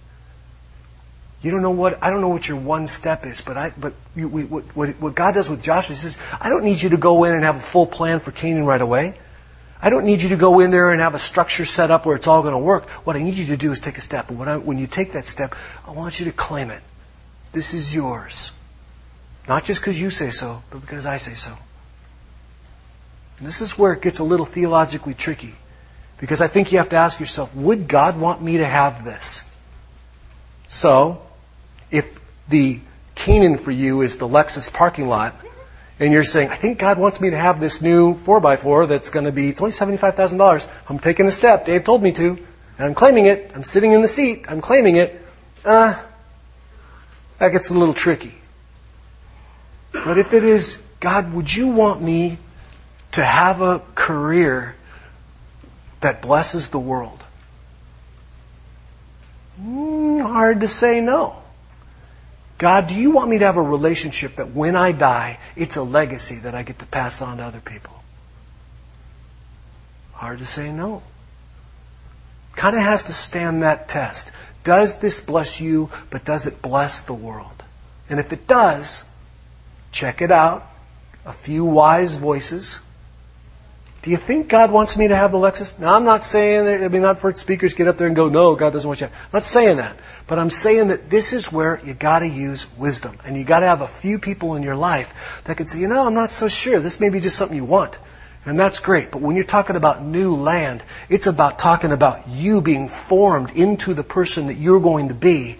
You 1.41 1.51
don't 1.51 1.61
know 1.61 1.71
what 1.71 2.03
I 2.03 2.09
don't 2.09 2.21
know 2.21 2.29
what 2.29 2.47
your 2.47 2.57
one 2.57 2.87
step 2.87 3.25
is, 3.25 3.41
but 3.41 3.57
I 3.57 3.71
but 3.77 3.93
you, 4.15 4.27
we, 4.27 4.43
what, 4.43 4.89
what 4.99 5.15
God 5.15 5.35
does 5.35 5.49
with 5.49 5.61
Joshua 5.61 5.93
he 5.93 5.99
says, 5.99 6.17
I 6.41 6.49
don't 6.49 6.63
need 6.63 6.81
you 6.81 6.89
to 6.89 6.97
go 6.97 7.23
in 7.25 7.33
and 7.33 7.43
have 7.43 7.57
a 7.57 7.61
full 7.61 7.85
plan 7.85 8.19
for 8.19 8.31
Canaan 8.31 8.65
right 8.65 8.81
away. 8.81 9.15
I 9.79 9.91
don't 9.91 10.05
need 10.05 10.23
you 10.23 10.29
to 10.29 10.37
go 10.37 10.59
in 10.59 10.71
there 10.71 10.91
and 10.91 10.99
have 11.01 11.13
a 11.13 11.19
structure 11.19 11.63
set 11.63 11.91
up 11.91 12.05
where 12.05 12.15
it's 12.15 12.27
all 12.27 12.41
going 12.41 12.53
to 12.53 12.59
work. 12.59 12.89
What 13.05 13.15
I 13.15 13.19
need 13.19 13.37
you 13.37 13.45
to 13.47 13.57
do 13.57 13.71
is 13.71 13.79
take 13.79 13.99
a 13.99 14.01
step. 14.01 14.29
And 14.29 14.39
when, 14.39 14.47
I, 14.49 14.57
when 14.57 14.79
you 14.79 14.87
take 14.87 15.11
that 15.11 15.27
step, 15.27 15.55
I 15.85 15.91
want 15.91 16.19
you 16.19 16.25
to 16.25 16.31
claim 16.31 16.71
it. 16.71 16.81
This 17.51 17.75
is 17.75 17.93
yours. 17.93 18.51
Not 19.47 19.65
just 19.65 19.79
because 19.79 20.01
you 20.01 20.09
say 20.09 20.31
so, 20.31 20.63
but 20.71 20.81
because 20.81 21.05
I 21.05 21.17
say 21.17 21.35
so. 21.35 21.55
And 23.37 23.47
this 23.47 23.61
is 23.61 23.77
where 23.77 23.93
it 23.93 24.01
gets 24.01 24.17
a 24.17 24.23
little 24.23 24.47
theologically 24.47 25.13
tricky. 25.13 25.53
Because 26.19 26.41
I 26.41 26.47
think 26.47 26.71
you 26.71 26.79
have 26.79 26.89
to 26.89 26.95
ask 26.95 27.19
yourself, 27.19 27.55
would 27.55 27.87
God 27.87 28.19
want 28.19 28.41
me 28.41 28.57
to 28.57 28.65
have 28.65 29.03
this? 29.03 29.47
So, 30.67 31.21
if 31.91 32.19
the 32.47 32.79
Canaan 33.15 33.57
for 33.57 33.71
you 33.71 34.01
is 34.01 34.17
the 34.17 34.27
Lexus 34.27 34.73
parking 34.73 35.07
lot, 35.07 35.35
and 35.99 36.13
you're 36.13 36.23
saying, 36.23 36.49
I 36.49 36.55
think 36.55 36.77
God 36.77 36.99
wants 36.99 37.19
me 37.19 37.31
to 37.31 37.37
have 37.37 37.59
this 37.59 37.81
new 37.81 38.13
4x4 38.13 38.87
that's 38.87 39.09
going 39.09 39.25
to 39.25 39.31
be, 39.31 39.49
it's 39.49 39.61
only 39.61 39.71
$75,000. 39.71 40.69
I'm 40.89 40.99
taking 40.99 41.25
a 41.25 41.31
step. 41.31 41.65
Dave 41.65 41.83
told 41.83 42.03
me 42.03 42.11
to. 42.13 42.37
And 42.77 42.87
I'm 42.87 42.93
claiming 42.93 43.25
it. 43.25 43.51
I'm 43.55 43.63
sitting 43.63 43.91
in 43.91 44.01
the 44.01 44.07
seat. 44.07 44.45
I'm 44.47 44.61
claiming 44.61 44.97
it. 44.97 45.19
Uh, 45.65 45.99
that 47.39 47.49
gets 47.49 47.71
a 47.71 47.77
little 47.77 47.95
tricky. 47.95 48.35
But 49.91 50.19
if 50.19 50.33
it 50.33 50.43
is, 50.43 50.81
God, 50.99 51.33
would 51.33 51.53
you 51.53 51.69
want 51.69 52.01
me 52.01 52.37
to 53.13 53.25
have 53.25 53.61
a 53.61 53.81
career 53.95 54.75
that 56.01 56.21
blesses 56.21 56.69
the 56.69 56.79
world? 56.79 57.23
Mm, 59.61 60.21
hard 60.21 60.61
to 60.61 60.67
say 60.67 61.01
no. 61.01 61.35
God, 62.57 62.87
do 62.87 62.95
you 62.95 63.11
want 63.11 63.29
me 63.29 63.39
to 63.39 63.45
have 63.45 63.57
a 63.57 63.61
relationship 63.61 64.35
that 64.35 64.51
when 64.51 64.75
I 64.75 64.91
die, 64.91 65.39
it's 65.55 65.75
a 65.75 65.83
legacy 65.83 66.35
that 66.39 66.55
I 66.55 66.63
get 66.63 66.79
to 66.79 66.85
pass 66.85 67.21
on 67.21 67.37
to 67.37 67.43
other 67.43 67.59
people? 67.59 67.93
Hard 70.13 70.39
to 70.39 70.45
say 70.45 70.71
no. 70.71 71.03
Kind 72.55 72.75
of 72.75 72.81
has 72.81 73.03
to 73.03 73.13
stand 73.13 73.61
that 73.61 73.87
test. 73.87 74.31
Does 74.63 74.97
this 74.97 75.21
bless 75.21 75.61
you, 75.61 75.91
but 76.09 76.25
does 76.25 76.47
it 76.47 76.61
bless 76.61 77.03
the 77.03 77.13
world? 77.13 77.63
And 78.09 78.19
if 78.19 78.33
it 78.33 78.47
does, 78.47 79.05
check 79.91 80.21
it 80.21 80.31
out. 80.31 80.67
A 81.25 81.33
few 81.33 81.65
wise 81.65 82.17
voices. 82.17 82.81
Do 84.07 84.11
you 84.11 84.17
think 84.17 84.47
God 84.47 84.71
wants 84.71 84.95
me 84.95 85.09
to 85.09 85.15
have 85.17 85.33
the 85.33 85.37
Lexus? 85.37 85.79
Now, 85.79 85.93
I'm 85.93 86.05
not 86.05 86.23
saying 86.23 86.81
I 86.81 86.87
mean, 86.87 87.01
not 87.01 87.19
for 87.19 87.33
speakers 87.33 87.73
get 87.73 87.89
up 87.89 87.97
there 87.97 88.07
and 88.07 88.15
go, 88.15 88.29
no, 88.29 88.55
God 88.55 88.71
doesn't 88.71 88.87
want 88.87 89.01
you. 89.01 89.07
I'm 89.07 89.13
not 89.33 89.43
saying 89.43 89.77
that. 89.77 89.97
But 90.27 90.39
I'm 90.39 90.49
saying 90.49 90.87
that 90.87 91.09
this 91.09 91.33
is 91.33 91.51
where 91.51 91.81
you 91.83 91.93
gotta 91.93 92.25
use 92.25 92.67
wisdom. 92.77 93.19
And 93.25 93.35
you 93.35 93.43
gotta 93.43 93.65
have 93.65 93.81
a 93.81 93.87
few 93.89 94.17
people 94.17 94.55
in 94.55 94.63
your 94.63 94.77
life 94.77 95.41
that 95.43 95.57
can 95.57 95.65
say, 95.65 95.81
you 95.81 95.89
know, 95.89 96.07
I'm 96.07 96.13
not 96.13 96.29
so 96.29 96.47
sure. 96.47 96.79
This 96.79 97.01
may 97.01 97.09
be 97.09 97.19
just 97.19 97.35
something 97.35 97.57
you 97.57 97.65
want. 97.65 97.99
And 98.45 98.57
that's 98.57 98.79
great. 98.79 99.11
But 99.11 99.21
when 99.21 99.35
you're 99.35 99.43
talking 99.43 99.75
about 99.75 100.01
new 100.01 100.37
land, 100.37 100.81
it's 101.09 101.27
about 101.27 101.59
talking 101.59 101.91
about 101.91 102.29
you 102.29 102.61
being 102.61 102.87
formed 102.87 103.57
into 103.57 103.93
the 103.93 104.03
person 104.03 104.47
that 104.47 104.55
you're 104.55 104.79
going 104.79 105.09
to 105.09 105.15
be. 105.15 105.57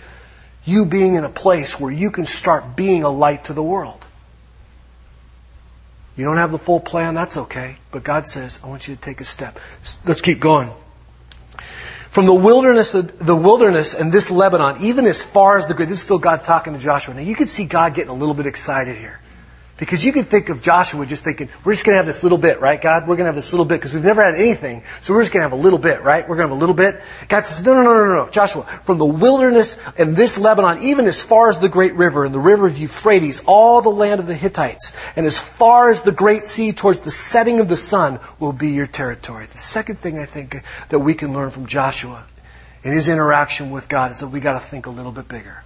You 0.63 0.86
being 0.86 1.15
in 1.15 1.25
a 1.25 1.29
place 1.29 1.77
where 1.77 1.91
you 1.91 2.12
can 2.12 2.23
start 2.25 2.77
being 2.77 3.03
a 3.03 3.10
light 3.10 3.43
to 3.45 3.53
the 3.53 3.62
world. 3.62 4.07
You 6.17 6.25
don't 6.25 6.38
have 6.38 6.51
the 6.51 6.58
full 6.58 6.80
plan, 6.80 7.13
that's 7.13 7.38
okay. 7.38 7.77
But 7.91 8.03
God 8.03 8.27
says, 8.27 8.60
I 8.63 8.67
want 8.67 8.88
you 8.88 8.95
to 8.95 9.01
take 9.01 9.21
a 9.21 9.25
step. 9.25 9.60
Let's 10.06 10.21
keep 10.21 10.39
going. 10.39 10.71
From 12.10 12.25
the 12.25 12.34
wilderness, 12.34 12.93
the 12.93 13.36
wilderness 13.36 13.93
and 13.93 14.12
this 14.12 14.32
Lebanon, 14.32 14.77
even 14.82 15.06
as 15.06 15.23
far 15.23 15.58
as 15.58 15.67
the 15.67 15.75
great, 15.75 15.89
this 15.89 15.99
is 15.99 16.03
still 16.03 16.17
God 16.17 16.43
talking 16.43 16.73
to 16.73 16.80
Joshua. 16.80 17.13
Now 17.13 17.21
you 17.21 17.36
can 17.36 17.45
see 17.45 17.65
God 17.65 17.93
getting 17.93 18.10
a 18.10 18.15
little 18.15 18.34
bit 18.34 18.47
excited 18.47 18.97
here. 18.97 19.19
Because 19.77 20.03
you 20.03 20.11
can 20.11 20.23
think 20.23 20.49
of 20.49 20.63
Joshua 20.63 21.05
just 21.05 21.23
thinking, 21.23 21.49
we're 21.63 21.73
just 21.73 21.85
going 21.85 21.93
to 21.93 21.97
have 21.97 22.07
this 22.07 22.23
little 22.23 22.39
bit, 22.39 22.59
right, 22.59 22.81
God? 22.81 23.03
We're 23.03 23.15
going 23.15 23.25
to 23.25 23.31
have 23.31 23.35
this 23.35 23.53
little 23.53 23.65
bit 23.65 23.75
because 23.75 23.93
we've 23.93 24.03
never 24.03 24.23
had 24.23 24.33
anything. 24.33 24.81
So 25.01 25.13
we're 25.13 25.21
just 25.21 25.31
going 25.31 25.41
to 25.41 25.49
have 25.49 25.57
a 25.57 25.61
little 25.61 25.77
bit, 25.77 26.01
right? 26.01 26.27
We're 26.27 26.35
going 26.35 26.47
to 26.47 26.53
have 26.53 26.57
a 26.57 26.59
little 26.59 26.73
bit. 26.73 26.99
God 27.29 27.41
says, 27.41 27.63
no, 27.63 27.75
no, 27.75 27.83
no, 27.83 28.05
no, 28.05 28.25
no. 28.25 28.29
Joshua, 28.29 28.63
from 28.63 28.97
the 28.97 29.05
wilderness 29.05 29.77
and 29.95 30.15
this 30.15 30.39
Lebanon, 30.39 30.81
even 30.81 31.05
as 31.05 31.21
far 31.21 31.51
as 31.51 31.59
the 31.59 31.69
great 31.69 31.93
river 31.93 32.25
and 32.25 32.33
the 32.33 32.39
river 32.39 32.65
of 32.65 32.79
Euphrates, 32.79 33.43
all 33.45 33.81
the 33.83 33.89
land 33.89 34.19
of 34.19 34.25
the 34.25 34.33
Hittites, 34.33 34.93
and 35.15 35.27
as 35.27 35.39
far 35.39 35.91
as 35.91 36.01
the 36.01 36.11
great 36.11 36.47
sea 36.47 36.73
towards 36.73 37.01
the 37.01 37.11
setting 37.11 37.59
of 37.59 37.67
the 37.67 37.77
sun 37.77 38.19
will 38.39 38.53
be 38.53 38.69
your 38.69 38.87
territory. 38.87 39.45
The 39.45 39.59
second 39.59 39.99
thing 39.99 40.17
I 40.17 40.25
think 40.25 40.63
that 40.89 40.99
we 40.99 41.13
can 41.13 41.33
learn 41.33 41.51
from 41.51 41.67
Joshua 41.67 42.25
in 42.83 42.93
his 42.93 43.09
interaction 43.09 43.69
with 43.69 43.87
God 43.87 44.09
is 44.09 44.21
that 44.21 44.29
we 44.29 44.39
got 44.39 44.53
to 44.53 44.59
think 44.59 44.87
a 44.87 44.89
little 44.89 45.11
bit 45.11 45.27
bigger. 45.27 45.63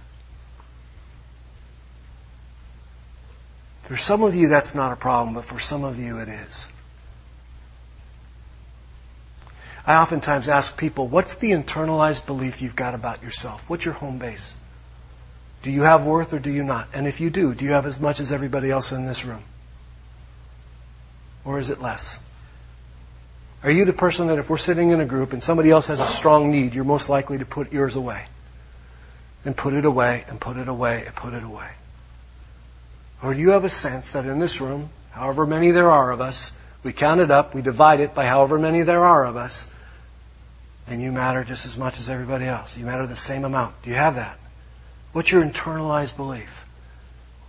For 3.92 3.98
some 3.98 4.22
of 4.22 4.34
you, 4.34 4.48
that's 4.48 4.74
not 4.74 4.90
a 4.92 4.96
problem, 4.96 5.34
but 5.34 5.44
for 5.44 5.58
some 5.58 5.84
of 5.84 5.98
you, 5.98 6.16
it 6.20 6.28
is. 6.30 6.66
I 9.86 9.96
oftentimes 9.96 10.48
ask 10.48 10.78
people, 10.78 11.08
what's 11.08 11.34
the 11.34 11.50
internalized 11.50 12.24
belief 12.24 12.62
you've 12.62 12.74
got 12.74 12.94
about 12.94 13.22
yourself? 13.22 13.68
What's 13.68 13.84
your 13.84 13.92
home 13.92 14.16
base? 14.16 14.54
Do 15.62 15.70
you 15.70 15.82
have 15.82 16.06
worth 16.06 16.32
or 16.32 16.38
do 16.38 16.50
you 16.50 16.64
not? 16.64 16.88
And 16.94 17.06
if 17.06 17.20
you 17.20 17.28
do, 17.28 17.52
do 17.52 17.66
you 17.66 17.72
have 17.72 17.84
as 17.84 18.00
much 18.00 18.20
as 18.20 18.32
everybody 18.32 18.70
else 18.70 18.92
in 18.92 19.04
this 19.04 19.26
room? 19.26 19.42
Or 21.44 21.58
is 21.58 21.68
it 21.68 21.82
less? 21.82 22.18
Are 23.62 23.70
you 23.70 23.84
the 23.84 23.92
person 23.92 24.28
that 24.28 24.38
if 24.38 24.48
we're 24.48 24.56
sitting 24.56 24.88
in 24.88 25.02
a 25.02 25.06
group 25.06 25.34
and 25.34 25.42
somebody 25.42 25.70
else 25.70 25.88
has 25.88 26.00
a 26.00 26.06
strong 26.06 26.50
need, 26.50 26.72
you're 26.72 26.84
most 26.84 27.10
likely 27.10 27.36
to 27.36 27.44
put 27.44 27.74
yours 27.74 27.96
away? 27.96 28.24
And 29.44 29.54
put 29.54 29.74
it 29.74 29.84
away 29.84 30.24
and 30.28 30.40
put 30.40 30.56
it 30.56 30.68
away 30.68 31.04
and 31.04 31.14
put 31.14 31.34
it 31.34 31.42
away. 31.42 31.68
Or 33.22 33.34
do 33.34 33.40
you 33.40 33.50
have 33.50 33.64
a 33.64 33.68
sense 33.68 34.12
that 34.12 34.26
in 34.26 34.38
this 34.38 34.60
room, 34.60 34.90
however 35.10 35.46
many 35.46 35.70
there 35.70 35.90
are 35.90 36.10
of 36.10 36.20
us, 36.20 36.52
we 36.82 36.92
count 36.92 37.20
it 37.20 37.30
up, 37.30 37.54
we 37.54 37.62
divide 37.62 38.00
it 38.00 38.14
by 38.14 38.26
however 38.26 38.58
many 38.58 38.82
there 38.82 39.04
are 39.04 39.24
of 39.24 39.36
us, 39.36 39.70
and 40.88 41.00
you 41.00 41.12
matter 41.12 41.44
just 41.44 41.64
as 41.64 41.78
much 41.78 42.00
as 42.00 42.10
everybody 42.10 42.46
else. 42.46 42.76
You 42.76 42.84
matter 42.84 43.06
the 43.06 43.14
same 43.14 43.44
amount. 43.44 43.80
Do 43.82 43.90
you 43.90 43.96
have 43.96 44.16
that? 44.16 44.36
What's 45.12 45.30
your 45.30 45.44
internalized 45.44 46.16
belief? 46.16 46.66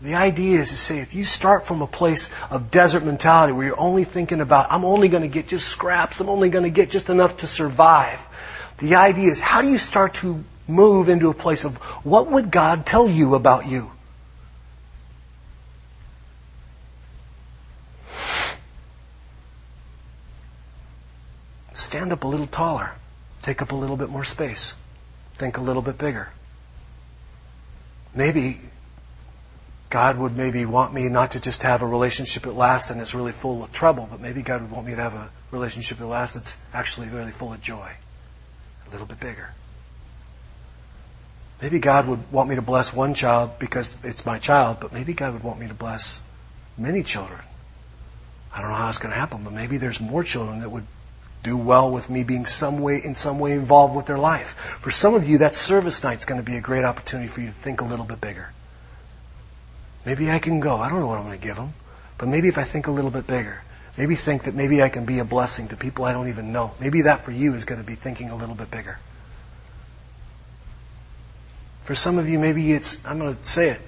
The 0.01 0.15
idea 0.15 0.59
is 0.59 0.69
to 0.69 0.75
say 0.75 0.99
if 0.99 1.15
you 1.15 1.23
start 1.23 1.65
from 1.65 1.81
a 1.81 1.87
place 1.87 2.29
of 2.51 2.69
desert 2.69 3.03
mentality 3.03 3.53
where 3.53 3.65
you're 3.65 3.79
only 3.79 4.03
thinking 4.03 4.41
about, 4.41 4.67
I'm 4.69 4.85
only 4.85 5.07
going 5.07 5.23
to 5.23 5.29
get 5.29 5.47
just 5.47 5.67
scraps, 5.67 6.19
I'm 6.19 6.29
only 6.29 6.49
going 6.49 6.65
to 6.65 6.69
get 6.69 6.89
just 6.89 7.09
enough 7.09 7.37
to 7.37 7.47
survive, 7.47 8.19
The 8.79 8.95
idea 8.95 9.31
is 9.31 9.39
how 9.41 9.61
do 9.61 9.69
you 9.69 9.77
start 9.77 10.15
to 10.15 10.43
move 10.67 11.09
into 11.09 11.29
a 11.29 11.33
place 11.33 11.63
of 11.65 11.77
what 12.05 12.29
would 12.29 12.51
God 12.51 12.85
tell 12.85 13.07
you 13.07 13.35
about 13.35 13.65
you? 13.65 13.89
Stand 21.93 22.11
up 22.11 22.23
a 22.23 22.27
little 22.27 22.47
taller. 22.47 22.91
Take 23.43 23.61
up 23.61 23.71
a 23.71 23.75
little 23.75 23.97
bit 23.97 24.09
more 24.09 24.23
space. 24.23 24.73
Think 25.35 25.57
a 25.57 25.61
little 25.61 25.83
bit 25.83 25.99
bigger. 25.99 26.27
Maybe 28.15 28.59
God 29.91 30.17
would 30.17 30.35
maybe 30.35 30.65
want 30.65 30.91
me 30.91 31.07
not 31.07 31.33
to 31.33 31.39
just 31.39 31.61
have 31.61 31.83
a 31.83 31.85
relationship 31.85 32.43
that 32.43 32.53
lasts 32.53 32.89
and 32.89 32.99
is 32.99 33.13
really 33.13 33.31
full 33.31 33.63
of 33.63 33.71
trouble, 33.71 34.07
but 34.09 34.19
maybe 34.19 34.41
God 34.41 34.63
would 34.63 34.71
want 34.71 34.87
me 34.87 34.95
to 34.95 35.01
have 35.03 35.13
a 35.13 35.29
relationship 35.51 35.99
that 35.99 36.07
lasts 36.07 36.35
that's 36.35 36.57
actually 36.73 37.09
really 37.09 37.29
full 37.29 37.53
of 37.53 37.61
joy. 37.61 37.91
A 38.87 38.89
little 38.89 39.05
bit 39.05 39.19
bigger. 39.19 39.51
Maybe 41.61 41.77
God 41.77 42.07
would 42.07 42.31
want 42.31 42.49
me 42.49 42.55
to 42.55 42.63
bless 42.63 42.91
one 42.91 43.13
child 43.13 43.59
because 43.59 43.99
it's 44.03 44.25
my 44.25 44.39
child, 44.39 44.77
but 44.81 44.93
maybe 44.93 45.13
God 45.13 45.33
would 45.33 45.43
want 45.43 45.59
me 45.59 45.67
to 45.67 45.75
bless 45.75 46.23
many 46.75 47.03
children. 47.03 47.41
I 48.51 48.61
don't 48.61 48.71
know 48.71 48.77
how 48.77 48.89
it's 48.89 48.97
going 48.97 49.13
to 49.13 49.19
happen, 49.19 49.43
but 49.43 49.53
maybe 49.53 49.77
there's 49.77 50.01
more 50.01 50.23
children 50.23 50.61
that 50.61 50.71
would 50.71 50.87
do 51.43 51.57
well 51.57 51.91
with 51.91 52.09
me 52.09 52.23
being 52.23 52.45
some 52.45 52.79
way 52.79 53.03
in 53.03 53.13
some 53.13 53.37
way 53.37 53.51
involved 53.51 53.95
with 53.95 54.05
their 54.05 54.17
life. 54.17 54.55
For 54.79 54.89
some 54.89 55.13
of 55.13 55.27
you, 55.27 55.39
that 55.39 55.55
service 55.55 56.03
night's 56.03 56.25
going 56.25 56.39
to 56.39 56.45
be 56.45 56.55
a 56.55 56.61
great 56.61 56.85
opportunity 56.85 57.27
for 57.27 57.41
you 57.41 57.47
to 57.47 57.53
think 57.53 57.81
a 57.81 57.83
little 57.83 58.05
bit 58.05 58.21
bigger. 58.21 58.49
Maybe 60.05 60.31
I 60.31 60.39
can 60.39 60.61
go. 60.61 60.77
I 60.77 60.89
don't 60.89 61.01
know 61.01 61.07
what 61.07 61.17
I'm 61.17 61.25
going 61.25 61.39
to 61.39 61.45
give 61.45 61.57
them, 61.57 61.73
but 62.17 62.27
maybe 62.27 62.47
if 62.47 62.57
I 62.57 62.63
think 62.63 62.87
a 62.87 62.91
little 62.91 63.11
bit 63.11 63.27
bigger, 63.27 63.61
maybe 63.97 64.15
think 64.15 64.43
that 64.43 64.55
maybe 64.55 64.81
I 64.81 64.89
can 64.89 65.05
be 65.05 65.19
a 65.19 65.25
blessing 65.25 65.67
to 65.69 65.77
people 65.77 66.05
I 66.05 66.13
don't 66.13 66.29
even 66.29 66.53
know. 66.53 66.71
Maybe 66.79 67.03
that 67.03 67.25
for 67.25 67.31
you 67.31 67.53
is 67.53 67.65
going 67.65 67.79
to 67.81 67.87
be 67.87 67.95
thinking 67.95 68.29
a 68.29 68.35
little 68.35 68.55
bit 68.55 68.71
bigger. 68.71 68.97
For 71.83 71.95
some 71.95 72.17
of 72.17 72.29
you, 72.29 72.39
maybe 72.39 72.71
it's 72.71 73.05
I'm 73.05 73.19
going 73.19 73.35
to 73.35 73.43
say 73.43 73.69
it. 73.69 73.81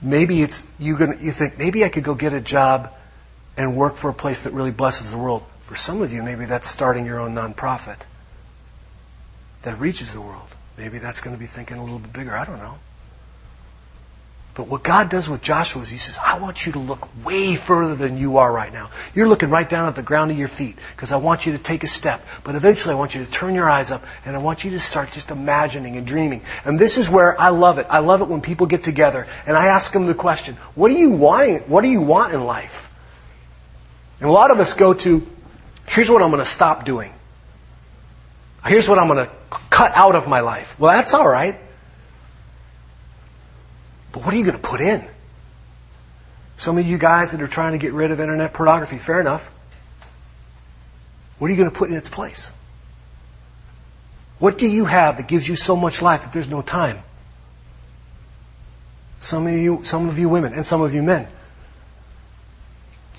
Maybe 0.00 0.42
it's 0.42 0.66
you 0.78 0.96
going 0.96 1.22
you 1.22 1.30
think 1.30 1.58
maybe 1.58 1.84
I 1.84 1.90
could 1.90 2.04
go 2.04 2.14
get 2.14 2.32
a 2.32 2.40
job 2.40 2.90
and 3.58 3.76
work 3.76 3.96
for 3.96 4.08
a 4.08 4.14
place 4.14 4.42
that 4.42 4.54
really 4.54 4.70
blesses 4.70 5.10
the 5.10 5.18
world. 5.18 5.42
For 5.70 5.76
some 5.76 6.02
of 6.02 6.12
you, 6.12 6.24
maybe 6.24 6.46
that's 6.46 6.68
starting 6.68 7.06
your 7.06 7.20
own 7.20 7.36
nonprofit 7.36 7.96
that 9.62 9.78
reaches 9.78 10.12
the 10.12 10.20
world. 10.20 10.48
Maybe 10.76 10.98
that's 10.98 11.20
going 11.20 11.36
to 11.36 11.38
be 11.38 11.46
thinking 11.46 11.76
a 11.76 11.84
little 11.84 12.00
bit 12.00 12.12
bigger. 12.12 12.34
I 12.34 12.44
don't 12.44 12.58
know. 12.58 12.74
But 14.54 14.66
what 14.66 14.82
God 14.82 15.10
does 15.10 15.30
with 15.30 15.42
Joshua 15.42 15.82
is 15.82 15.88
He 15.88 15.96
says, 15.96 16.18
I 16.18 16.40
want 16.40 16.66
you 16.66 16.72
to 16.72 16.80
look 16.80 17.08
way 17.24 17.54
further 17.54 17.94
than 17.94 18.18
you 18.18 18.38
are 18.38 18.52
right 18.52 18.72
now. 18.72 18.90
You're 19.14 19.28
looking 19.28 19.48
right 19.48 19.68
down 19.68 19.86
at 19.86 19.94
the 19.94 20.02
ground 20.02 20.32
of 20.32 20.36
your 20.36 20.48
feet 20.48 20.76
because 20.96 21.12
I 21.12 21.18
want 21.18 21.46
you 21.46 21.52
to 21.52 21.58
take 21.58 21.84
a 21.84 21.86
step. 21.86 22.26
But 22.42 22.56
eventually 22.56 22.94
I 22.96 22.98
want 22.98 23.14
you 23.14 23.24
to 23.24 23.30
turn 23.30 23.54
your 23.54 23.70
eyes 23.70 23.92
up 23.92 24.02
and 24.26 24.34
I 24.34 24.40
want 24.40 24.64
you 24.64 24.72
to 24.72 24.80
start 24.80 25.12
just 25.12 25.30
imagining 25.30 25.96
and 25.96 26.04
dreaming. 26.04 26.42
And 26.64 26.80
this 26.80 26.98
is 26.98 27.08
where 27.08 27.40
I 27.40 27.50
love 27.50 27.78
it. 27.78 27.86
I 27.88 28.00
love 28.00 28.22
it 28.22 28.26
when 28.26 28.40
people 28.40 28.66
get 28.66 28.82
together 28.82 29.24
and 29.46 29.56
I 29.56 29.66
ask 29.66 29.92
them 29.92 30.08
the 30.08 30.14
question, 30.14 30.56
what 30.74 30.88
do 30.88 30.94
you 30.94 31.10
want, 31.10 31.68
what 31.68 31.82
do 31.82 31.88
you 31.88 32.00
want 32.00 32.34
in 32.34 32.44
life? 32.44 32.90
And 34.18 34.28
a 34.28 34.32
lot 34.32 34.50
of 34.50 34.58
us 34.58 34.74
go 34.74 34.94
to, 34.94 35.24
Here's 35.90 36.08
what 36.08 36.22
I'm 36.22 36.30
going 36.30 36.42
to 36.42 36.48
stop 36.48 36.84
doing. 36.84 37.12
Here's 38.64 38.88
what 38.88 39.00
I'm 39.00 39.08
going 39.08 39.26
to 39.26 39.32
cut 39.70 39.90
out 39.96 40.14
of 40.14 40.28
my 40.28 40.38
life. 40.38 40.78
Well, 40.78 40.92
that's 40.92 41.14
all 41.14 41.28
right. 41.28 41.58
But 44.12 44.24
what 44.24 44.32
are 44.32 44.36
you 44.36 44.44
going 44.44 44.56
to 44.56 44.62
put 44.62 44.80
in? 44.80 45.04
Some 46.56 46.78
of 46.78 46.86
you 46.86 46.96
guys 46.96 47.32
that 47.32 47.42
are 47.42 47.48
trying 47.48 47.72
to 47.72 47.78
get 47.78 47.92
rid 47.92 48.12
of 48.12 48.20
internet 48.20 48.52
pornography, 48.52 48.98
fair 48.98 49.20
enough. 49.20 49.50
What 51.38 51.48
are 51.48 51.50
you 51.50 51.56
going 51.56 51.70
to 51.70 51.76
put 51.76 51.90
in 51.90 51.96
its 51.96 52.08
place? 52.08 52.52
What 54.38 54.58
do 54.58 54.68
you 54.68 54.84
have 54.84 55.16
that 55.16 55.26
gives 55.26 55.48
you 55.48 55.56
so 55.56 55.74
much 55.74 56.02
life 56.02 56.22
that 56.22 56.32
there's 56.32 56.48
no 56.48 56.62
time? 56.62 56.98
Some 59.18 59.48
of 59.48 59.54
you, 59.54 59.82
some 59.82 60.08
of 60.08 60.20
you 60.20 60.28
women 60.28 60.54
and 60.54 60.64
some 60.64 60.82
of 60.82 60.94
you 60.94 61.02
men. 61.02 61.26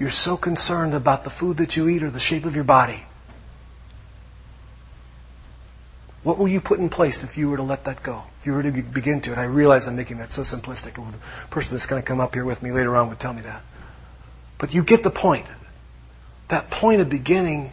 You're 0.02 0.10
so 0.10 0.36
concerned 0.36 0.96
about 0.96 1.24
the 1.24 1.30
food 1.30 1.58
that 1.58 1.78
you 1.78 1.88
eat 1.88 2.02
or 2.02 2.10
the 2.10 2.20
shape 2.20 2.46
of 2.46 2.56
your 2.56 2.64
body. 2.64 3.00
What 6.24 6.40
will 6.40 6.48
you 6.48 6.60
put 6.60 6.80
in 6.80 6.90
place 6.90 7.24
if 7.24 7.38
you 7.38 7.50
were 7.50 7.58
to 7.58 7.64
let 7.64 7.86
that 7.86 8.02
go? 8.02 8.24
If 8.40 8.48
you 8.48 8.54
were 8.54 8.64
to 8.64 8.72
begin 8.72 9.22
to? 9.22 9.32
And 9.32 9.40
I 9.40 9.44
realize 9.44 9.88
I'm 9.88 9.96
making 9.96 10.18
that 10.18 10.32
so 10.32 10.42
simplistic. 10.42 10.96
The 10.96 11.48
person 11.52 11.76
that's 11.76 11.86
going 11.86 12.02
to 12.02 12.06
come 12.08 12.20
up 12.20 12.34
here 12.34 12.44
with 12.44 12.64
me 12.64 12.72
later 12.72 12.98
on 12.98 13.10
would 13.10 13.20
tell 13.20 13.32
me 13.32 13.44
that. 13.44 13.62
But 14.58 14.74
you 14.74 14.82
get 14.84 15.04
the 15.04 15.12
point. 15.12 15.46
That 16.48 16.72
point 16.72 17.02
of 17.02 17.10
beginning 17.12 17.72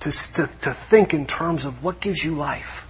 to, 0.00 0.10
to, 0.10 0.48
to 0.62 0.72
think 0.72 1.14
in 1.14 1.26
terms 1.26 1.64
of 1.64 1.84
what 1.84 2.00
gives 2.00 2.24
you 2.24 2.34
life. 2.34 2.88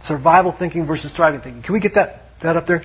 Survival 0.00 0.52
thinking 0.52 0.86
versus 0.86 1.12
thriving 1.12 1.42
thinking. 1.42 1.60
Can 1.60 1.74
we 1.74 1.80
get 1.80 1.94
that, 1.96 2.40
that 2.40 2.56
up 2.56 2.64
there? 2.64 2.82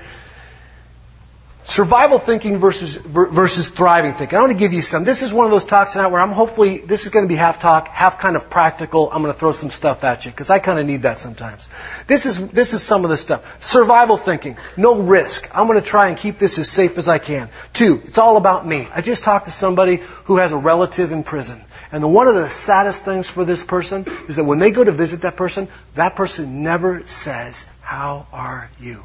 Survival 1.63 2.19
thinking 2.19 2.57
versus 2.57 2.95
versus 2.95 3.69
thriving 3.69 4.13
thinking. 4.13 4.37
I 4.37 4.41
want 4.41 4.53
to 4.53 4.57
give 4.57 4.71
you 4.71 4.81
some. 4.81 5.03
This 5.03 5.21
is 5.23 5.33
one 5.33 5.45
of 5.45 5.51
those 5.51 5.65
talks 5.65 5.93
tonight 5.93 6.07
where 6.07 6.21
I'm 6.21 6.31
hopefully 6.31 6.79
this 6.79 7.03
is 7.03 7.11
going 7.11 7.25
to 7.25 7.29
be 7.29 7.35
half 7.35 7.59
talk, 7.59 7.89
half 7.89 8.17
kind 8.17 8.37
of 8.37 8.49
practical. 8.49 9.11
I'm 9.11 9.21
going 9.21 9.33
to 9.33 9.37
throw 9.37 9.51
some 9.51 9.69
stuff 9.69 10.03
at 10.05 10.25
you 10.25 10.31
because 10.31 10.49
I 10.49 10.59
kind 10.59 10.79
of 10.79 10.85
need 10.85 11.01
that 11.01 11.19
sometimes. 11.19 11.67
This 12.07 12.25
is 12.25 12.49
this 12.49 12.73
is 12.73 12.81
some 12.81 13.03
of 13.03 13.09
the 13.09 13.17
stuff. 13.17 13.61
Survival 13.61 14.15
thinking, 14.15 14.57
no 14.77 15.01
risk. 15.01 15.49
I'm 15.53 15.67
going 15.67 15.79
to 15.79 15.85
try 15.85 16.07
and 16.07 16.17
keep 16.17 16.39
this 16.39 16.57
as 16.59 16.71
safe 16.71 16.97
as 16.97 17.09
I 17.09 17.19
can. 17.19 17.49
Two, 17.73 18.01
it's 18.05 18.17
all 18.17 18.37
about 18.37 18.65
me. 18.65 18.87
I 18.93 19.01
just 19.01 19.25
talked 19.25 19.45
to 19.45 19.51
somebody 19.51 19.97
who 20.25 20.37
has 20.37 20.53
a 20.53 20.57
relative 20.57 21.11
in 21.11 21.23
prison, 21.23 21.61
and 21.91 22.01
the, 22.01 22.07
one 22.07 22.27
of 22.27 22.35
the 22.35 22.49
saddest 22.49 23.03
things 23.03 23.29
for 23.29 23.43
this 23.43 23.65
person 23.65 24.05
is 24.29 24.37
that 24.37 24.45
when 24.45 24.59
they 24.59 24.71
go 24.71 24.83
to 24.83 24.93
visit 24.93 25.21
that 25.21 25.35
person, 25.35 25.67
that 25.95 26.15
person 26.15 26.63
never 26.63 27.05
says, 27.05 27.69
"How 27.81 28.27
are 28.31 28.71
you?" 28.79 29.03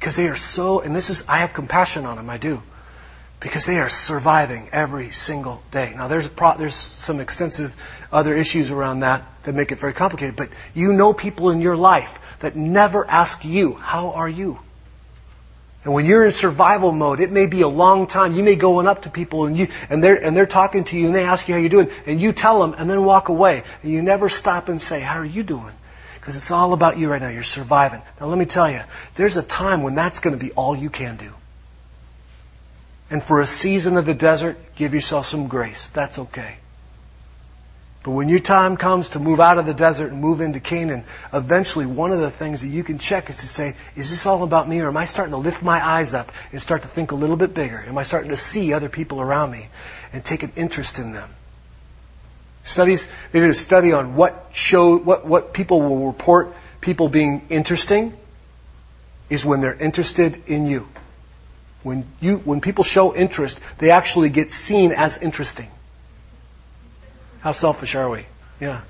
Because 0.00 0.16
they 0.16 0.28
are 0.28 0.36
so, 0.36 0.80
and 0.80 0.96
this 0.96 1.10
is, 1.10 1.28
I 1.28 1.38
have 1.38 1.52
compassion 1.52 2.06
on 2.06 2.16
them, 2.16 2.30
I 2.30 2.38
do. 2.38 2.62
Because 3.38 3.66
they 3.66 3.78
are 3.78 3.90
surviving 3.90 4.68
every 4.72 5.10
single 5.10 5.62
day. 5.70 5.92
Now, 5.94 6.08
there's, 6.08 6.26
pro, 6.26 6.56
there's 6.56 6.74
some 6.74 7.20
extensive 7.20 7.76
other 8.10 8.34
issues 8.34 8.70
around 8.70 9.00
that 9.00 9.22
that 9.42 9.54
make 9.54 9.72
it 9.72 9.78
very 9.78 9.92
complicated, 9.92 10.36
but 10.36 10.48
you 10.74 10.94
know 10.94 11.12
people 11.12 11.50
in 11.50 11.60
your 11.60 11.76
life 11.76 12.18
that 12.40 12.56
never 12.56 13.06
ask 13.06 13.44
you, 13.44 13.74
How 13.74 14.12
are 14.12 14.28
you? 14.28 14.58
And 15.84 15.94
when 15.94 16.04
you're 16.06 16.24
in 16.24 16.32
survival 16.32 16.92
mode, 16.92 17.20
it 17.20 17.30
may 17.30 17.46
be 17.46 17.62
a 17.62 17.68
long 17.68 18.06
time. 18.06 18.34
You 18.34 18.42
may 18.42 18.56
go 18.56 18.78
on 18.78 18.86
up 18.86 19.02
to 19.02 19.10
people 19.10 19.46
and 19.46 19.56
you 19.56 19.68
and 19.88 20.04
they're 20.04 20.22
and 20.22 20.36
they're 20.36 20.44
talking 20.44 20.84
to 20.84 20.98
you 20.98 21.06
and 21.06 21.14
they 21.14 21.24
ask 21.24 21.48
you 21.48 21.54
how 21.54 21.60
you're 21.60 21.70
doing 21.70 21.90
and 22.04 22.20
you 22.20 22.32
tell 22.32 22.60
them 22.60 22.74
and 22.76 22.88
then 22.90 23.02
walk 23.02 23.30
away 23.30 23.62
and 23.82 23.90
you 23.90 24.02
never 24.02 24.28
stop 24.28 24.68
and 24.68 24.80
say, 24.80 25.00
"How 25.00 25.16
are 25.16 25.24
you 25.24 25.42
doing?" 25.42 25.72
Because 26.20 26.36
it's 26.36 26.50
all 26.50 26.72
about 26.74 26.98
you 26.98 27.10
right 27.10 27.20
now. 27.20 27.28
You're 27.28 27.42
surviving. 27.42 28.02
Now, 28.20 28.26
let 28.26 28.38
me 28.38 28.44
tell 28.44 28.70
you, 28.70 28.82
there's 29.14 29.38
a 29.38 29.42
time 29.42 29.82
when 29.82 29.94
that's 29.94 30.20
going 30.20 30.38
to 30.38 30.44
be 30.44 30.52
all 30.52 30.76
you 30.76 30.90
can 30.90 31.16
do. 31.16 31.32
And 33.10 33.22
for 33.22 33.40
a 33.40 33.46
season 33.46 33.96
of 33.96 34.06
the 34.06 34.14
desert, 34.14 34.58
give 34.76 34.94
yourself 34.94 35.26
some 35.26 35.48
grace. 35.48 35.88
That's 35.88 36.18
okay. 36.18 36.56
But 38.02 38.12
when 38.12 38.28
your 38.28 38.38
time 38.38 38.76
comes 38.76 39.10
to 39.10 39.18
move 39.18 39.40
out 39.40 39.58
of 39.58 39.66
the 39.66 39.74
desert 39.74 40.10
and 40.10 40.20
move 40.20 40.40
into 40.40 40.60
Canaan, 40.60 41.04
eventually 41.34 41.84
one 41.84 42.12
of 42.12 42.20
the 42.20 42.30
things 42.30 42.62
that 42.62 42.68
you 42.68 42.82
can 42.82 42.98
check 42.98 43.28
is 43.28 43.40
to 43.40 43.46
say, 43.46 43.74
is 43.94 44.08
this 44.08 44.26
all 44.26 44.42
about 44.42 44.68
me 44.68 44.80
or 44.80 44.88
am 44.88 44.96
I 44.96 45.04
starting 45.04 45.32
to 45.32 45.38
lift 45.38 45.62
my 45.62 45.84
eyes 45.84 46.14
up 46.14 46.32
and 46.52 46.62
start 46.62 46.82
to 46.82 46.88
think 46.88 47.12
a 47.12 47.14
little 47.14 47.36
bit 47.36 47.52
bigger? 47.52 47.84
Am 47.86 47.98
I 47.98 48.04
starting 48.04 48.30
to 48.30 48.38
see 48.38 48.72
other 48.72 48.88
people 48.88 49.20
around 49.20 49.50
me 49.50 49.68
and 50.14 50.24
take 50.24 50.42
an 50.42 50.52
interest 50.56 50.98
in 50.98 51.12
them? 51.12 51.28
Studies, 52.62 53.08
they 53.32 53.40
did 53.40 53.50
a 53.50 53.54
study 53.54 53.92
on 53.92 54.14
what 54.14 54.50
show, 54.52 54.96
what, 54.96 55.26
what 55.26 55.52
people 55.52 55.80
will 55.80 56.06
report 56.06 56.54
people 56.80 57.08
being 57.08 57.46
interesting 57.48 58.16
is 59.28 59.44
when 59.44 59.60
they're 59.60 59.74
interested 59.74 60.42
in 60.46 60.66
you. 60.66 60.88
When 61.82 62.04
you, 62.20 62.36
when 62.38 62.60
people 62.60 62.84
show 62.84 63.14
interest, 63.14 63.60
they 63.78 63.90
actually 63.90 64.28
get 64.28 64.52
seen 64.52 64.92
as 64.92 65.16
interesting. 65.18 65.70
How 67.40 67.52
selfish 67.52 67.94
are 67.94 68.08
we? 68.08 68.26
Yeah. 68.60 68.82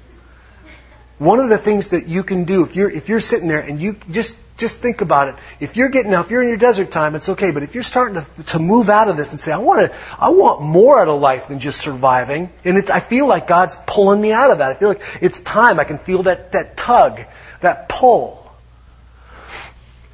One 1.18 1.38
of 1.38 1.48
the 1.48 1.58
things 1.58 1.90
that 1.90 2.08
you 2.08 2.24
can 2.24 2.44
do 2.44 2.64
if 2.64 2.74
you're 2.74 2.90
if 2.90 3.08
you're 3.08 3.20
sitting 3.20 3.46
there 3.46 3.60
and 3.60 3.80
you 3.80 3.96
just 4.10 4.36
just 4.60 4.78
think 4.78 5.00
about 5.00 5.28
it. 5.28 5.34
If 5.58 5.76
you're 5.76 5.88
getting 5.88 6.12
now, 6.12 6.20
if 6.20 6.30
you're 6.30 6.42
in 6.42 6.48
your 6.48 6.58
desert 6.58 6.90
time, 6.90 7.14
it's 7.14 7.30
okay. 7.30 7.50
But 7.50 7.64
if 7.64 7.74
you're 7.74 7.82
starting 7.82 8.22
to 8.22 8.42
to 8.44 8.58
move 8.58 8.88
out 8.88 9.08
of 9.08 9.16
this 9.16 9.32
and 9.32 9.40
say, 9.40 9.50
I 9.50 9.58
want 9.58 9.90
to, 9.90 9.96
I 10.18 10.28
want 10.28 10.62
more 10.62 11.00
out 11.00 11.08
of 11.08 11.20
life 11.20 11.48
than 11.48 11.58
just 11.58 11.80
surviving, 11.80 12.50
and 12.64 12.76
it, 12.76 12.90
I 12.90 13.00
feel 13.00 13.26
like 13.26 13.46
God's 13.46 13.76
pulling 13.86 14.20
me 14.20 14.32
out 14.32 14.50
of 14.50 14.58
that. 14.58 14.70
I 14.70 14.74
feel 14.74 14.90
like 14.90 15.02
it's 15.20 15.40
time. 15.40 15.80
I 15.80 15.84
can 15.84 15.98
feel 15.98 16.22
that 16.24 16.52
that 16.52 16.76
tug, 16.76 17.20
that 17.60 17.88
pull. 17.88 18.36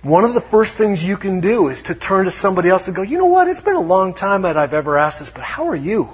One 0.03 0.25
of 0.25 0.35
the 0.35 0.41
first 0.41 0.79
things 0.79 1.05
you 1.05 1.17
can 1.17 1.41
do 1.41 1.69
is 1.69 1.85
to 1.85 1.95
turn 1.95 2.27
to 2.27 2.31
somebody 2.31 2.69
else 2.69 2.87
and 2.87 2.95
go, 2.95 3.03
you 3.03 3.19
know 3.19 3.27
what? 3.27 3.49
It's 3.49 3.61
been 3.61 3.75
a 3.75 3.81
long 3.81 4.15
time 4.15 4.43
that 4.43 4.57
I've 4.57 4.73
ever 4.73 4.97
asked 4.97 5.19
this, 5.19 5.31
but 5.31 5.43
how 5.43 5.69
are 5.69 5.77
you? 5.77 6.09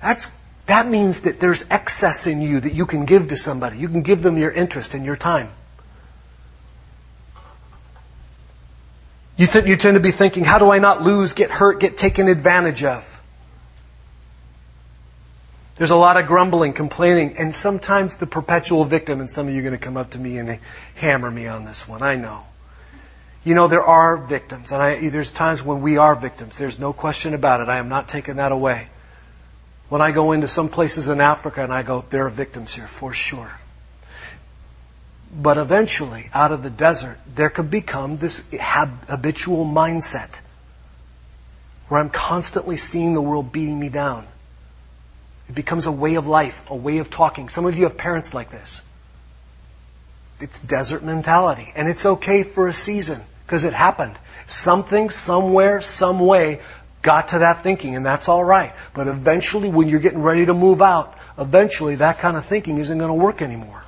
That's 0.00 0.30
that 0.66 0.86
means 0.86 1.22
that 1.22 1.40
there's 1.40 1.64
excess 1.70 2.26
in 2.26 2.42
you 2.42 2.60
that 2.60 2.74
you 2.74 2.86
can 2.86 3.06
give 3.06 3.28
to 3.28 3.36
somebody. 3.36 3.78
You 3.78 3.88
can 3.88 4.02
give 4.02 4.22
them 4.22 4.36
your 4.36 4.50
interest 4.50 4.94
and 4.94 5.04
your 5.04 5.16
time. 5.16 5.50
You, 9.38 9.46
th- 9.46 9.66
you 9.66 9.76
tend 9.76 9.94
to 9.94 10.00
be 10.00 10.10
thinking, 10.10 10.44
how 10.44 10.58
do 10.58 10.68
I 10.70 10.80
not 10.80 11.00
lose, 11.00 11.32
get 11.32 11.50
hurt, 11.50 11.78
get 11.78 11.96
taken 11.96 12.26
advantage 12.26 12.82
of? 12.82 13.14
There's 15.76 15.92
a 15.92 15.96
lot 15.96 16.16
of 16.16 16.26
grumbling, 16.26 16.72
complaining, 16.72 17.36
and 17.38 17.54
sometimes 17.54 18.16
the 18.16 18.26
perpetual 18.26 18.84
victim, 18.84 19.20
and 19.20 19.30
some 19.30 19.46
of 19.46 19.54
you 19.54 19.60
are 19.60 19.62
going 19.62 19.78
to 19.78 19.78
come 19.78 19.96
up 19.96 20.10
to 20.10 20.18
me 20.18 20.38
and 20.38 20.58
hammer 20.96 21.30
me 21.30 21.46
on 21.46 21.64
this 21.64 21.86
one. 21.86 22.02
I 22.02 22.16
know. 22.16 22.44
You 23.44 23.54
know, 23.54 23.68
there 23.68 23.84
are 23.84 24.16
victims, 24.16 24.72
and 24.72 24.82
I, 24.82 25.08
there's 25.08 25.30
times 25.30 25.62
when 25.62 25.82
we 25.82 25.98
are 25.98 26.16
victims. 26.16 26.58
There's 26.58 26.80
no 26.80 26.92
question 26.92 27.32
about 27.32 27.60
it. 27.60 27.68
I 27.68 27.78
am 27.78 27.88
not 27.88 28.08
taking 28.08 28.36
that 28.36 28.50
away. 28.50 28.88
When 29.88 30.02
I 30.02 30.10
go 30.10 30.32
into 30.32 30.48
some 30.48 30.68
places 30.68 31.08
in 31.08 31.20
Africa 31.20 31.62
and 31.62 31.72
I 31.72 31.84
go, 31.84 32.04
there 32.10 32.26
are 32.26 32.30
victims 32.30 32.74
here, 32.74 32.88
for 32.88 33.12
sure. 33.12 33.52
But 35.40 35.56
eventually, 35.56 36.28
out 36.34 36.50
of 36.50 36.64
the 36.64 36.70
desert, 36.70 37.16
there 37.32 37.48
could 37.48 37.70
become 37.70 38.16
this 38.16 38.42
habitual 38.60 39.64
mindset 39.64 40.40
where 41.86 42.00
I'm 42.00 42.10
constantly 42.10 42.76
seeing 42.76 43.14
the 43.14 43.22
world 43.22 43.52
beating 43.52 43.78
me 43.78 43.88
down. 43.88 44.26
It 45.48 45.54
becomes 45.54 45.86
a 45.86 45.92
way 45.92 46.16
of 46.16 46.26
life, 46.26 46.68
a 46.68 46.74
way 46.74 46.98
of 46.98 47.08
talking. 47.08 47.48
Some 47.48 47.66
of 47.66 47.78
you 47.78 47.84
have 47.84 47.96
parents 47.96 48.34
like 48.34 48.50
this. 48.50 48.82
It's 50.40 50.58
desert 50.58 51.04
mentality. 51.04 51.72
And 51.76 51.88
it's 51.88 52.04
okay 52.04 52.42
for 52.42 52.66
a 52.66 52.72
season 52.72 53.20
because 53.46 53.62
it 53.62 53.72
happened. 53.72 54.16
Something, 54.48 55.08
somewhere, 55.08 55.80
some 55.80 56.18
way 56.18 56.60
got 57.00 57.28
to 57.28 57.38
that 57.38 57.62
thinking, 57.62 57.94
and 57.94 58.04
that's 58.04 58.28
all 58.28 58.42
right. 58.42 58.72
But 58.92 59.06
eventually, 59.06 59.68
when 59.68 59.88
you're 59.88 60.00
getting 60.00 60.22
ready 60.22 60.46
to 60.46 60.54
move 60.54 60.82
out, 60.82 61.16
eventually 61.38 61.94
that 61.96 62.18
kind 62.18 62.36
of 62.36 62.44
thinking 62.44 62.78
isn't 62.78 62.98
going 62.98 63.08
to 63.08 63.14
work 63.14 63.40
anymore. 63.40 63.84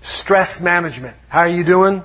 Stress 0.00 0.60
management. 0.60 1.16
How 1.28 1.40
are 1.40 1.48
you 1.48 1.64
doing? 1.64 2.02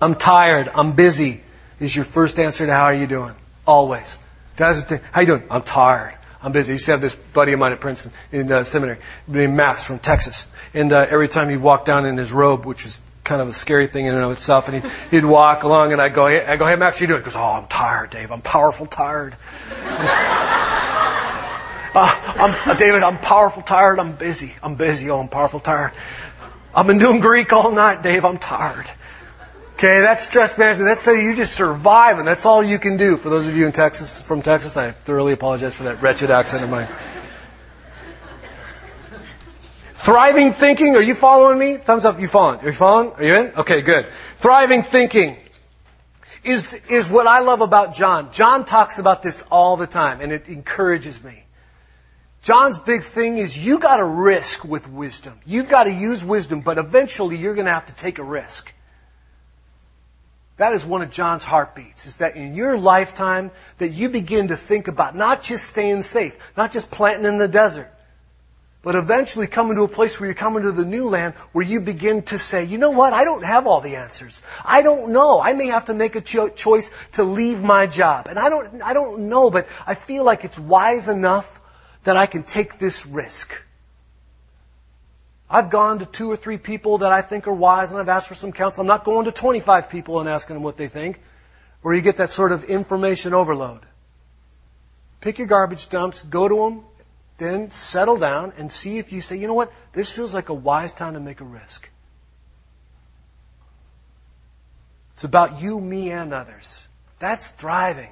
I'm 0.00 0.14
tired. 0.14 0.70
I'm 0.74 0.92
busy. 0.92 1.40
Is 1.80 1.94
your 1.94 2.04
first 2.04 2.38
answer 2.38 2.66
to 2.66 2.72
how 2.72 2.84
are 2.84 2.94
you 2.94 3.06
doing? 3.06 3.34
Always. 3.66 4.18
How 4.58 5.20
you 5.20 5.26
doing? 5.26 5.44
I'm 5.50 5.62
tired. 5.62 6.14
I'm 6.42 6.52
busy. 6.52 6.72
I 6.72 6.74
used 6.74 6.84
to 6.86 6.92
have 6.92 7.00
this 7.00 7.16
buddy 7.16 7.52
of 7.52 7.58
mine 7.58 7.72
at 7.72 7.80
Princeton 7.80 8.12
in 8.30 8.50
uh, 8.50 8.64
seminary 8.64 8.98
named 9.26 9.54
Max 9.54 9.82
from 9.84 9.98
Texas. 9.98 10.46
And 10.74 10.92
uh, 10.92 11.06
every 11.08 11.28
time 11.28 11.48
he'd 11.48 11.56
walk 11.58 11.84
down 11.84 12.06
in 12.06 12.16
his 12.16 12.32
robe, 12.32 12.64
which 12.64 12.84
was 12.84 13.02
kind 13.24 13.40
of 13.42 13.48
a 13.48 13.52
scary 13.52 13.86
thing 13.88 14.06
in 14.06 14.14
and 14.14 14.22
of 14.24 14.30
itself, 14.32 14.68
and 14.68 14.82
he'd, 14.82 14.92
he'd 15.10 15.24
walk 15.24 15.64
along, 15.64 15.92
and 15.92 16.00
I'd 16.00 16.14
go, 16.14 16.26
hey, 16.26 16.44
I 16.44 16.56
go, 16.56 16.66
hey 16.66 16.76
Max, 16.76 16.98
how 16.98 17.02
you 17.02 17.08
doing? 17.08 17.20
He 17.20 17.24
goes, 17.24 17.36
oh, 17.36 17.42
I'm 17.42 17.66
tired, 17.66 18.10
Dave. 18.10 18.30
I'm 18.30 18.42
powerful 18.42 18.86
tired. 18.86 19.36
uh, 19.82 20.24
I'm, 21.94 22.76
David, 22.76 23.02
I'm 23.02 23.18
powerful 23.18 23.62
tired. 23.62 23.98
I'm 23.98 24.12
busy. 24.12 24.54
I'm 24.62 24.76
busy. 24.76 25.10
Oh, 25.10 25.18
I'm 25.18 25.28
powerful 25.28 25.60
tired. 25.60 25.92
I've 26.74 26.86
been 26.86 26.98
doing 26.98 27.20
Greek 27.20 27.52
all 27.52 27.72
night, 27.72 28.02
Dave. 28.02 28.24
I'm 28.24 28.38
tired. 28.38 28.86
Okay, 29.74 30.00
that's 30.00 30.24
stress 30.24 30.58
management. 30.58 30.88
That's 30.88 31.04
how 31.04 31.12
you 31.12 31.36
just 31.36 31.54
survive, 31.54 32.18
and 32.18 32.26
that's 32.26 32.44
all 32.44 32.64
you 32.64 32.78
can 32.78 32.96
do. 32.96 33.16
For 33.16 33.30
those 33.30 33.46
of 33.46 33.56
you 33.56 33.64
in 33.64 33.72
Texas, 33.72 34.20
from 34.20 34.42
Texas, 34.42 34.76
I 34.76 34.90
thoroughly 34.90 35.32
apologize 35.32 35.74
for 35.74 35.84
that 35.84 36.02
wretched 36.02 36.30
accent 36.30 36.64
of 36.64 36.70
mine. 36.70 36.88
Thriving 39.94 40.52
thinking, 40.52 40.96
are 40.96 41.02
you 41.02 41.14
following 41.14 41.58
me? 41.58 41.76
Thumbs 41.76 42.04
up, 42.04 42.20
you 42.20 42.28
following? 42.28 42.60
Are 42.60 42.66
you 42.66 42.72
following? 42.72 43.12
Are 43.12 43.22
you 43.22 43.34
in? 43.34 43.52
Okay, 43.56 43.82
good. 43.82 44.06
Thriving 44.36 44.82
thinking 44.82 45.36
is, 46.44 46.74
is 46.88 47.08
what 47.08 47.26
I 47.26 47.40
love 47.40 47.60
about 47.60 47.94
John. 47.94 48.32
John 48.32 48.64
talks 48.64 48.98
about 48.98 49.22
this 49.22 49.44
all 49.50 49.76
the 49.76 49.86
time, 49.86 50.20
and 50.20 50.32
it 50.32 50.48
encourages 50.48 51.22
me. 51.22 51.44
John's 52.42 52.78
big 52.78 53.02
thing 53.02 53.38
is 53.38 53.56
you 53.58 53.78
gotta 53.78 54.04
risk 54.04 54.64
with 54.64 54.88
wisdom. 54.88 55.38
You've 55.44 55.68
gotta 55.68 55.92
use 55.92 56.24
wisdom, 56.24 56.60
but 56.60 56.78
eventually 56.78 57.36
you're 57.36 57.54
gonna 57.54 57.72
have 57.72 57.86
to 57.86 57.94
take 57.94 58.18
a 58.18 58.24
risk. 58.24 58.72
That 60.56 60.72
is 60.72 60.84
one 60.84 61.02
of 61.02 61.10
John's 61.12 61.44
heartbeats, 61.44 62.06
is 62.06 62.18
that 62.18 62.36
in 62.36 62.54
your 62.54 62.76
lifetime 62.76 63.52
that 63.78 63.90
you 63.90 64.08
begin 64.08 64.48
to 64.48 64.56
think 64.56 64.88
about 64.88 65.14
not 65.14 65.42
just 65.42 65.66
staying 65.66 66.02
safe, 66.02 66.36
not 66.56 66.72
just 66.72 66.90
planting 66.90 67.26
in 67.26 67.38
the 67.38 67.46
desert, 67.46 67.92
but 68.82 68.94
eventually 68.94 69.46
coming 69.46 69.76
to 69.76 69.82
a 69.82 69.88
place 69.88 70.18
where 70.18 70.28
you're 70.28 70.34
coming 70.34 70.62
to 70.62 70.72
the 70.72 70.84
new 70.84 71.08
land 71.08 71.34
where 71.52 71.64
you 71.64 71.80
begin 71.80 72.22
to 72.22 72.38
say, 72.38 72.64
you 72.64 72.78
know 72.78 72.90
what, 72.90 73.12
I 73.12 73.24
don't 73.24 73.44
have 73.44 73.66
all 73.66 73.80
the 73.80 73.96
answers. 73.96 74.42
I 74.64 74.82
don't 74.82 75.12
know. 75.12 75.40
I 75.40 75.52
may 75.52 75.66
have 75.66 75.86
to 75.86 75.94
make 75.94 76.16
a 76.16 76.20
cho- 76.20 76.48
choice 76.48 76.92
to 77.12 77.24
leave 77.24 77.62
my 77.62 77.86
job. 77.86 78.28
And 78.28 78.38
I 78.38 78.48
don't, 78.50 78.82
I 78.82 78.94
don't 78.94 79.28
know, 79.28 79.50
but 79.50 79.68
I 79.86 79.94
feel 79.94 80.24
like 80.24 80.44
it's 80.44 80.58
wise 80.58 81.08
enough 81.08 81.57
that 82.04 82.16
I 82.16 82.26
can 82.26 82.42
take 82.42 82.78
this 82.78 83.06
risk. 83.06 83.54
I've 85.50 85.70
gone 85.70 86.00
to 86.00 86.06
two 86.06 86.30
or 86.30 86.36
three 86.36 86.58
people 86.58 86.98
that 86.98 87.10
I 87.10 87.22
think 87.22 87.46
are 87.46 87.54
wise 87.54 87.90
and 87.90 88.00
I've 88.00 88.08
asked 88.08 88.28
for 88.28 88.34
some 88.34 88.52
counsel. 88.52 88.82
I'm 88.82 88.86
not 88.86 89.04
going 89.04 89.24
to 89.24 89.32
25 89.32 89.88
people 89.88 90.20
and 90.20 90.28
asking 90.28 90.54
them 90.54 90.62
what 90.62 90.76
they 90.76 90.88
think, 90.88 91.20
where 91.80 91.94
you 91.94 92.02
get 92.02 92.18
that 92.18 92.30
sort 92.30 92.52
of 92.52 92.64
information 92.64 93.32
overload. 93.32 93.80
Pick 95.20 95.38
your 95.38 95.46
garbage 95.46 95.88
dumps, 95.88 96.22
go 96.22 96.48
to 96.48 96.54
them, 96.54 96.84
then 97.38 97.70
settle 97.70 98.18
down 98.18 98.52
and 98.58 98.70
see 98.70 98.98
if 98.98 99.12
you 99.12 99.20
say, 99.20 99.38
you 99.38 99.46
know 99.46 99.54
what, 99.54 99.72
this 99.92 100.12
feels 100.12 100.34
like 100.34 100.48
a 100.50 100.54
wise 100.54 100.92
time 100.92 101.14
to 101.14 101.20
make 101.20 101.40
a 101.40 101.44
risk. 101.44 101.88
It's 105.14 105.24
about 105.24 105.62
you, 105.62 105.80
me, 105.80 106.10
and 106.10 106.32
others. 106.32 106.86
That's 107.18 107.50
thriving. 107.50 108.10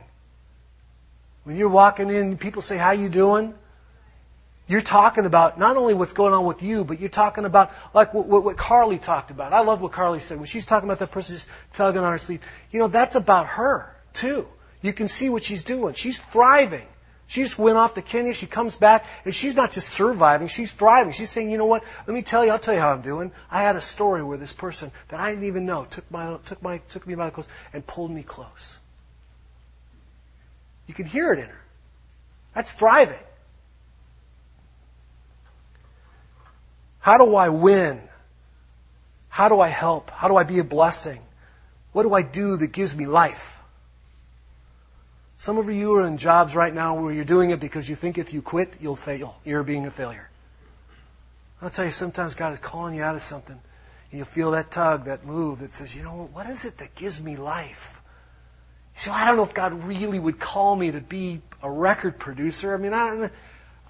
When 1.44 1.56
you're 1.56 1.68
walking 1.68 2.10
in, 2.10 2.38
people 2.38 2.62
say, 2.62 2.76
how 2.76 2.92
you 2.92 3.08
doing? 3.08 3.54
You're 4.68 4.80
talking 4.80 5.26
about 5.26 5.58
not 5.58 5.76
only 5.76 5.94
what's 5.94 6.12
going 6.12 6.34
on 6.34 6.44
with 6.44 6.62
you, 6.62 6.84
but 6.84 6.98
you're 6.98 7.08
talking 7.08 7.44
about 7.44 7.72
like 7.94 8.12
what, 8.12 8.26
what, 8.26 8.42
what, 8.42 8.56
Carly 8.56 8.98
talked 8.98 9.30
about. 9.30 9.52
I 9.52 9.60
love 9.60 9.80
what 9.80 9.92
Carly 9.92 10.18
said 10.18 10.38
when 10.38 10.46
she's 10.46 10.66
talking 10.66 10.88
about 10.88 10.98
that 10.98 11.12
person 11.12 11.36
just 11.36 11.48
tugging 11.72 12.02
on 12.02 12.10
her 12.10 12.18
sleeve. 12.18 12.40
You 12.72 12.80
know, 12.80 12.88
that's 12.88 13.14
about 13.14 13.46
her 13.46 13.94
too. 14.12 14.48
You 14.82 14.92
can 14.92 15.06
see 15.06 15.28
what 15.28 15.44
she's 15.44 15.62
doing. 15.62 15.94
She's 15.94 16.18
thriving. 16.18 16.86
She 17.28 17.42
just 17.42 17.58
went 17.58 17.76
off 17.76 17.94
to 17.94 18.02
Kenya. 18.02 18.32
She 18.34 18.46
comes 18.46 18.76
back, 18.76 19.04
and 19.24 19.34
she's 19.34 19.56
not 19.56 19.72
just 19.72 19.88
surviving. 19.88 20.46
She's 20.46 20.72
thriving. 20.72 21.12
She's 21.12 21.30
saying, 21.30 21.50
you 21.50 21.58
know 21.58 21.66
what? 21.66 21.82
Let 22.06 22.14
me 22.14 22.22
tell 22.22 22.44
you. 22.44 22.52
I'll 22.52 22.58
tell 22.58 22.74
you 22.74 22.80
how 22.80 22.90
I'm 22.90 23.02
doing. 23.02 23.32
I 23.50 23.62
had 23.62 23.74
a 23.74 23.80
story 23.80 24.22
where 24.22 24.38
this 24.38 24.52
person 24.52 24.92
that 25.08 25.18
I 25.18 25.30
didn't 25.30 25.46
even 25.46 25.66
know 25.66 25.84
took 25.84 26.08
my 26.10 26.38
took 26.44 26.62
my 26.62 26.78
took 26.88 27.06
me 27.06 27.14
by 27.14 27.26
the 27.26 27.32
clothes 27.32 27.48
and 27.72 27.84
pulled 27.84 28.10
me 28.10 28.22
close. 28.22 28.78
You 30.86 30.94
can 30.94 31.06
hear 31.06 31.32
it 31.32 31.40
in 31.40 31.46
her. 31.46 31.60
That's 32.54 32.72
thriving. 32.72 33.18
How 37.06 37.18
do 37.18 37.36
I 37.36 37.50
win? 37.50 38.00
How 39.28 39.48
do 39.48 39.60
I 39.60 39.68
help? 39.68 40.10
How 40.10 40.26
do 40.26 40.36
I 40.36 40.42
be 40.42 40.58
a 40.58 40.64
blessing? 40.64 41.20
What 41.92 42.02
do 42.02 42.12
I 42.12 42.22
do 42.22 42.56
that 42.56 42.72
gives 42.72 42.96
me 42.96 43.06
life? 43.06 43.60
Some 45.38 45.56
of 45.56 45.70
you 45.70 45.92
are 45.92 46.06
in 46.08 46.16
jobs 46.18 46.56
right 46.56 46.74
now 46.74 47.00
where 47.00 47.12
you're 47.12 47.24
doing 47.24 47.50
it 47.50 47.60
because 47.60 47.88
you 47.88 47.94
think 47.94 48.18
if 48.18 48.34
you 48.34 48.42
quit, 48.42 48.78
you'll 48.80 48.96
fail. 48.96 49.36
You're 49.44 49.62
being 49.62 49.86
a 49.86 49.90
failure. 49.92 50.28
I'll 51.62 51.70
tell 51.70 51.84
you, 51.84 51.92
sometimes 51.92 52.34
God 52.34 52.52
is 52.54 52.58
calling 52.58 52.96
you 52.96 53.04
out 53.04 53.14
of 53.14 53.22
something, 53.22 53.54
and 54.10 54.18
you'll 54.18 54.26
feel 54.26 54.50
that 54.50 54.72
tug, 54.72 55.04
that 55.04 55.24
move 55.24 55.60
that 55.60 55.72
says, 55.72 55.94
you 55.94 56.02
know, 56.02 56.28
what 56.32 56.50
is 56.50 56.64
it 56.64 56.78
that 56.78 56.96
gives 56.96 57.22
me 57.22 57.36
life? 57.36 58.02
You 58.96 59.02
say, 59.02 59.10
well, 59.12 59.20
I 59.20 59.26
don't 59.26 59.36
know 59.36 59.44
if 59.44 59.54
God 59.54 59.84
really 59.84 60.18
would 60.18 60.40
call 60.40 60.74
me 60.74 60.90
to 60.90 61.00
be 61.00 61.40
a 61.62 61.70
record 61.70 62.18
producer. 62.18 62.74
I 62.74 62.78
mean, 62.78 62.92
I 62.92 63.06
don't 63.06 63.20
know. 63.20 63.30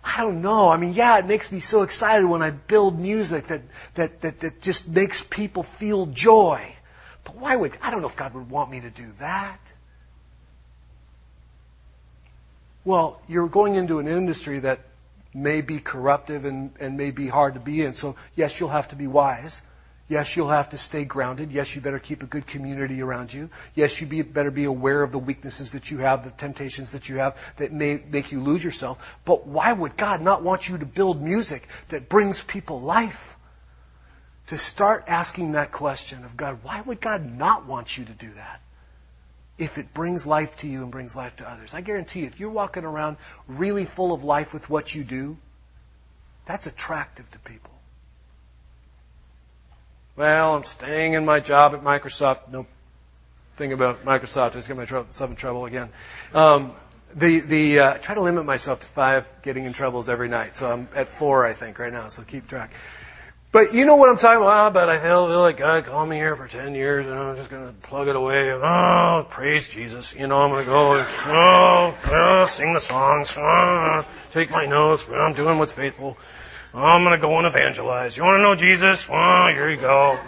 I 0.06 0.22
don't 0.22 0.40
know. 0.40 0.68
I 0.68 0.76
mean, 0.76 0.94
yeah, 0.94 1.18
it 1.18 1.26
makes 1.26 1.50
me 1.50 1.58
so 1.58 1.82
excited 1.82 2.24
when 2.26 2.40
I 2.40 2.50
build 2.50 2.98
music 2.98 3.48
that, 3.48 3.62
that, 3.94 4.20
that, 4.20 4.40
that 4.40 4.62
just 4.62 4.88
makes 4.88 5.22
people 5.22 5.64
feel 5.64 6.06
joy. 6.06 6.76
But 7.24 7.36
why 7.36 7.56
would, 7.56 7.76
I 7.82 7.90
don't 7.90 8.02
know 8.02 8.06
if 8.06 8.16
God 8.16 8.32
would 8.34 8.48
want 8.48 8.70
me 8.70 8.80
to 8.80 8.90
do 8.90 9.06
that. 9.18 9.58
Well, 12.84 13.20
you're 13.26 13.48
going 13.48 13.74
into 13.74 13.98
an 13.98 14.06
industry 14.06 14.60
that 14.60 14.78
may 15.34 15.60
be 15.60 15.80
corruptive 15.80 16.44
and, 16.44 16.70
and 16.78 16.96
may 16.96 17.10
be 17.10 17.26
hard 17.26 17.54
to 17.54 17.60
be 17.60 17.82
in. 17.82 17.94
So, 17.94 18.14
yes, 18.36 18.60
you'll 18.60 18.68
have 18.68 18.88
to 18.88 18.96
be 18.96 19.08
wise. 19.08 19.60
Yes, 20.08 20.36
you'll 20.36 20.50
have 20.50 20.68
to 20.68 20.78
stay 20.78 21.04
grounded. 21.04 21.50
Yes, 21.50 21.74
you 21.74 21.82
better 21.82 21.98
keep 21.98 22.22
a 22.22 22.26
good 22.26 22.46
community 22.46 23.02
around 23.02 23.32
you. 23.32 23.50
Yes, 23.74 24.00
you 24.00 24.06
be, 24.06 24.22
better 24.22 24.52
be 24.52 24.64
aware 24.64 25.02
of 25.02 25.10
the 25.10 25.18
weaknesses 25.18 25.72
that 25.72 25.90
you 25.90 25.98
have, 25.98 26.22
the 26.22 26.30
temptations 26.30 26.92
that 26.92 27.08
you 27.08 27.16
have 27.16 27.36
that 27.56 27.72
may 27.72 28.00
make 28.08 28.30
you 28.30 28.40
lose 28.40 28.62
yourself. 28.62 29.04
But 29.24 29.48
why 29.48 29.72
would 29.72 29.96
God 29.96 30.22
not 30.22 30.42
want 30.42 30.68
you 30.68 30.78
to 30.78 30.86
build 30.86 31.20
music 31.20 31.66
that 31.88 32.08
brings 32.08 32.40
people 32.42 32.80
life? 32.80 33.36
To 34.48 34.58
start 34.58 35.06
asking 35.08 35.52
that 35.52 35.72
question 35.72 36.24
of 36.24 36.36
God, 36.36 36.60
why 36.62 36.80
would 36.80 37.00
God 37.00 37.26
not 37.26 37.66
want 37.66 37.98
you 37.98 38.04
to 38.04 38.12
do 38.12 38.30
that? 38.34 38.60
If 39.58 39.76
it 39.76 39.92
brings 39.92 40.24
life 40.24 40.58
to 40.58 40.68
you 40.68 40.82
and 40.82 40.92
brings 40.92 41.16
life 41.16 41.36
to 41.36 41.50
others. 41.50 41.74
I 41.74 41.80
guarantee 41.80 42.20
you, 42.20 42.26
if 42.26 42.38
you're 42.38 42.50
walking 42.50 42.84
around 42.84 43.16
really 43.48 43.86
full 43.86 44.12
of 44.12 44.22
life 44.22 44.54
with 44.54 44.70
what 44.70 44.94
you 44.94 45.02
do, 45.02 45.36
that's 46.44 46.68
attractive 46.68 47.28
to 47.32 47.40
people. 47.40 47.75
Well, 50.16 50.56
I'm 50.56 50.64
staying 50.64 51.12
in 51.12 51.26
my 51.26 51.40
job 51.40 51.74
at 51.74 51.84
Microsoft. 51.84 52.50
No 52.50 52.66
thing 53.56 53.74
about 53.74 54.04
Microsoft. 54.06 54.50
I 54.50 54.54
just 54.54 54.68
get 54.68 54.76
myself 54.76 55.30
in 55.30 55.36
trouble 55.36 55.66
again. 55.66 55.90
Um, 56.32 56.72
the 57.14 57.40
the 57.40 57.80
uh, 57.80 57.94
I 57.94 57.98
try 57.98 58.14
to 58.14 58.22
limit 58.22 58.46
myself 58.46 58.80
to 58.80 58.86
five 58.86 59.30
getting 59.42 59.64
in 59.64 59.74
troubles 59.74 60.08
every 60.08 60.28
night. 60.28 60.54
So 60.54 60.70
I'm 60.70 60.88
at 60.94 61.10
four, 61.10 61.46
I 61.46 61.52
think, 61.52 61.78
right 61.78 61.92
now. 61.92 62.08
So 62.08 62.22
keep 62.22 62.48
track. 62.48 62.70
But 63.52 63.74
you 63.74 63.84
know 63.84 63.96
what 63.96 64.08
I'm 64.08 64.16
talking 64.16 64.42
about? 64.42 64.74
But 64.74 64.88
I 64.88 64.98
feel, 64.98 65.28
feel 65.28 65.40
like 65.40 65.58
God 65.58 65.84
called 65.84 66.08
me 66.08 66.16
here 66.16 66.36
for 66.36 66.46
10 66.46 66.74
years 66.74 67.06
and 67.06 67.14
I'm 67.14 67.36
just 67.36 67.48
to 67.48 67.72
plug 67.82 68.08
it 68.08 68.16
away. 68.16 68.52
Oh, 68.52 69.26
praise 69.30 69.68
Jesus. 69.68 70.14
You 70.14 70.26
know, 70.26 70.42
I'm 70.42 70.58
to 70.58 70.64
go 70.64 70.94
and, 70.96 71.06
oh, 71.26 71.96
oh, 72.06 72.44
sing 72.46 72.74
the 72.74 72.80
songs, 72.80 73.34
oh, 73.38 74.04
take 74.32 74.50
my 74.50 74.66
notes. 74.66 75.06
I'm 75.10 75.32
doing 75.32 75.58
what's 75.58 75.72
faithful. 75.72 76.18
Oh, 76.76 76.82
I'm 76.82 77.04
going 77.04 77.18
to 77.18 77.26
go 77.26 77.38
and 77.38 77.46
evangelize. 77.46 78.18
You 78.18 78.22
want 78.22 78.36
to 78.38 78.42
know 78.42 78.54
Jesus? 78.54 79.08
Well, 79.08 79.48
here 79.48 79.70
you 79.70 79.78
go. 79.78 80.18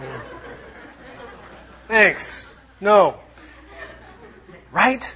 Thanks. 1.88 2.48
No. 2.80 3.20
Right? 4.72 5.14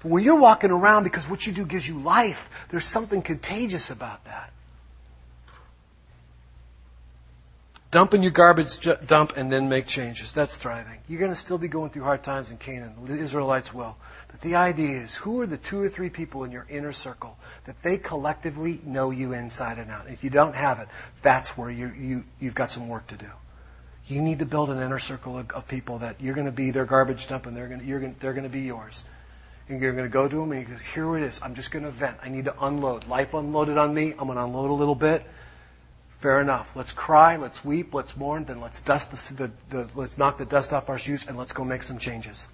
But 0.00 0.08
when 0.12 0.22
you're 0.22 0.38
walking 0.38 0.70
around 0.70 1.02
because 1.02 1.28
what 1.28 1.44
you 1.44 1.52
do 1.52 1.66
gives 1.66 1.88
you 1.88 1.98
life, 1.98 2.48
there's 2.68 2.84
something 2.84 3.20
contagious 3.20 3.90
about 3.90 4.24
that. 4.26 4.52
Dump 7.90 8.14
in 8.14 8.22
your 8.22 8.30
garbage 8.30 8.88
dump 9.08 9.32
and 9.36 9.50
then 9.50 9.68
make 9.68 9.88
changes. 9.88 10.32
That's 10.32 10.56
thriving. 10.56 11.00
You're 11.08 11.18
going 11.18 11.32
to 11.32 11.36
still 11.36 11.58
be 11.58 11.66
going 11.66 11.90
through 11.90 12.04
hard 12.04 12.22
times 12.22 12.52
in 12.52 12.58
Canaan. 12.58 12.94
The 13.06 13.18
Israelites 13.18 13.74
will. 13.74 13.96
But 14.30 14.40
the 14.42 14.56
idea 14.56 14.98
is 14.98 15.14
who 15.14 15.40
are 15.40 15.46
the 15.46 15.56
two 15.56 15.80
or 15.80 15.88
three 15.88 16.10
people 16.10 16.44
in 16.44 16.52
your 16.52 16.66
inner 16.68 16.92
circle 16.92 17.36
that 17.64 17.82
they 17.82 17.98
collectively 17.98 18.80
know 18.84 19.10
you 19.10 19.32
inside 19.32 19.78
and 19.78 19.90
out? 19.90 20.08
If 20.08 20.24
you 20.24 20.30
don't 20.30 20.54
have 20.54 20.78
it, 20.78 20.88
that's 21.22 21.56
where 21.56 21.70
you, 21.70 21.92
you, 21.98 22.24
you've 22.40 22.54
got 22.54 22.70
some 22.70 22.88
work 22.88 23.06
to 23.08 23.16
do. 23.16 23.30
You 24.06 24.22
need 24.22 24.40
to 24.40 24.46
build 24.46 24.70
an 24.70 24.80
inner 24.80 24.98
circle 24.98 25.38
of, 25.38 25.50
of 25.50 25.68
people 25.68 25.98
that 25.98 26.20
you're 26.20 26.34
going 26.34 26.46
to 26.46 26.52
be 26.52 26.70
their 26.70 26.84
garbage 26.84 27.26
dump 27.28 27.46
and 27.46 27.56
they're 27.56 27.68
going 27.68 27.84
you're 27.84 28.00
going, 28.00 28.16
they're 28.20 28.32
going 28.32 28.44
to 28.44 28.50
be 28.50 28.62
yours. 28.62 29.04
And 29.68 29.80
you're 29.80 29.92
going 29.92 30.04
to 30.04 30.12
go 30.12 30.26
to 30.26 30.36
them 30.36 30.50
and 30.52 30.68
you 30.68 30.74
go, 30.74 30.80
here 30.94 31.16
it 31.16 31.22
is. 31.22 31.40
I'm 31.42 31.54
just 31.54 31.70
going 31.70 31.84
to 31.84 31.90
vent. 31.90 32.16
I 32.22 32.28
need 32.28 32.46
to 32.46 32.64
unload. 32.64 33.06
Life 33.06 33.34
unloaded 33.34 33.78
on 33.78 33.94
me. 33.94 34.12
I'm 34.12 34.26
going 34.26 34.36
to 34.36 34.44
unload 34.44 34.70
a 34.70 34.74
little 34.74 34.96
bit 34.96 35.24
Fair 36.20 36.42
enough. 36.42 36.76
Let's 36.76 36.92
cry, 36.92 37.36
let's 37.36 37.64
weep, 37.64 37.94
let's 37.94 38.14
mourn, 38.14 38.44
then 38.44 38.60
let's 38.60 38.82
dust 38.82 39.10
the, 39.10 39.34
the, 39.34 39.50
the, 39.70 39.90
let's 39.94 40.18
knock 40.18 40.36
the 40.36 40.44
dust 40.44 40.74
off 40.74 40.90
our 40.90 40.98
shoes 40.98 41.26
and 41.26 41.38
let's 41.38 41.54
go 41.54 41.64
make 41.64 41.82
some 41.82 41.96
changes. 41.96 42.46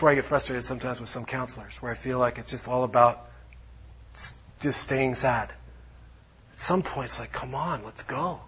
That's 0.00 0.04
where 0.04 0.12
I 0.12 0.14
get 0.14 0.24
frustrated 0.24 0.64
sometimes 0.64 0.98
with 0.98 1.10
some 1.10 1.26
counselors, 1.26 1.76
where 1.82 1.92
I 1.92 1.94
feel 1.94 2.18
like 2.18 2.38
it's 2.38 2.50
just 2.50 2.68
all 2.68 2.84
about 2.84 3.28
just 4.58 4.80
staying 4.80 5.14
sad. 5.14 5.52
At 6.52 6.58
some 6.58 6.80
point, 6.80 7.10
it's 7.10 7.20
like, 7.20 7.32
come 7.32 7.54
on, 7.54 7.84
let's 7.84 8.02
go. 8.04 8.40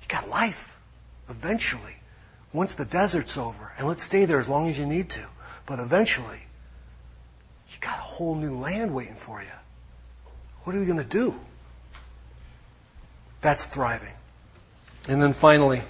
You 0.00 0.08
got 0.08 0.30
life. 0.30 0.78
Eventually. 1.28 1.96
Once 2.54 2.76
the 2.76 2.86
desert's 2.86 3.36
over, 3.36 3.72
and 3.76 3.86
let's 3.88 4.02
stay 4.02 4.24
there 4.24 4.40
as 4.40 4.48
long 4.48 4.70
as 4.70 4.78
you 4.78 4.86
need 4.86 5.10
to. 5.10 5.22
But 5.66 5.80
eventually, 5.80 6.40
you 7.68 7.76
got 7.82 7.98
a 7.98 8.02
whole 8.02 8.34
new 8.34 8.56
land 8.56 8.94
waiting 8.94 9.16
for 9.16 9.42
you. 9.42 9.58
What 10.64 10.74
are 10.74 10.80
we 10.80 10.86
going 10.86 10.96
to 10.96 11.04
do? 11.04 11.38
That's 13.42 13.66
thriving. 13.66 14.14
And 15.06 15.22
then 15.22 15.34
finally, 15.34 15.82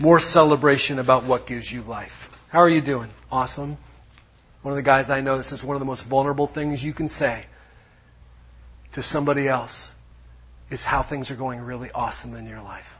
more 0.00 0.18
celebration 0.18 0.98
about 0.98 1.22
what 1.22 1.46
gives 1.46 1.70
you 1.70 1.82
life. 1.82 2.28
How 2.48 2.60
are 2.60 2.68
you 2.68 2.80
doing? 2.80 3.08
Awesome. 3.30 3.76
One 4.62 4.72
of 4.72 4.76
the 4.76 4.82
guys 4.82 5.10
I 5.10 5.20
know, 5.20 5.36
this 5.36 5.52
is 5.52 5.62
one 5.64 5.76
of 5.76 5.80
the 5.80 5.86
most 5.86 6.04
vulnerable 6.04 6.46
things 6.46 6.82
you 6.82 6.92
can 6.92 7.08
say 7.08 7.44
to 8.92 9.02
somebody 9.02 9.48
else 9.48 9.90
is 10.70 10.84
how 10.84 11.02
things 11.02 11.30
are 11.30 11.36
going 11.36 11.60
really 11.60 11.90
awesome 11.92 12.34
in 12.34 12.46
your 12.46 12.62
life. 12.62 12.98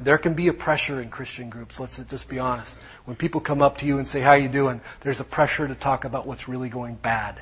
There 0.00 0.18
can 0.18 0.34
be 0.34 0.48
a 0.48 0.52
pressure 0.52 1.00
in 1.00 1.10
Christian 1.10 1.50
groups, 1.50 1.78
let's 1.78 1.98
just 1.98 2.28
be 2.28 2.38
honest. 2.38 2.80
When 3.04 3.16
people 3.16 3.40
come 3.40 3.62
up 3.62 3.78
to 3.78 3.86
you 3.86 3.98
and 3.98 4.06
say, 4.06 4.20
how 4.20 4.34
you 4.34 4.48
doing? 4.48 4.80
There's 5.00 5.20
a 5.20 5.24
pressure 5.24 5.68
to 5.68 5.74
talk 5.74 6.04
about 6.04 6.26
what's 6.26 6.48
really 6.48 6.68
going 6.68 6.94
bad. 6.94 7.40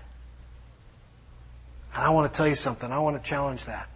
And 1.95 2.05
I 2.05 2.11
want 2.11 2.33
to 2.33 2.37
tell 2.37 2.49
you 2.49 2.55
something. 2.55 2.91
I 2.91 2.99
want 2.99 3.23
to 3.23 3.29
challenge 3.29 3.65
that. 3.67 3.89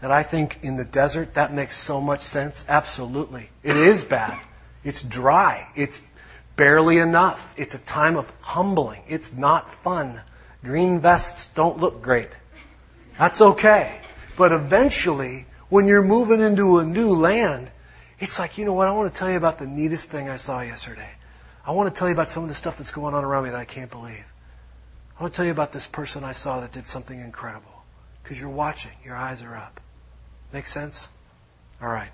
That 0.00 0.10
I 0.10 0.22
think 0.22 0.60
in 0.62 0.76
the 0.76 0.84
desert, 0.84 1.34
that 1.34 1.52
makes 1.52 1.76
so 1.76 2.00
much 2.00 2.20
sense. 2.20 2.66
Absolutely. 2.68 3.48
It 3.62 3.76
is 3.76 4.04
bad. 4.04 4.38
It's 4.84 5.02
dry. 5.02 5.68
It's 5.74 6.04
barely 6.58 6.98
enough. 6.98 7.54
It's 7.56 7.74
a 7.74 7.78
time 7.78 8.18
of 8.18 8.30
humbling. 8.42 9.00
It's 9.08 9.32
not 9.32 9.70
fun. 9.70 10.20
Green 10.62 11.00
vests 11.00 11.46
don't 11.54 11.78
look 11.78 12.02
great. 12.02 12.28
That's 13.16 13.40
okay. 13.40 13.98
But 14.36 14.52
eventually, 14.52 15.46
when 15.70 15.86
you're 15.86 16.02
moving 16.02 16.40
into 16.40 16.78
a 16.78 16.84
new 16.84 17.12
land, 17.12 17.70
it's 18.18 18.38
like, 18.38 18.58
you 18.58 18.66
know 18.66 18.74
what? 18.74 18.88
I 18.88 18.92
want 18.92 19.12
to 19.12 19.18
tell 19.18 19.30
you 19.30 19.36
about 19.36 19.58
the 19.58 19.66
neatest 19.66 20.10
thing 20.10 20.28
I 20.28 20.36
saw 20.36 20.60
yesterday. 20.60 21.08
I 21.64 21.72
want 21.72 21.94
to 21.94 21.98
tell 21.98 22.08
you 22.08 22.14
about 22.14 22.28
some 22.28 22.42
of 22.42 22.48
the 22.48 22.54
stuff 22.54 22.76
that's 22.76 22.92
going 22.92 23.14
on 23.14 23.24
around 23.24 23.44
me 23.44 23.50
that 23.50 23.60
I 23.60 23.64
can't 23.64 23.90
believe. 23.90 24.24
I 25.18 25.22
want 25.22 25.34
to 25.34 25.36
tell 25.36 25.46
you 25.46 25.52
about 25.52 25.72
this 25.72 25.86
person 25.86 26.24
I 26.24 26.32
saw 26.32 26.60
that 26.60 26.72
did 26.72 26.86
something 26.86 27.18
incredible. 27.18 27.84
Because 28.22 28.40
you're 28.40 28.50
watching, 28.50 28.92
your 29.04 29.16
eyes 29.16 29.42
are 29.42 29.56
up. 29.56 29.80
Make 30.52 30.66
sense? 30.66 31.08
All 31.80 31.88
right. 31.88 32.10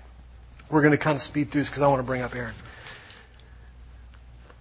We're 0.69 0.81
going 0.81 0.91
to 0.91 0.97
kind 0.97 1.15
of 1.15 1.21
speed 1.21 1.51
through 1.51 1.61
this 1.61 1.69
because 1.69 1.81
I 1.81 1.87
want 1.87 1.99
to 1.99 2.03
bring 2.03 2.21
up 2.21 2.35
Erin. 2.35 2.53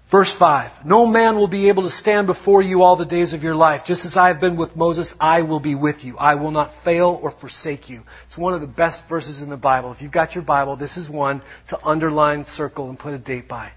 Verse 0.09 0.33
5 0.33 0.85
No 0.85 1.07
man 1.07 1.37
will 1.37 1.49
be 1.49 1.69
able 1.69 1.85
to 1.85 1.90
stand 1.90 2.27
before 2.27 2.62
you 2.62 2.83
all 2.83 2.97
the 2.97 3.07
days 3.07 3.35
of 3.35 3.43
your 3.43 3.55
life. 3.55 3.85
Just 3.85 4.05
as 4.05 4.17
I 4.17 4.29
have 4.29 4.40
been 4.40 4.57
with 4.57 4.77
Moses, 4.77 5.17
I 5.21 5.43
will 5.43 5.61
be 5.61 5.75
with 5.75 6.05
you. 6.05 6.17
I 6.19 6.35
will 6.35 6.51
not 6.51 6.75
fail 6.75 7.19
or 7.23 7.31
forsake 7.31 7.90
you. 7.90 8.03
It's 8.25 8.38
one 8.38 8.55
of 8.55 8.61
the 8.61 8.67
best 8.67 9.09
verses 9.09 9.43
in 9.43 9.49
the 9.49 9.57
Bible. 9.57 9.93
If 9.93 10.03
you've 10.03 10.12
got 10.12 10.35
your 10.35 10.45
Bible, 10.45 10.77
this 10.77 10.97
is 10.97 11.09
one 11.09 11.43
to 11.69 11.79
underline, 11.85 12.45
circle, 12.45 12.88
and 12.88 12.99
put 12.99 13.14
a 13.14 13.19
date 13.19 13.49
by 13.49 13.73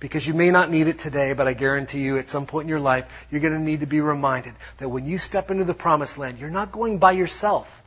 because 0.00 0.26
you 0.26 0.34
may 0.34 0.50
not 0.50 0.70
need 0.70 0.86
it 0.86 0.98
today, 0.98 1.32
but 1.32 1.48
I 1.48 1.54
guarantee 1.54 2.00
you 2.00 2.18
at 2.18 2.28
some 2.28 2.46
point 2.46 2.64
in 2.64 2.68
your 2.68 2.80
life, 2.80 3.06
you're 3.30 3.40
going 3.40 3.54
to 3.54 3.58
need 3.58 3.80
to 3.80 3.86
be 3.86 4.00
reminded 4.00 4.54
that 4.78 4.88
when 4.88 5.06
you 5.06 5.18
step 5.18 5.50
into 5.50 5.64
the 5.64 5.74
promised 5.74 6.18
land, 6.18 6.38
you're 6.38 6.50
not 6.50 6.72
going 6.72 6.98
by 6.98 7.12
yourself. 7.12 7.82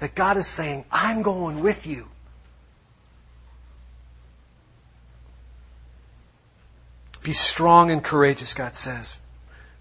That 0.00 0.14
God 0.14 0.36
is 0.36 0.46
saying, 0.46 0.84
I'm 0.90 1.22
going 1.22 1.60
with 1.60 1.86
you. 1.86 2.08
Be 7.28 7.34
strong 7.34 7.90
and 7.90 8.02
courageous, 8.02 8.54
God 8.54 8.74
says. 8.74 9.14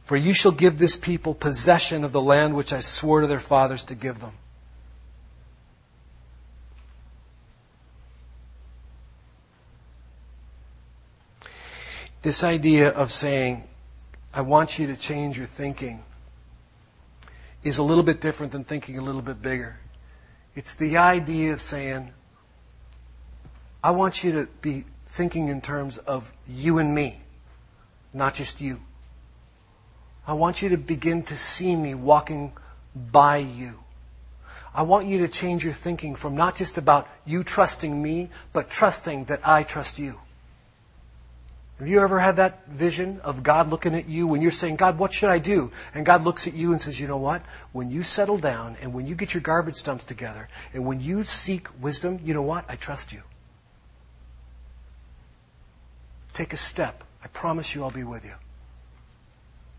For 0.02 0.18
you 0.18 0.34
shall 0.34 0.52
give 0.52 0.78
this 0.78 0.98
people 0.98 1.34
possession 1.34 2.04
of 2.04 2.12
the 2.12 2.22
land 2.22 2.58
which 2.58 2.74
I 2.74 2.82
swore 2.82 3.22
to 3.22 3.28
their 3.28 3.40
fathers 3.40 3.86
to 3.86 3.96
give 3.96 4.20
them. 4.20 4.34
This 12.22 12.44
idea 12.44 12.92
of 12.92 13.14
saying, 13.14 13.66
I 14.34 14.42
want 14.42 14.78
you 14.78 14.88
to 14.88 14.98
change 14.98 15.38
your 15.38 15.48
thinking 15.48 16.04
is 17.64 17.78
a 17.78 17.84
little 17.84 18.04
bit 18.04 18.20
different 18.20 18.52
than 18.52 18.66
thinking 18.66 18.98
a 18.98 19.02
little 19.02 19.22
bit 19.22 19.42
bigger. 19.42 19.80
It's 20.54 20.76
the 20.76 20.98
idea 20.98 21.54
of 21.54 21.62
saying, 21.62 22.12
I 23.82 23.92
want 23.92 24.22
you 24.22 24.34
to 24.34 24.48
be 24.62 24.84
thinking 25.06 25.48
in 25.48 25.62
terms 25.62 25.98
of 25.98 26.34
you 26.46 26.80
and 26.80 26.94
me, 26.94 27.22
not 28.14 28.34
just 28.34 28.62
you. 28.62 28.80
I 30.26 30.34
want 30.34 30.62
you 30.62 30.70
to 30.70 30.78
begin 30.78 31.24
to 31.24 31.38
see 31.38 31.76
me 31.76 31.94
walking 31.96 32.52
by 32.96 33.38
you. 33.38 33.74
I 34.74 34.84
want 34.84 35.08
you 35.08 35.20
to 35.20 35.28
change 35.28 35.64
your 35.64 35.74
thinking 35.74 36.16
from 36.16 36.36
not 36.36 36.56
just 36.56 36.78
about 36.78 37.08
you 37.26 37.44
trusting 37.44 38.02
me, 38.02 38.30
but 38.54 38.70
trusting 38.70 39.26
that 39.26 39.42
I 39.44 39.64
trust 39.64 40.00
you. 40.00 40.20
Have 41.80 41.88
you 41.88 42.02
ever 42.02 42.20
had 42.20 42.38
that 42.38 42.68
vision 42.68 43.22
of 43.24 43.44
God 43.44 43.70
looking 43.70 43.94
at 43.94 44.10
you 44.10 44.26
when 44.26 44.42
you're 44.42 44.52
saying, 44.52 44.78
God, 44.78 44.98
what 44.98 45.14
should 45.14 45.30
I 45.30 45.38
do? 45.38 45.72
And 45.94 46.06
God 46.06 46.24
looks 46.24 46.48
at 46.48 46.56
you 46.56 46.72
and 46.72 46.82
says, 46.82 47.00
you 47.00 47.08
know 47.08 47.18
what? 47.18 47.44
When 47.72 47.92
you 47.92 48.02
settle 48.02 48.38
down 48.38 48.78
and 48.82 48.94
when 48.94 49.06
you 49.06 49.14
get 49.14 49.34
your 49.34 49.42
garbage 49.42 49.84
dumps 49.84 50.06
together 50.06 50.50
and 50.74 50.86
when 50.86 51.02
you 51.02 51.22
seek 51.22 51.68
wisdom, 51.80 52.20
you 52.24 52.34
know 52.34 52.42
what? 52.42 52.66
I 52.68 52.76
trust 52.76 53.14
you. 53.14 53.22
Take 56.34 56.54
a 56.54 56.58
step. 56.58 57.04
I 57.24 57.28
promise 57.28 57.74
you 57.74 57.84
I'll 57.84 57.92
be 57.92 58.04
with 58.04 58.26
you. 58.26 58.34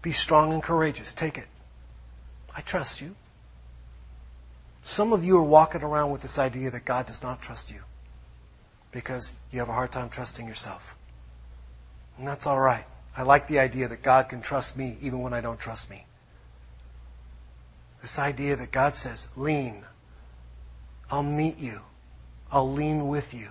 Be 0.03 0.13
strong 0.13 0.53
and 0.53 0.63
courageous. 0.63 1.15
Take 1.15 1.39
it. 1.39 1.47
I 2.55 2.61
trust 2.61 3.01
you. 3.01 3.15
Some 4.83 5.13
of 5.13 5.25
you 5.25 5.37
are 5.39 5.43
walking 5.43 5.83
around 5.83 6.13
with 6.13 6.23
this 6.23 6.39
idea 6.39 6.71
that 6.71 6.85
God 6.85 7.07
does 7.07 7.23
not 7.23 7.43
trust 7.43 7.71
you 7.71 7.81
because 8.91 9.41
you 9.53 9.59
have 9.59 9.69
a 9.69 9.73
hard 9.73 9.93
time 9.93 10.09
trusting 10.09 10.47
yourself. 10.47 10.97
And 12.17 12.27
that's 12.27 12.47
all 12.47 12.59
right. 12.59 12.85
I 13.17 13.23
like 13.23 13.49
the 13.49 13.59
idea 13.59 13.89
that 13.89 14.03
God 14.03 14.29
can 14.29 14.43
trust 14.43 14.77
me 14.77 14.97
even 15.03 15.21
when 15.21 15.35
I 15.35 15.41
don't 15.41 15.59
trust 15.59 15.91
me. 15.91 16.05
This 18.01 18.19
idea 18.19 18.57
that 18.57 18.71
God 18.71 18.95
says, 18.95 19.29
lean. 19.37 19.85
I'll 21.11 21.23
meet 21.23 21.59
you. 21.59 21.81
I'll 22.51 22.73
lean 22.73 23.09
with 23.09 23.35
you. 23.35 23.51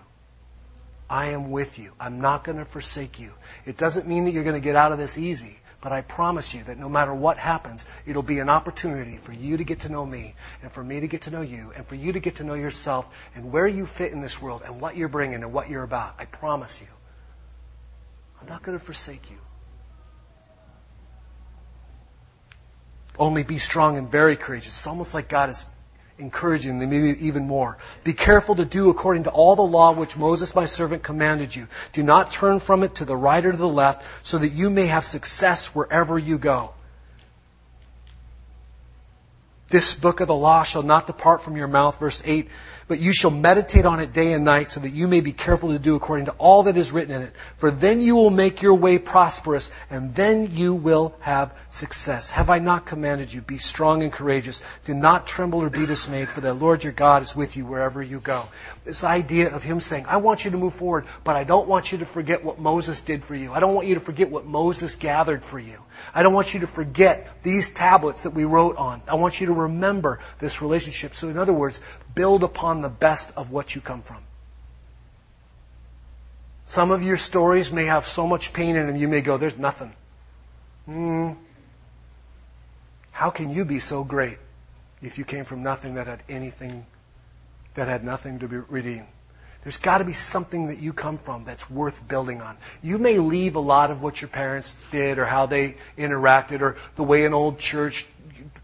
I 1.10 1.28
am 1.28 1.52
with 1.52 1.80
you. 1.80 1.92
I'm 2.00 2.20
not 2.20 2.44
going 2.44 2.58
to 2.58 2.66
forsake 2.66 3.20
you. 3.20 3.32
It 3.66 3.78
doesn't 3.78 4.08
mean 4.08 4.26
that 4.26 4.32
you're 4.32 4.44
going 4.44 4.56
to 4.56 4.62
get 4.62 4.76
out 4.76 4.92
of 4.92 4.98
this 4.98 5.18
easy, 5.18 5.58
but 5.80 5.92
I 5.92 6.02
promise 6.02 6.54
you 6.54 6.64
that 6.66 6.78
no 6.78 6.90
matter 6.90 7.14
what 7.14 7.38
happens, 7.38 7.86
it'll 8.06 8.24
be 8.24 8.40
an 8.40 8.50
opportunity 8.50 9.16
for 9.16 9.32
you 9.32 9.58
to 9.58 9.64
get 9.64 9.82
to 9.82 9.90
know 9.90 10.06
me 10.06 10.36
and 10.62 10.72
for 10.72 10.84
me 10.84 11.00
to 11.00 11.08
get 11.08 11.24
to 11.24 11.32
know 11.32 11.42
you 11.42 11.72
and 11.76 11.86
for 11.86 11.96
you 11.96 12.12
to 12.12 12.20
get 12.20 12.36
to 12.36 12.44
know 12.44 12.56
yourself 12.56 13.08
and 13.36 13.52
where 13.52 13.68
you 13.68 13.86
fit 13.86 14.12
in 14.12 14.20
this 14.20 14.42
world 14.42 14.64
and 14.66 14.82
what 14.82 14.98
you're 14.98 15.08
bringing 15.08 15.44
and 15.44 15.54
what 15.54 15.70
you're 15.70 15.84
about. 15.84 16.16
I 16.20 16.26
promise 16.26 16.82
you. 16.82 16.88
I'm 18.42 18.48
not 18.48 18.64
going 18.64 18.78
to 18.78 18.84
forsake 18.84 19.32
you. 19.32 19.38
Only 23.18 23.44
be 23.44 23.58
strong 23.58 23.98
and 23.98 24.12
very 24.12 24.36
courageous. 24.36 24.78
It's 24.78 24.88
almost 24.88 25.14
like 25.14 25.28
God 25.28 25.50
is 25.50 25.70
encouraging 26.20 26.80
them 26.80 26.94
even 26.94 27.48
more. 27.48 27.78
Be 28.04 28.14
careful 28.14 28.56
to 28.56 28.66
do 28.66 28.90
according 28.90 29.24
to 29.24 29.30
all 29.30 29.56
the 29.56 29.62
law 29.62 29.92
which 29.92 30.18
Moses 30.18 30.56
my 30.56 30.66
servant 30.66 31.04
commanded 31.04 31.56
you. 31.56 31.68
Do 31.94 32.04
not 32.04 32.32
turn 32.32 32.60
from 32.60 32.84
it 32.84 32.96
to 32.96 33.06
the 33.06 33.16
right 33.16 33.46
or 33.46 33.52
to 33.52 33.58
the 33.58 33.68
left, 33.68 34.04
so 34.24 34.38
that 34.38 34.50
you 34.50 34.70
may 34.70 34.88
have 34.88 35.06
success 35.06 35.76
wherever 35.76 36.18
you 36.18 36.38
go. 36.38 36.74
This 39.70 39.94
book 39.94 40.22
of 40.22 40.28
the 40.28 40.36
law 40.36 40.64
shall 40.64 40.84
not 40.84 41.08
depart 41.08 41.42
from 41.42 41.58
your 41.58 41.68
mouth, 41.68 42.00
verse 42.00 42.24
8, 42.26 42.48
but 42.88 43.02
you 43.02 43.12
shall 43.12 43.32
meditate 43.32 43.86
on 43.86 44.00
it 44.00 44.14
day 44.14 44.32
and 44.32 44.46
night 44.46 44.72
so 44.72 44.80
that 44.80 44.94
you 44.94 45.10
may 45.10 45.20
be 45.20 45.34
careful 45.34 45.74
to 45.74 45.80
do 45.80 45.96
according 45.96 46.28
to 46.28 46.32
all 46.38 46.64
that 46.64 46.78
is 46.78 46.94
written 46.94 47.14
in 47.14 47.22
it. 47.24 47.34
For 47.58 47.70
then 47.70 48.02
you 48.02 48.16
will 48.16 48.30
make 48.30 48.62
your 48.62 48.76
way 48.76 48.98
prosperous 48.98 49.72
and 49.90 50.16
then 50.16 50.56
you 50.56 50.74
will 50.74 51.16
have 51.20 51.54
success. 51.70 52.30
Have 52.30 52.50
I 52.50 52.60
not 52.60 52.86
commanded 52.86 53.34
you? 53.34 53.42
Be 53.42 53.58
strong 53.58 54.04
and 54.04 54.12
courageous. 54.14 54.62
Do 54.86 54.94
not 54.94 55.28
tremble 55.28 55.62
or 55.62 55.70
be 55.70 55.86
dismayed 55.86 56.30
for 56.30 56.40
the 56.40 56.54
Lord 56.54 56.86
your 56.86 56.94
God 56.94 57.22
is 57.22 57.36
with 57.36 57.58
you 57.58 57.66
wherever 57.66 58.02
you 58.02 58.22
go. 58.22 58.46
This 58.86 59.04
idea 59.04 59.54
of 59.54 59.64
him 59.64 59.82
saying, 59.82 60.06
I 60.08 60.18
want 60.18 60.46
you 60.46 60.52
to 60.52 60.58
move 60.58 60.76
forward, 60.76 61.08
but 61.26 61.36
I 61.36 61.44
don't 61.44 61.68
want 61.68 61.92
you 61.92 61.98
to 61.98 62.06
forget 62.06 62.46
what 62.46 62.58
Moses 62.58 63.02
did 63.02 63.26
for 63.26 63.36
you. 63.36 63.52
I 63.52 63.60
don't 63.60 63.76
want 63.76 63.88
you 63.88 63.96
to 63.96 64.02
forget 64.02 64.30
what 64.30 64.46
Moses 64.46 64.96
gathered 64.96 65.44
for 65.44 65.60
you. 65.60 65.84
I 66.14 66.24
don't 66.24 66.34
want 66.34 66.54
you 66.54 66.62
to 66.62 66.68
forget 66.68 67.28
these 67.44 67.70
tablets 67.70 68.24
that 68.24 68.32
we 68.32 68.44
wrote 68.44 68.78
on. 68.78 69.02
I 69.08 69.16
want 69.16 69.40
you 69.40 69.48
to 69.48 69.54
remember 69.54 70.20
this 70.40 70.62
relationship. 70.62 71.16
So 71.16 71.30
in 71.30 71.38
other 71.38 71.54
words, 71.54 71.80
build 72.16 72.44
upon 72.44 72.82
the 72.82 72.90
best 72.90 73.32
of 73.38 73.52
what 73.52 73.76
you 73.76 73.82
come 73.82 74.02
from. 74.02 74.18
Some 76.66 76.92
of 76.92 77.02
your 77.02 77.18
stories 77.18 77.72
may 77.72 77.86
have 77.86 78.06
so 78.06 78.28
much 78.28 78.52
pain 78.52 78.76
in 78.76 78.88
them, 78.88 78.98
you 78.98 79.08
may 79.08 79.22
go, 79.22 79.38
there's 79.38 79.58
nothing. 79.58 79.94
Hmm. 80.86 81.32
How 83.12 83.30
can 83.30 83.54
you 83.54 83.66
be 83.66 83.80
so 83.80 84.04
great 84.04 84.38
if 85.02 85.18
you 85.18 85.26
came 85.26 85.46
from 85.46 85.64
nothing 85.64 85.96
that 85.96 86.08
had 86.08 86.22
anything, 86.30 86.86
that 87.76 87.88
had 87.88 88.04
nothing 88.04 88.40
to 88.40 88.48
be 88.48 88.58
redeemed? 88.58 89.08
There's 89.68 89.76
got 89.76 89.98
to 89.98 90.06
be 90.06 90.14
something 90.14 90.68
that 90.68 90.78
you 90.78 90.94
come 90.94 91.18
from 91.18 91.44
that's 91.44 91.70
worth 91.70 92.08
building 92.08 92.40
on. 92.40 92.56
You 92.82 92.98
may 92.98 93.18
leave 93.18 93.58
a 93.58 93.60
lot 93.60 93.92
of 93.92 94.02
what 94.02 94.22
your 94.22 94.30
parents 94.30 94.78
did 94.92 95.20
or 95.20 95.26
how 95.26 95.46
they 95.46 95.76
interacted 95.98 96.62
or 96.62 96.78
the 96.96 97.04
way 97.04 97.26
an 97.26 97.34
old 97.34 97.60
church 97.60 98.08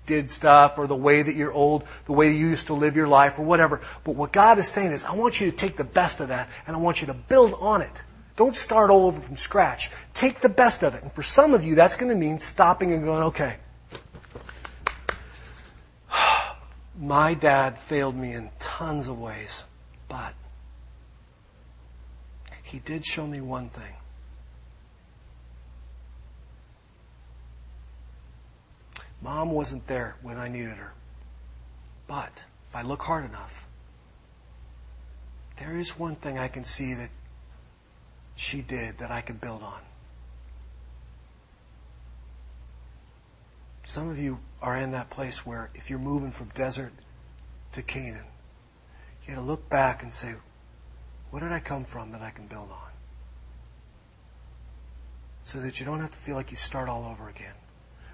did 0.06 0.32
stuff 0.32 0.78
or 0.78 0.88
the 0.88 0.96
way 0.96 1.22
that 1.22 1.36
you're 1.36 1.52
old, 1.52 1.84
the 2.06 2.14
way 2.14 2.32
you 2.32 2.48
used 2.48 2.68
to 2.68 2.74
live 2.74 2.96
your 2.96 3.10
life 3.10 3.38
or 3.38 3.42
whatever. 3.42 3.82
But 4.06 4.16
what 4.16 4.32
God 4.32 4.60
is 4.60 4.70
saying 4.70 4.94
is, 4.94 5.04
I 5.04 5.16
want 5.16 5.42
you 5.42 5.52
to 5.52 5.58
take 5.58 5.76
the 5.76 5.84
best 5.84 6.22
of 6.22 6.30
that 6.30 6.48
and 6.68 6.74
I 6.74 6.80
want 6.80 7.02
you 7.02 7.08
to 7.08 7.14
build 7.14 7.54
on 7.54 7.82
it. 7.82 8.02
Don't 8.38 8.56
start 8.56 8.90
all 8.90 9.08
over 9.08 9.20
from 9.20 9.36
scratch. 9.36 9.92
Take 10.14 10.40
the 10.40 10.48
best 10.48 10.84
of 10.84 10.96
it. 10.96 11.04
And 11.04 11.12
for 11.12 11.22
some 11.22 11.54
of 11.54 11.66
you, 11.66 11.76
that's 11.76 11.98
going 11.98 12.12
to 12.14 12.18
mean 12.18 12.40
stopping 12.40 12.94
and 12.94 13.04
going, 13.04 13.24
okay, 13.24 13.58
my 16.98 17.34
dad 17.34 17.78
failed 17.78 18.16
me 18.16 18.32
in 18.32 18.50
tons 18.58 19.10
of 19.10 19.20
ways, 19.20 19.66
but 20.08 20.34
he 22.74 22.80
did 22.80 23.06
show 23.06 23.28
me 23.28 23.40
one 23.40 23.70
thing. 23.70 23.94
Mom 29.22 29.52
wasn't 29.52 29.86
there 29.86 30.16
when 30.24 30.40
I 30.40 30.48
needed 30.48 30.78
her. 30.78 30.92
But 32.08 32.44
if 32.72 32.76
I 32.76 32.82
look 32.82 33.04
hard 33.04 33.26
enough, 33.26 33.68
there 35.58 35.78
is 35.78 36.00
one 36.00 36.16
thing 36.16 36.40
I 36.40 36.48
can 36.48 36.64
see 36.64 36.96
that 36.96 37.12
she 38.36 38.62
did 38.62 38.98
that 38.98 39.12
I 39.12 39.22
can 39.22 39.38
build 39.38 39.62
on. 39.62 39.80
Some 43.84 44.10
of 44.10 44.18
you 44.18 44.40
are 44.64 44.76
in 44.76 44.94
that 44.94 45.12
place 45.12 45.46
where 45.46 45.70
if 45.76 45.92
you're 45.92 46.00
moving 46.00 46.32
from 46.32 46.48
desert 46.56 46.92
to 47.74 47.84
Canaan, 47.84 48.26
you 49.28 49.36
got 49.36 49.42
to 49.42 49.46
look 49.46 49.70
back 49.70 50.02
and 50.02 50.12
say, 50.12 50.34
what 51.34 51.42
did 51.42 51.52
I 51.52 51.60
come 51.60 51.84
from 51.84 52.12
that 52.12 52.22
I 52.22 52.30
can 52.30 52.46
build 52.46 52.70
on? 52.70 52.92
So 55.46 55.62
that 55.62 55.80
you 55.80 55.86
don't 55.88 56.00
have 56.00 56.12
to 56.12 56.18
feel 56.18 56.36
like 56.36 56.52
you 56.52 56.58
start 56.58 56.90
all 56.90 57.06
over 57.06 57.28
again 57.28 57.56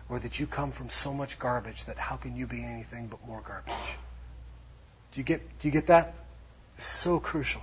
or 0.07 0.19
that 0.19 0.39
you 0.39 0.47
come 0.47 0.71
from 0.71 0.89
so 0.89 1.13
much 1.13 1.37
garbage 1.37 1.83
that 1.85 1.97
how 1.97 2.15
can 2.15 2.37
you 2.37 2.47
be 2.47 2.63
anything 2.63 3.07
but 3.07 3.19
more 3.27 3.41
garbage? 3.45 3.97
Do 5.11 5.19
you 5.19 5.25
get, 5.25 5.41
do 5.59 5.67
you 5.67 5.71
get 5.73 5.87
that? 5.87 6.13
It's 6.77 6.87
so 6.87 7.19
crucial. 7.19 7.61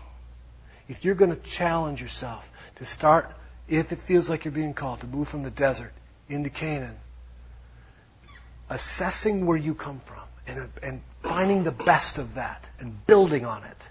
If 0.90 1.06
you're 1.06 1.14
going 1.14 1.34
to 1.34 1.40
challenge 1.42 2.02
yourself 2.02 2.52
to 2.74 2.84
start, 2.84 3.32
if 3.66 3.92
it 3.92 4.00
feels 4.00 4.28
like 4.28 4.44
you're 4.44 4.52
being 4.52 4.74
called 4.74 5.00
to 5.00 5.06
move 5.06 5.26
from 5.26 5.42
the 5.42 5.50
desert 5.50 5.94
into 6.28 6.50
Canaan, 6.50 6.96
assessing 8.68 9.46
where 9.46 9.56
you 9.56 9.74
come 9.74 10.00
from 10.00 10.24
and, 10.46 10.68
and 10.82 11.00
finding 11.22 11.64
the 11.64 11.72
best 11.72 12.18
of 12.18 12.34
that 12.34 12.62
and 12.78 13.06
building 13.06 13.46
on 13.46 13.64
it 13.64 13.88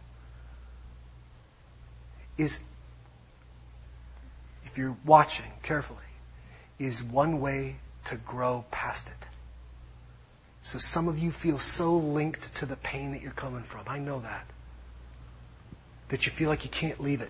is, 2.37 2.59
if 4.65 4.77
you're 4.77 4.95
watching 5.05 5.51
carefully, 5.63 5.99
is 6.79 7.03
one 7.03 7.39
way 7.39 7.77
to 8.05 8.15
grow 8.15 8.65
past 8.71 9.07
it. 9.07 9.27
So 10.63 10.79
some 10.79 11.07
of 11.07 11.19
you 11.19 11.31
feel 11.31 11.59
so 11.59 11.95
linked 11.95 12.55
to 12.55 12.65
the 12.65 12.75
pain 12.75 13.11
that 13.11 13.21
you're 13.21 13.31
coming 13.31 13.63
from. 13.63 13.81
I 13.87 13.99
know 13.99 14.19
that. 14.19 14.45
That 16.09 16.25
you 16.25 16.31
feel 16.31 16.49
like 16.49 16.63
you 16.63 16.71
can't 16.71 17.01
leave 17.01 17.21
it. 17.21 17.29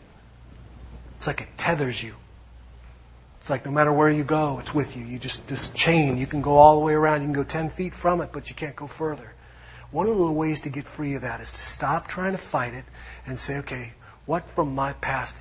It's 1.17 1.27
like 1.27 1.41
it 1.41 1.49
tethers 1.57 2.01
you. 2.01 2.15
It's 3.41 3.49
like 3.49 3.65
no 3.65 3.71
matter 3.71 3.91
where 3.91 4.09
you 4.09 4.23
go, 4.23 4.59
it's 4.59 4.73
with 4.73 4.97
you. 4.97 5.05
You 5.05 5.19
just, 5.19 5.45
this 5.47 5.69
chain, 5.69 6.17
you 6.17 6.25
can 6.25 6.41
go 6.41 6.57
all 6.57 6.79
the 6.79 6.85
way 6.85 6.93
around. 6.93 7.21
You 7.21 7.27
can 7.27 7.33
go 7.33 7.43
10 7.43 7.69
feet 7.69 7.93
from 7.93 8.21
it, 8.21 8.31
but 8.31 8.49
you 8.49 8.55
can't 8.55 8.75
go 8.75 8.87
further. 8.87 9.31
One 9.91 10.07
of 10.07 10.17
the 10.17 10.31
ways 10.31 10.61
to 10.61 10.69
get 10.69 10.87
free 10.87 11.13
of 11.15 11.21
that 11.21 11.41
is 11.41 11.51
to 11.51 11.61
stop 11.61 12.07
trying 12.07 12.31
to 12.31 12.37
fight 12.37 12.73
it 12.73 12.85
and 13.27 13.37
say, 13.37 13.57
okay, 13.59 13.93
what 14.25 14.49
from 14.51 14.75
my 14.75 14.93
past 14.93 15.39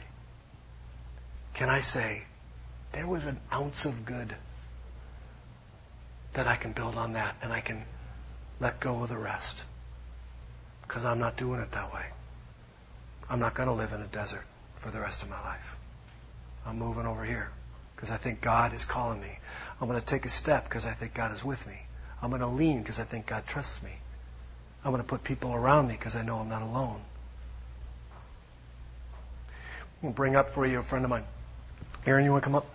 can 1.54 1.70
I 1.70 1.80
say, 1.80 2.24
there 2.92 3.06
was 3.06 3.24
an 3.26 3.38
ounce 3.52 3.84
of 3.84 4.04
good 4.04 4.34
that 6.34 6.46
I 6.46 6.56
can 6.56 6.72
build 6.72 6.96
on 6.96 7.12
that 7.12 7.36
and 7.42 7.52
I 7.52 7.60
can 7.60 7.84
let 8.60 8.80
go 8.80 9.02
of 9.02 9.08
the 9.08 9.16
rest. 9.16 9.64
Because 10.82 11.04
I'm 11.04 11.20
not 11.20 11.36
doing 11.36 11.60
it 11.60 11.72
that 11.72 11.94
way. 11.94 12.04
I'm 13.30 13.40
not 13.40 13.54
going 13.54 13.68
to 13.68 13.74
live 13.74 13.92
in 13.92 14.00
a 14.00 14.06
desert 14.06 14.44
for 14.76 14.90
the 14.90 15.00
rest 15.00 15.22
of 15.22 15.30
my 15.30 15.40
life. 15.40 15.76
I'm 16.66 16.78
moving 16.78 17.06
over 17.06 17.24
here 17.24 17.50
because 17.94 18.10
I 18.10 18.16
think 18.16 18.40
God 18.40 18.74
is 18.74 18.84
calling 18.84 19.20
me. 19.20 19.38
I'm 19.80 19.88
going 19.88 20.00
to 20.00 20.04
take 20.04 20.26
a 20.26 20.28
step 20.28 20.64
because 20.64 20.86
I 20.86 20.92
think 20.92 21.14
God 21.14 21.32
is 21.32 21.44
with 21.44 21.66
me. 21.66 21.78
I'm 22.20 22.30
going 22.30 22.42
to 22.42 22.48
lean 22.48 22.80
because 22.80 22.98
I 22.98 23.04
think 23.04 23.26
God 23.26 23.46
trusts 23.46 23.82
me. 23.82 23.92
I'm 24.84 24.90
going 24.90 25.02
to 25.02 25.08
put 25.08 25.24
people 25.24 25.54
around 25.54 25.88
me 25.88 25.94
because 25.94 26.16
I 26.16 26.22
know 26.22 26.36
I'm 26.36 26.48
not 26.48 26.62
alone. 26.62 27.00
To 30.04 30.10
bring 30.10 30.36
up 30.36 30.50
for 30.50 30.66
you 30.66 30.80
a 30.80 30.82
friend 30.82 31.02
of 31.06 31.10
mine. 31.10 31.24
Erin, 32.04 32.26
you 32.26 32.30
want 32.30 32.42
to 32.42 32.44
come 32.44 32.54
up? 32.54 32.66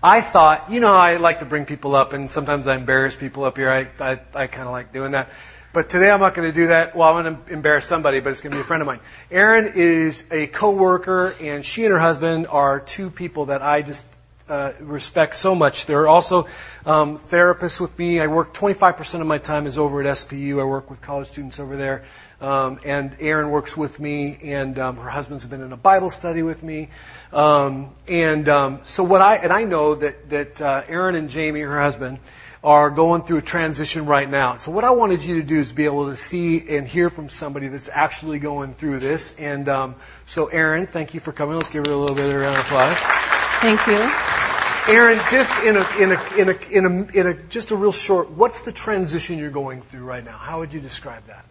I 0.00 0.20
thought, 0.20 0.70
you 0.70 0.78
know, 0.78 0.94
I 0.94 1.16
like 1.16 1.40
to 1.40 1.44
bring 1.44 1.66
people 1.66 1.96
up, 1.96 2.12
and 2.12 2.30
sometimes 2.30 2.68
I 2.68 2.76
embarrass 2.76 3.16
people 3.16 3.42
up 3.42 3.56
here. 3.56 3.68
I, 3.68 3.88
I, 3.98 4.20
I 4.32 4.46
kind 4.46 4.68
of 4.68 4.70
like 4.70 4.92
doing 4.92 5.10
that. 5.10 5.28
But 5.72 5.88
today 5.88 6.08
I'm 6.08 6.20
not 6.20 6.36
going 6.36 6.46
to 6.48 6.54
do 6.54 6.68
that. 6.68 6.94
Well, 6.94 7.08
I'm 7.08 7.24
going 7.24 7.36
to 7.36 7.52
embarrass 7.52 7.86
somebody, 7.86 8.20
but 8.20 8.30
it's 8.30 8.42
going 8.42 8.52
to 8.52 8.58
be 8.58 8.60
a 8.60 8.64
friend 8.64 8.80
of 8.80 8.86
mine. 8.86 9.00
Erin 9.28 9.72
is 9.74 10.22
a 10.30 10.46
coworker, 10.46 11.34
and 11.40 11.64
she 11.64 11.84
and 11.84 11.92
her 11.92 11.98
husband 11.98 12.46
are 12.46 12.78
two 12.78 13.10
people 13.10 13.46
that 13.46 13.60
I 13.60 13.82
just 13.82 14.06
uh, 14.48 14.72
respect 14.78 15.34
so 15.34 15.56
much. 15.56 15.86
They're 15.86 16.06
also 16.06 16.46
um, 16.86 17.18
therapists 17.18 17.80
with 17.80 17.98
me. 17.98 18.20
I 18.20 18.28
work 18.28 18.54
25% 18.54 19.20
of 19.20 19.26
my 19.26 19.38
time 19.38 19.66
is 19.66 19.78
over 19.78 20.00
at 20.00 20.06
SPU. 20.06 20.60
I 20.60 20.64
work 20.64 20.90
with 20.90 21.02
college 21.02 21.26
students 21.26 21.58
over 21.58 21.76
there. 21.76 22.04
Um, 22.40 22.80
and 22.84 23.16
Erin 23.20 23.50
works 23.50 23.76
with 23.76 24.00
me, 24.00 24.38
and 24.42 24.78
um, 24.78 24.96
her 24.96 25.10
husband's 25.10 25.44
been 25.44 25.62
in 25.62 25.72
a 25.72 25.76
Bible 25.76 26.08
study 26.08 26.42
with 26.42 26.62
me. 26.62 26.88
Um, 27.32 27.90
and 28.08 28.48
um, 28.48 28.80
so 28.84 29.04
what 29.04 29.20
I 29.20 29.36
and 29.36 29.52
I 29.52 29.64
know 29.64 29.94
that 29.94 30.30
that 30.30 30.60
uh, 30.60 30.82
Erin 30.88 31.14
and 31.16 31.28
Jamie, 31.28 31.60
her 31.60 31.80
husband, 31.80 32.18
are 32.62 32.90
going 32.90 33.22
through 33.22 33.38
a 33.38 33.42
transition 33.42 34.06
right 34.06 34.28
now. 34.28 34.56
So 34.56 34.70
what 34.70 34.84
I 34.84 34.90
wanted 34.90 35.22
you 35.22 35.40
to 35.40 35.46
do 35.46 35.58
is 35.58 35.72
be 35.72 35.86
able 35.86 36.10
to 36.10 36.16
see 36.16 36.76
and 36.76 36.86
hear 36.86 37.08
from 37.08 37.28
somebody 37.28 37.68
that's 37.68 37.88
actually 37.90 38.38
going 38.38 38.74
through 38.74 39.00
this. 39.00 39.34
And 39.38 39.68
um, 39.68 39.94
so, 40.26 40.46
Erin, 40.46 40.86
thank 40.86 41.14
you 41.14 41.20
for 41.20 41.32
coming. 41.32 41.56
Let's 41.56 41.70
give 41.70 41.86
her 41.86 41.92
a 41.92 41.96
little 41.96 42.16
bit 42.16 42.26
of 42.26 42.34
a 42.34 42.38
round 42.38 42.56
of 42.56 42.64
applause. 42.64 42.96
Thank 43.60 43.86
you. 43.86 44.94
Erin, 44.94 45.20
just 45.30 45.58
in 45.62 45.76
a, 45.76 45.96
in 45.98 46.12
a, 46.12 46.34
in 46.36 46.48
a, 46.48 46.58
in 46.70 46.86
a, 46.86 47.18
in 47.18 47.26
a, 47.28 47.34
just 47.34 47.70
a 47.70 47.76
real 47.76 47.92
short, 47.92 48.30
what's 48.30 48.62
the 48.62 48.72
transition 48.72 49.38
you're 49.38 49.50
going 49.50 49.80
through 49.82 50.04
right 50.04 50.24
now? 50.24 50.36
How 50.36 50.58
would 50.58 50.72
you 50.72 50.80
describe 50.80 51.26
that? 51.28 51.44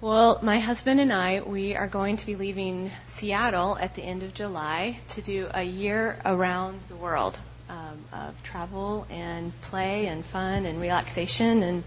Well, 0.00 0.38
my 0.42 0.58
husband 0.58 1.00
and 1.00 1.12
I, 1.12 1.40
we 1.40 1.76
are 1.76 1.86
going 1.86 2.18
to 2.18 2.26
be 2.26 2.36
leaving 2.36 2.90
Seattle 3.04 3.78
at 3.78 3.94
the 3.94 4.02
end 4.02 4.22
of 4.22 4.34
July 4.34 4.98
to 5.08 5.22
do 5.22 5.48
a 5.54 5.62
year 5.62 6.18
around 6.24 6.82
the 6.88 6.96
world 6.96 7.38
um, 7.70 8.04
of 8.12 8.42
travel 8.42 9.06
and 9.08 9.58
play 9.62 10.06
and 10.06 10.24
fun 10.24 10.66
and 10.66 10.80
relaxation 10.80 11.62
and 11.62 11.84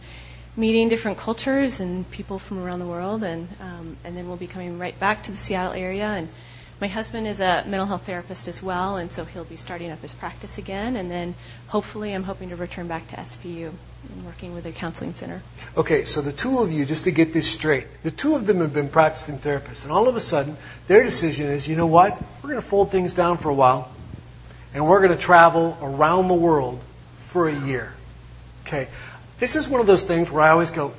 meeting 0.56 0.90
different 0.90 1.20
cultures 1.20 1.80
and 1.80 2.10
people 2.10 2.40
from 2.40 2.64
around 2.64 2.80
the 2.80 2.88
world. 2.88 3.24
And 3.24 3.48
um, 3.60 3.98
and 4.04 4.18
then 4.18 4.28
we'll 4.28 4.38
be 4.38 4.48
coming 4.48 4.80
right 4.80 4.98
back 5.00 5.24
to 5.24 5.32
the 5.32 5.38
Seattle 5.38 5.74
area 5.74 6.08
and 6.08 6.30
my 6.80 6.88
husband 6.88 7.28
is 7.28 7.40
a 7.40 7.64
mental 7.66 7.88
health 7.88 8.06
therapist 8.06 8.48
as 8.48 8.62
well, 8.62 8.98
and 8.98 9.12
so 9.12 9.26
he'll 9.26 9.44
be 9.44 9.56
starting 9.56 9.92
up 9.92 10.02
his 10.02 10.14
practice 10.14 10.60
again. 10.60 10.96
And 10.96 11.10
then 11.10 11.34
hopefully, 11.68 12.14
I'm 12.14 12.24
hoping 12.24 12.50
to 12.50 12.56
return 12.56 12.88
back 12.88 13.08
to 13.08 13.16
SPU 13.16 13.72
and 14.10 14.26
working 14.26 14.54
with 14.54 14.66
a 14.68 14.72
counseling 14.72 15.16
center. 15.16 15.42
Okay, 15.76 16.06
so 16.06 16.22
the 16.22 16.32
two 16.32 16.60
of 16.60 16.72
you, 16.72 16.86
just 16.86 17.06
to 17.06 17.12
get 17.12 17.34
this 17.34 17.50
straight, 17.50 17.88
the 18.04 18.12
two 18.12 18.36
of 18.36 18.46
them 18.46 18.60
have 18.60 18.74
been 18.74 18.90
practicing 18.90 19.40
therapists, 19.40 19.84
and 19.84 19.92
all 19.92 20.08
of 20.08 20.16
a 20.16 20.20
sudden, 20.20 20.56
their 20.88 21.04
decision 21.04 21.48
is, 21.48 21.68
you 21.68 21.76
know 21.76 21.88
what? 21.88 22.22
We're 22.44 22.50
going 22.50 22.62
to 22.62 22.68
fold 22.68 22.92
things 22.92 23.16
down 23.16 23.38
for 23.38 23.50
a 23.50 23.56
while, 23.56 23.90
and 24.76 24.88
we're 24.88 25.02
going 25.02 25.18
to 25.18 25.24
travel 25.24 25.78
around 25.82 26.28
the 26.28 26.36
world 26.36 26.80
for 27.20 27.48
a 27.50 27.60
year. 27.66 27.92
Okay, 28.68 28.88
this 29.40 29.56
is 29.56 29.68
one 29.68 29.82
of 29.82 29.88
those 29.88 30.04
things 30.04 30.30
where 30.30 30.44
I 30.44 30.50
always 30.50 30.72
go, 30.72 30.94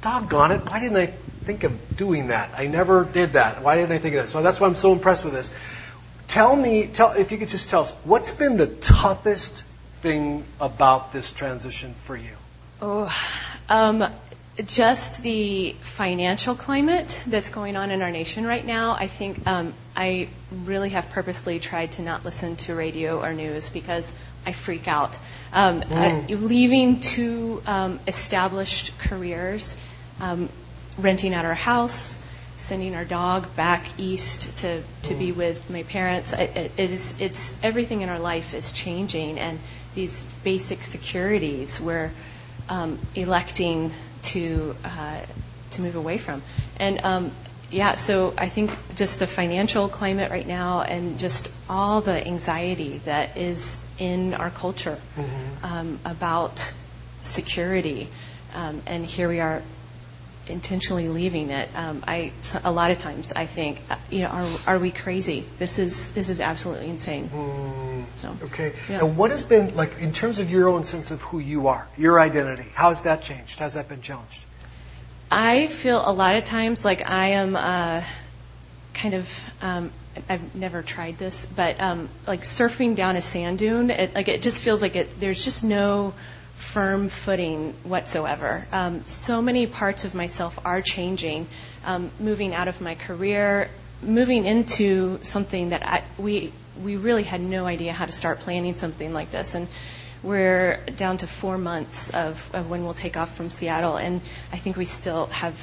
doggone 0.00 0.52
it, 0.52 0.66
why 0.66 0.80
didn't 0.80 0.96
I 0.96 1.12
think 1.48 1.64
of 1.64 1.96
doing 1.96 2.28
that? 2.28 2.50
I 2.54 2.66
never 2.66 3.06
did 3.06 3.32
that. 3.32 3.62
Why 3.62 3.76
didn't 3.76 3.92
I 3.92 3.98
think 3.98 4.14
of 4.16 4.24
that? 4.24 4.28
So 4.28 4.42
that's 4.42 4.60
why 4.60 4.66
I'm 4.66 4.74
so 4.74 4.92
impressed 4.92 5.24
with 5.24 5.32
this. 5.32 5.50
Tell 6.26 6.54
me, 6.54 6.86
tell 6.86 7.12
if 7.12 7.32
you 7.32 7.38
could 7.38 7.48
just 7.48 7.70
tell 7.70 7.84
us, 7.84 7.90
what's 8.04 8.34
been 8.34 8.58
the 8.58 8.66
toughest 8.66 9.64
thing 10.02 10.44
about 10.60 11.14
this 11.14 11.32
transition 11.32 11.94
for 11.94 12.14
you? 12.14 12.36
Oh, 12.82 13.10
um, 13.70 14.04
just 14.62 15.22
the 15.22 15.74
financial 15.80 16.54
climate 16.54 17.24
that's 17.26 17.48
going 17.48 17.76
on 17.76 17.90
in 17.92 18.02
our 18.02 18.10
nation 18.10 18.46
right 18.46 18.66
now. 18.66 18.92
I 18.92 19.06
think 19.06 19.46
um, 19.46 19.72
I 19.96 20.28
really 20.66 20.90
have 20.90 21.08
purposely 21.08 21.60
tried 21.60 21.92
to 21.92 22.02
not 22.02 22.26
listen 22.26 22.56
to 22.56 22.74
radio 22.74 23.22
or 23.22 23.32
news 23.32 23.70
because 23.70 24.12
I 24.44 24.52
freak 24.52 24.86
out. 24.86 25.16
Um, 25.54 25.80
mm. 25.80 26.30
I, 26.30 26.34
leaving 26.34 27.00
two 27.00 27.62
um, 27.66 28.00
established 28.06 28.98
careers 28.98 29.78
um, 30.20 30.50
renting 30.98 31.34
out 31.34 31.44
our 31.44 31.54
house, 31.54 32.18
sending 32.56 32.94
our 32.94 33.04
dog 33.04 33.54
back 33.56 33.86
east 33.98 34.58
to, 34.58 34.82
to 35.04 35.14
be 35.14 35.32
with 35.32 35.70
my 35.70 35.84
parents. 35.84 36.32
It, 36.32 36.72
it 36.76 36.90
is, 36.90 37.20
it's 37.20 37.58
everything 37.62 38.02
in 38.02 38.08
our 38.08 38.18
life 38.18 38.54
is 38.54 38.72
changing, 38.72 39.38
and 39.38 39.58
these 39.94 40.24
basic 40.44 40.82
securities 40.82 41.80
we're 41.80 42.10
um, 42.68 42.98
electing 43.14 43.92
to 44.22 44.76
uh, 44.84 45.20
to 45.70 45.82
move 45.82 45.96
away 45.96 46.18
from. 46.18 46.42
And 46.78 47.04
um, 47.04 47.32
yeah, 47.70 47.94
so 47.94 48.34
I 48.36 48.48
think 48.48 48.70
just 48.96 49.18
the 49.18 49.26
financial 49.26 49.88
climate 49.88 50.30
right 50.30 50.46
now, 50.46 50.82
and 50.82 51.18
just 51.18 51.52
all 51.68 52.00
the 52.00 52.26
anxiety 52.26 52.98
that 53.04 53.36
is 53.36 53.80
in 53.98 54.34
our 54.34 54.50
culture 54.50 54.98
mm-hmm. 55.16 55.64
um, 55.64 55.98
about 56.04 56.74
security. 57.20 58.08
Um, 58.54 58.82
and 58.86 59.04
here 59.04 59.28
we 59.28 59.40
are 59.40 59.62
intentionally 60.50 61.08
leaving 61.08 61.50
it. 61.50 61.68
Um, 61.74 62.02
I 62.06 62.32
a 62.64 62.72
lot 62.72 62.90
of 62.90 62.98
times 62.98 63.32
I 63.32 63.46
think, 63.46 63.80
uh, 63.90 63.96
you 64.10 64.20
know, 64.20 64.28
are 64.28 64.48
are 64.66 64.78
we 64.78 64.90
crazy? 64.90 65.44
This 65.58 65.78
is 65.78 66.10
this 66.12 66.28
is 66.28 66.40
absolutely 66.40 66.88
insane. 66.88 67.28
Mm, 67.28 68.04
so 68.16 68.36
okay. 68.44 68.72
Yeah. 68.88 69.04
And 69.04 69.16
what 69.16 69.30
has 69.30 69.42
been 69.42 69.76
like 69.76 69.98
in 69.98 70.12
terms 70.12 70.38
of 70.38 70.50
your 70.50 70.68
own 70.68 70.84
sense 70.84 71.10
of 71.10 71.22
who 71.22 71.38
you 71.38 71.68
are, 71.68 71.86
your 71.96 72.20
identity? 72.20 72.68
How 72.74 72.88
has 72.88 73.02
that 73.02 73.22
changed? 73.22 73.58
Has 73.58 73.74
that 73.74 73.88
been 73.88 74.00
challenged? 74.00 74.44
I 75.30 75.66
feel 75.68 76.02
a 76.08 76.12
lot 76.12 76.36
of 76.36 76.44
times 76.44 76.84
like 76.84 77.08
I 77.08 77.28
am 77.28 77.56
uh, 77.56 78.02
kind 78.94 79.14
of. 79.14 79.42
Um, 79.62 79.92
I've 80.28 80.54
never 80.56 80.82
tried 80.82 81.16
this, 81.16 81.46
but 81.46 81.80
um, 81.80 82.08
like 82.26 82.42
surfing 82.42 82.96
down 82.96 83.14
a 83.14 83.22
sand 83.22 83.60
dune, 83.60 83.90
it, 83.90 84.16
like 84.16 84.26
it 84.26 84.42
just 84.42 84.62
feels 84.62 84.82
like 84.82 84.96
it. 84.96 85.20
There's 85.20 85.44
just 85.44 85.62
no 85.62 86.12
firm 86.58 87.08
footing 87.08 87.72
whatsoever. 87.84 88.66
Um, 88.72 89.04
so 89.06 89.40
many 89.40 89.66
parts 89.66 90.04
of 90.04 90.14
myself 90.14 90.58
are 90.64 90.82
changing, 90.82 91.46
um, 91.84 92.10
moving 92.18 92.54
out 92.54 92.68
of 92.68 92.80
my 92.80 92.94
career, 92.94 93.70
moving 94.02 94.44
into 94.44 95.18
something 95.22 95.70
that 95.70 95.86
I, 95.86 96.04
we 96.18 96.52
we 96.82 96.96
really 96.96 97.24
had 97.24 97.40
no 97.40 97.66
idea 97.66 97.92
how 97.92 98.06
to 98.06 98.12
start 98.12 98.40
planning 98.40 98.74
something 98.74 99.12
like 99.12 99.30
this, 99.30 99.54
and 99.54 99.66
we're 100.22 100.78
down 100.96 101.18
to 101.18 101.26
four 101.26 101.58
months 101.58 102.10
of, 102.10 102.50
of 102.52 102.68
when 102.68 102.84
we'll 102.84 102.94
take 102.94 103.16
off 103.16 103.36
from 103.36 103.50
Seattle, 103.50 103.96
and 103.96 104.20
I 104.52 104.56
think 104.58 104.76
we 104.76 104.84
still 104.84 105.26
have 105.26 105.54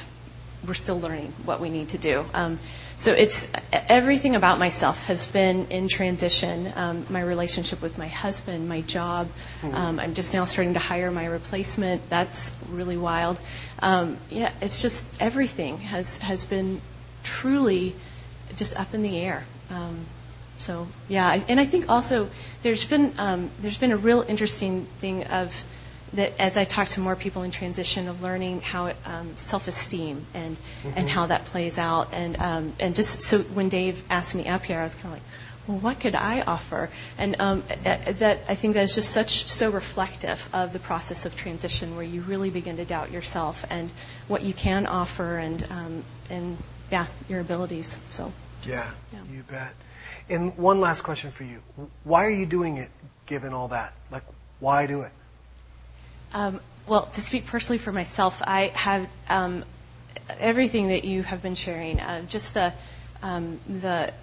we're 0.66 0.74
still 0.74 1.00
learning 1.00 1.32
what 1.44 1.60
we 1.60 1.70
need 1.70 1.90
to 1.90 1.98
do. 1.98 2.26
Um, 2.34 2.58
so 2.98 3.12
it's 3.12 3.52
everything 3.72 4.36
about 4.36 4.58
myself 4.58 5.06
has 5.08 5.28
been 5.28 5.68
in 5.68 5.88
transition. 5.88 6.72
Um, 6.76 7.06
my 7.10 7.22
relationship 7.22 7.82
with 7.82 7.98
my 7.98 8.08
husband, 8.08 8.70
my 8.70 8.82
job. 8.82 9.28
Mm-hmm. 9.62 9.76
Um, 9.76 10.00
I'm 10.00 10.14
just 10.14 10.34
now 10.34 10.46
starting 10.46 10.74
to 10.76 10.80
hire 10.80 11.12
my 11.12 11.26
replacement. 11.26 12.10
That's 12.10 12.52
really 12.70 12.98
wild. 12.98 13.38
Um, 13.80 14.18
yeah, 14.30 14.52
it's 14.62 14.82
just 14.82 15.22
everything 15.22 15.78
has 15.80 16.18
has 16.20 16.46
been 16.46 16.82
truly 17.24 17.96
just 18.56 18.80
up 18.80 18.94
in 18.94 19.02
the 19.02 19.20
air. 19.20 19.44
Um, 19.70 20.06
so 20.58 20.88
yeah, 21.10 21.44
and 21.50 21.60
I 21.60 21.66
think 21.66 21.90
also 21.90 22.30
there's 22.64 22.86
been 22.86 23.14
um, 23.18 23.52
there's 23.60 23.78
been 23.78 23.92
a 23.92 23.98
real 23.98 24.22
interesting 24.22 24.86
thing 25.00 25.26
of 25.26 25.66
that 26.14 26.40
as 26.40 26.58
I 26.58 26.66
talk 26.66 26.88
to 26.90 27.00
more 27.00 27.16
people 27.16 27.44
in 27.44 27.52
transition 27.52 28.08
of 28.08 28.22
learning 28.22 28.62
how 28.62 28.94
um, 29.06 29.36
self-esteem 29.38 30.26
and 30.34 30.56
mm-hmm. 30.56 30.92
and 30.96 31.10
how 31.10 31.26
that 31.28 31.46
plays 31.46 31.78
out 31.78 32.14
and 32.14 32.40
um, 32.40 32.74
and 32.80 32.96
just 32.96 33.22
so 33.22 33.40
when 33.40 33.70
Dave 33.70 34.04
asked 34.10 34.36
me 34.36 34.48
up 34.48 34.64
here, 34.64 34.80
I 34.80 34.84
was 34.84 34.96
kind 34.96 35.08
of 35.08 35.12
like, 35.14 35.24
well, 35.68 35.78
what 35.80 36.00
could 36.00 36.16
I 36.16 36.42
offer? 36.42 36.90
And 37.18 37.38
um, 37.40 37.64
that 37.84 38.40
I 38.48 38.56
think 38.56 38.76
that's 38.76 38.94
just 38.94 39.12
such 39.12 39.50
so 39.50 39.72
reflective 39.72 40.48
of 40.54 40.74
the 40.74 40.80
process 40.80 41.26
of 41.26 41.36
transition, 41.36 41.96
where 41.96 42.06
you 42.06 42.22
really 42.22 42.50
begin 42.50 42.78
to 42.78 42.86
doubt 42.86 43.12
yourself 43.12 43.66
and 43.70 43.90
what 44.28 44.44
you 44.44 44.54
can 44.54 44.86
offer 44.86 45.38
and 45.38 45.64
um, 45.72 46.04
and 46.30 46.58
yeah, 46.92 47.08
your 47.28 47.40
abilities. 47.40 47.98
So 48.12 48.32
yeah, 48.64 48.90
yeah, 49.12 49.20
you 49.32 49.44
bet. 49.44 49.74
And 50.30 50.56
one 50.58 50.82
last 50.82 51.02
question 51.02 51.32
for 51.32 51.44
you: 51.44 51.62
Why 52.04 52.26
are 52.26 52.32
you 52.32 52.46
doing 52.46 52.78
it, 52.78 52.90
given 53.26 53.54
all 53.54 53.70
that? 53.70 53.94
Like, 54.12 54.24
why 54.60 54.86
do 54.86 55.02
it? 55.02 55.12
Um, 56.34 56.60
well, 56.88 57.04
to 57.04 57.22
speak 57.22 57.48
personally 57.48 57.80
for 57.80 57.92
myself, 57.92 58.42
I 58.46 58.68
have 58.74 59.08
um, 59.30 59.64
everything 60.40 60.90
that 60.90 61.06
you 61.06 61.24
have 61.24 61.42
been 61.42 61.56
sharing. 61.56 62.00
Uh, 62.00 62.22
just 62.24 62.54
the 62.54 62.74
um, 63.24 63.60
the 63.68 64.14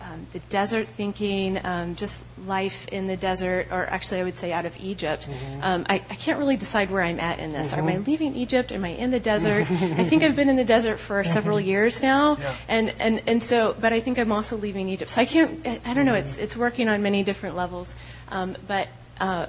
um, 0.00 0.26
the 0.32 0.38
desert 0.38 0.88
thinking, 0.88 1.58
um, 1.64 1.96
just 1.96 2.20
life 2.46 2.88
in 2.88 3.08
the 3.08 3.16
desert, 3.16 3.68
or 3.70 3.84
actually, 3.84 4.20
I 4.20 4.24
would 4.24 4.36
say 4.36 4.52
out 4.52 4.64
of 4.64 4.76
Egypt. 4.80 5.28
Mm-hmm. 5.28 5.60
Um, 5.62 5.86
I, 5.88 5.94
I, 5.96 6.14
can't 6.14 6.38
really 6.38 6.56
decide 6.56 6.90
where 6.90 7.02
I'm 7.02 7.18
at 7.18 7.40
in 7.40 7.52
this. 7.52 7.72
Mm-hmm. 7.72 7.80
Am 7.80 7.86
I 7.86 7.92
mm-hmm. 7.94 8.04
leaving 8.04 8.36
Egypt? 8.36 8.70
Am 8.70 8.84
I 8.84 8.90
in 8.90 9.10
the 9.10 9.18
desert? 9.20 9.62
I 9.70 10.04
think 10.04 10.22
I've 10.22 10.36
been 10.36 10.48
in 10.48 10.56
the 10.56 10.64
desert 10.64 10.98
for 10.98 11.24
several 11.24 11.58
years 11.72 12.02
now, 12.02 12.36
yeah. 12.36 12.56
and, 12.68 12.94
and 13.00 13.22
and 13.26 13.42
so, 13.42 13.74
but 13.78 13.92
I 13.92 14.00
think 14.00 14.18
I'm 14.18 14.32
also 14.32 14.56
leaving 14.56 14.88
Egypt. 14.88 15.10
So 15.10 15.20
I 15.20 15.24
can't. 15.24 15.66
I, 15.66 15.80
I 15.84 15.94
don't 15.94 16.06
know. 16.06 16.14
It's 16.14 16.38
it's 16.38 16.56
working 16.56 16.88
on 16.88 17.02
many 17.02 17.24
different 17.24 17.56
levels, 17.56 17.94
um, 18.28 18.56
but. 18.66 18.88
Uh, 19.20 19.46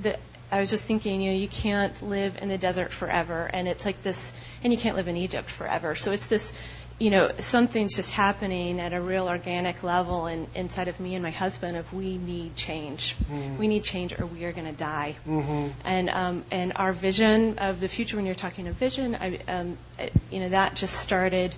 the, 0.00 0.16
I 0.50 0.60
was 0.60 0.70
just 0.70 0.84
thinking, 0.84 1.20
you 1.20 1.32
know, 1.32 1.38
you 1.38 1.48
can't 1.48 2.00
live 2.02 2.38
in 2.40 2.48
the 2.48 2.58
desert 2.58 2.92
forever, 2.92 3.48
and 3.52 3.68
it's 3.68 3.84
like 3.84 4.02
this, 4.02 4.32
and 4.64 4.72
you 4.72 4.78
can't 4.78 4.96
live 4.96 5.08
in 5.08 5.16
Egypt 5.16 5.48
forever. 5.50 5.94
So 5.94 6.12
it's 6.12 6.26
this, 6.26 6.54
you 6.98 7.10
know, 7.10 7.30
something's 7.38 7.94
just 7.94 8.10
happening 8.10 8.80
at 8.80 8.92
a 8.92 9.00
real 9.00 9.28
organic 9.28 9.82
level 9.82 10.26
and 10.26 10.48
inside 10.54 10.88
of 10.88 10.98
me 10.98 11.14
and 11.14 11.22
my 11.22 11.30
husband 11.30 11.76
of 11.76 11.92
we 11.92 12.16
need 12.16 12.56
change. 12.56 13.14
Mm-hmm. 13.30 13.58
We 13.58 13.68
need 13.68 13.84
change 13.84 14.18
or 14.18 14.26
we 14.26 14.44
are 14.46 14.52
going 14.52 14.66
to 14.66 14.72
die. 14.72 15.16
Mm-hmm. 15.26 15.68
And 15.84 16.10
um, 16.10 16.44
and 16.50 16.72
our 16.76 16.92
vision 16.92 17.58
of 17.58 17.78
the 17.78 17.88
future, 17.88 18.16
when 18.16 18.26
you're 18.26 18.34
talking 18.34 18.66
of 18.68 18.74
vision, 18.74 19.14
I, 19.14 19.38
um, 19.46 19.78
it, 19.98 20.12
you 20.30 20.40
know, 20.40 20.48
that 20.48 20.74
just 20.74 20.94
started. 20.96 21.54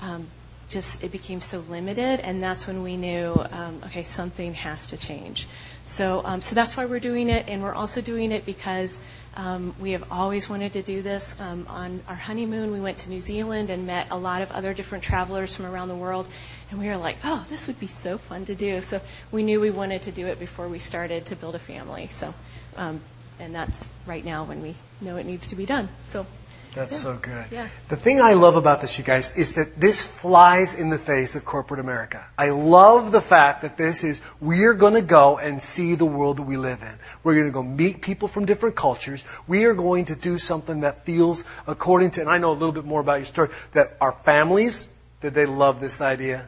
Um, 0.00 0.28
just 0.68 1.02
it 1.02 1.10
became 1.12 1.40
so 1.40 1.60
limited, 1.60 2.20
and 2.20 2.42
that's 2.42 2.66
when 2.66 2.82
we 2.82 2.96
knew, 2.96 3.34
um, 3.52 3.80
okay, 3.86 4.02
something 4.02 4.54
has 4.54 4.88
to 4.88 4.96
change. 4.96 5.48
So, 5.88 6.22
um, 6.24 6.40
so 6.40 6.54
that's 6.54 6.76
why 6.76 6.84
we're 6.84 7.00
doing 7.00 7.28
it, 7.28 7.46
and 7.48 7.62
we're 7.62 7.74
also 7.74 8.00
doing 8.00 8.30
it 8.30 8.46
because 8.46 8.98
um, 9.36 9.74
we 9.80 9.92
have 9.92 10.04
always 10.12 10.48
wanted 10.48 10.74
to 10.74 10.82
do 10.82 11.02
this. 11.02 11.38
Um, 11.40 11.66
on 11.68 12.02
our 12.08 12.14
honeymoon, 12.14 12.70
we 12.72 12.80
went 12.80 12.98
to 12.98 13.10
New 13.10 13.20
Zealand 13.20 13.70
and 13.70 13.86
met 13.86 14.08
a 14.10 14.16
lot 14.16 14.42
of 14.42 14.52
other 14.52 14.74
different 14.74 15.02
travelers 15.02 15.56
from 15.56 15.66
around 15.66 15.88
the 15.88 15.96
world, 15.96 16.28
and 16.70 16.78
we 16.78 16.88
were 16.88 16.96
like, 16.98 17.16
oh, 17.24 17.44
this 17.48 17.66
would 17.66 17.80
be 17.80 17.86
so 17.86 18.18
fun 18.18 18.44
to 18.44 18.54
do. 18.54 18.80
So 18.80 19.00
we 19.32 19.42
knew 19.42 19.60
we 19.60 19.70
wanted 19.70 20.02
to 20.02 20.12
do 20.12 20.26
it 20.26 20.38
before 20.38 20.68
we 20.68 20.78
started 20.78 21.26
to 21.26 21.36
build 21.36 21.54
a 21.54 21.58
family. 21.58 22.06
So, 22.08 22.34
um, 22.76 23.00
and 23.40 23.54
that's 23.54 23.88
right 24.06 24.24
now 24.24 24.44
when 24.44 24.62
we 24.62 24.74
know 25.00 25.16
it 25.16 25.26
needs 25.26 25.48
to 25.48 25.56
be 25.56 25.66
done. 25.66 25.88
So 26.04 26.26
that's 26.74 26.92
yeah. 26.92 26.98
so 26.98 27.16
good. 27.16 27.44
Yeah. 27.50 27.68
The 27.88 27.96
thing 27.96 28.20
I 28.20 28.34
love 28.34 28.56
about 28.56 28.80
this, 28.80 28.98
you 28.98 29.04
guys, 29.04 29.36
is 29.36 29.54
that 29.54 29.80
this 29.80 30.06
flies 30.06 30.74
in 30.74 30.90
the 30.90 30.98
face 30.98 31.36
of 31.36 31.44
corporate 31.44 31.80
America. 31.80 32.26
I 32.36 32.50
love 32.50 33.12
the 33.12 33.20
fact 33.20 33.62
that 33.62 33.76
this 33.76 34.04
is, 34.04 34.20
we're 34.40 34.74
going 34.74 34.94
to 34.94 35.02
go 35.02 35.38
and 35.38 35.62
see 35.62 35.94
the 35.94 36.04
world 36.04 36.38
that 36.38 36.42
we 36.42 36.56
live 36.56 36.82
in. 36.82 36.98
We're 37.22 37.34
going 37.34 37.46
to 37.46 37.52
go 37.52 37.62
meet 37.62 38.00
people 38.02 38.28
from 38.28 38.44
different 38.44 38.76
cultures. 38.76 39.24
We 39.46 39.64
are 39.64 39.74
going 39.74 40.06
to 40.06 40.16
do 40.16 40.38
something 40.38 40.80
that 40.80 41.04
feels 41.04 41.44
according 41.66 42.12
to, 42.12 42.20
and 42.20 42.30
I 42.30 42.38
know 42.38 42.50
a 42.50 42.58
little 42.58 42.72
bit 42.72 42.84
more 42.84 43.00
about 43.00 43.16
your 43.16 43.26
story, 43.26 43.50
that 43.72 43.96
our 44.00 44.12
families, 44.12 44.88
did 45.20 45.34
they 45.34 45.46
love 45.46 45.80
this 45.80 46.00
idea? 46.00 46.46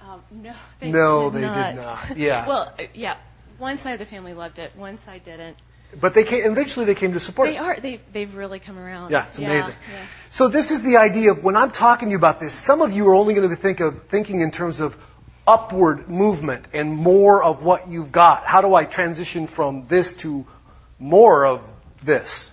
Um, 0.00 0.22
no, 0.30 0.54
they 0.80 0.90
no, 0.90 1.30
did 1.30 1.42
they 1.42 1.46
not. 1.46 1.74
did 1.74 1.84
not. 1.84 1.98
Yeah. 2.18 2.46
well, 2.46 2.72
uh, 2.78 2.84
yeah. 2.94 3.16
One 3.58 3.76
side 3.76 3.94
of 3.94 3.98
the 3.98 4.06
family 4.06 4.34
loved 4.34 4.58
it. 4.58 4.72
One 4.76 4.98
side 4.98 5.24
didn't. 5.24 5.56
But 6.00 6.14
they 6.14 6.24
came, 6.24 6.44
eventually 6.44 6.86
they 6.86 6.94
came 6.94 7.14
to 7.14 7.20
support 7.20 7.48
they 7.48 7.56
it. 7.56 7.60
They 7.60 7.64
are. 7.64 7.80
They, 7.80 8.00
they've 8.12 8.34
really 8.34 8.58
come 8.58 8.78
around. 8.78 9.10
Yeah, 9.10 9.26
it's 9.28 9.38
amazing. 9.38 9.74
Yeah, 9.90 9.98
yeah. 9.98 10.06
So 10.30 10.48
this 10.48 10.70
is 10.70 10.82
the 10.82 10.98
idea 10.98 11.30
of 11.30 11.42
when 11.42 11.56
I'm 11.56 11.70
talking 11.70 12.08
to 12.08 12.10
you 12.10 12.18
about 12.18 12.40
this, 12.40 12.52
some 12.52 12.82
of 12.82 12.92
you 12.92 13.08
are 13.08 13.14
only 13.14 13.34
going 13.34 13.48
to 13.48 13.56
think 13.56 13.80
of 13.80 14.04
thinking 14.04 14.40
in 14.40 14.50
terms 14.50 14.80
of 14.80 14.98
upward 15.48 16.10
movement 16.10 16.68
and 16.74 16.94
more 16.94 17.42
of 17.42 17.62
what 17.62 17.88
you've 17.88 18.12
got? 18.12 18.44
How 18.44 18.60
do 18.60 18.74
I 18.74 18.84
transition 18.84 19.46
from 19.46 19.86
this 19.88 20.12
to 20.16 20.46
more 20.98 21.46
of 21.46 21.66
this? 22.02 22.52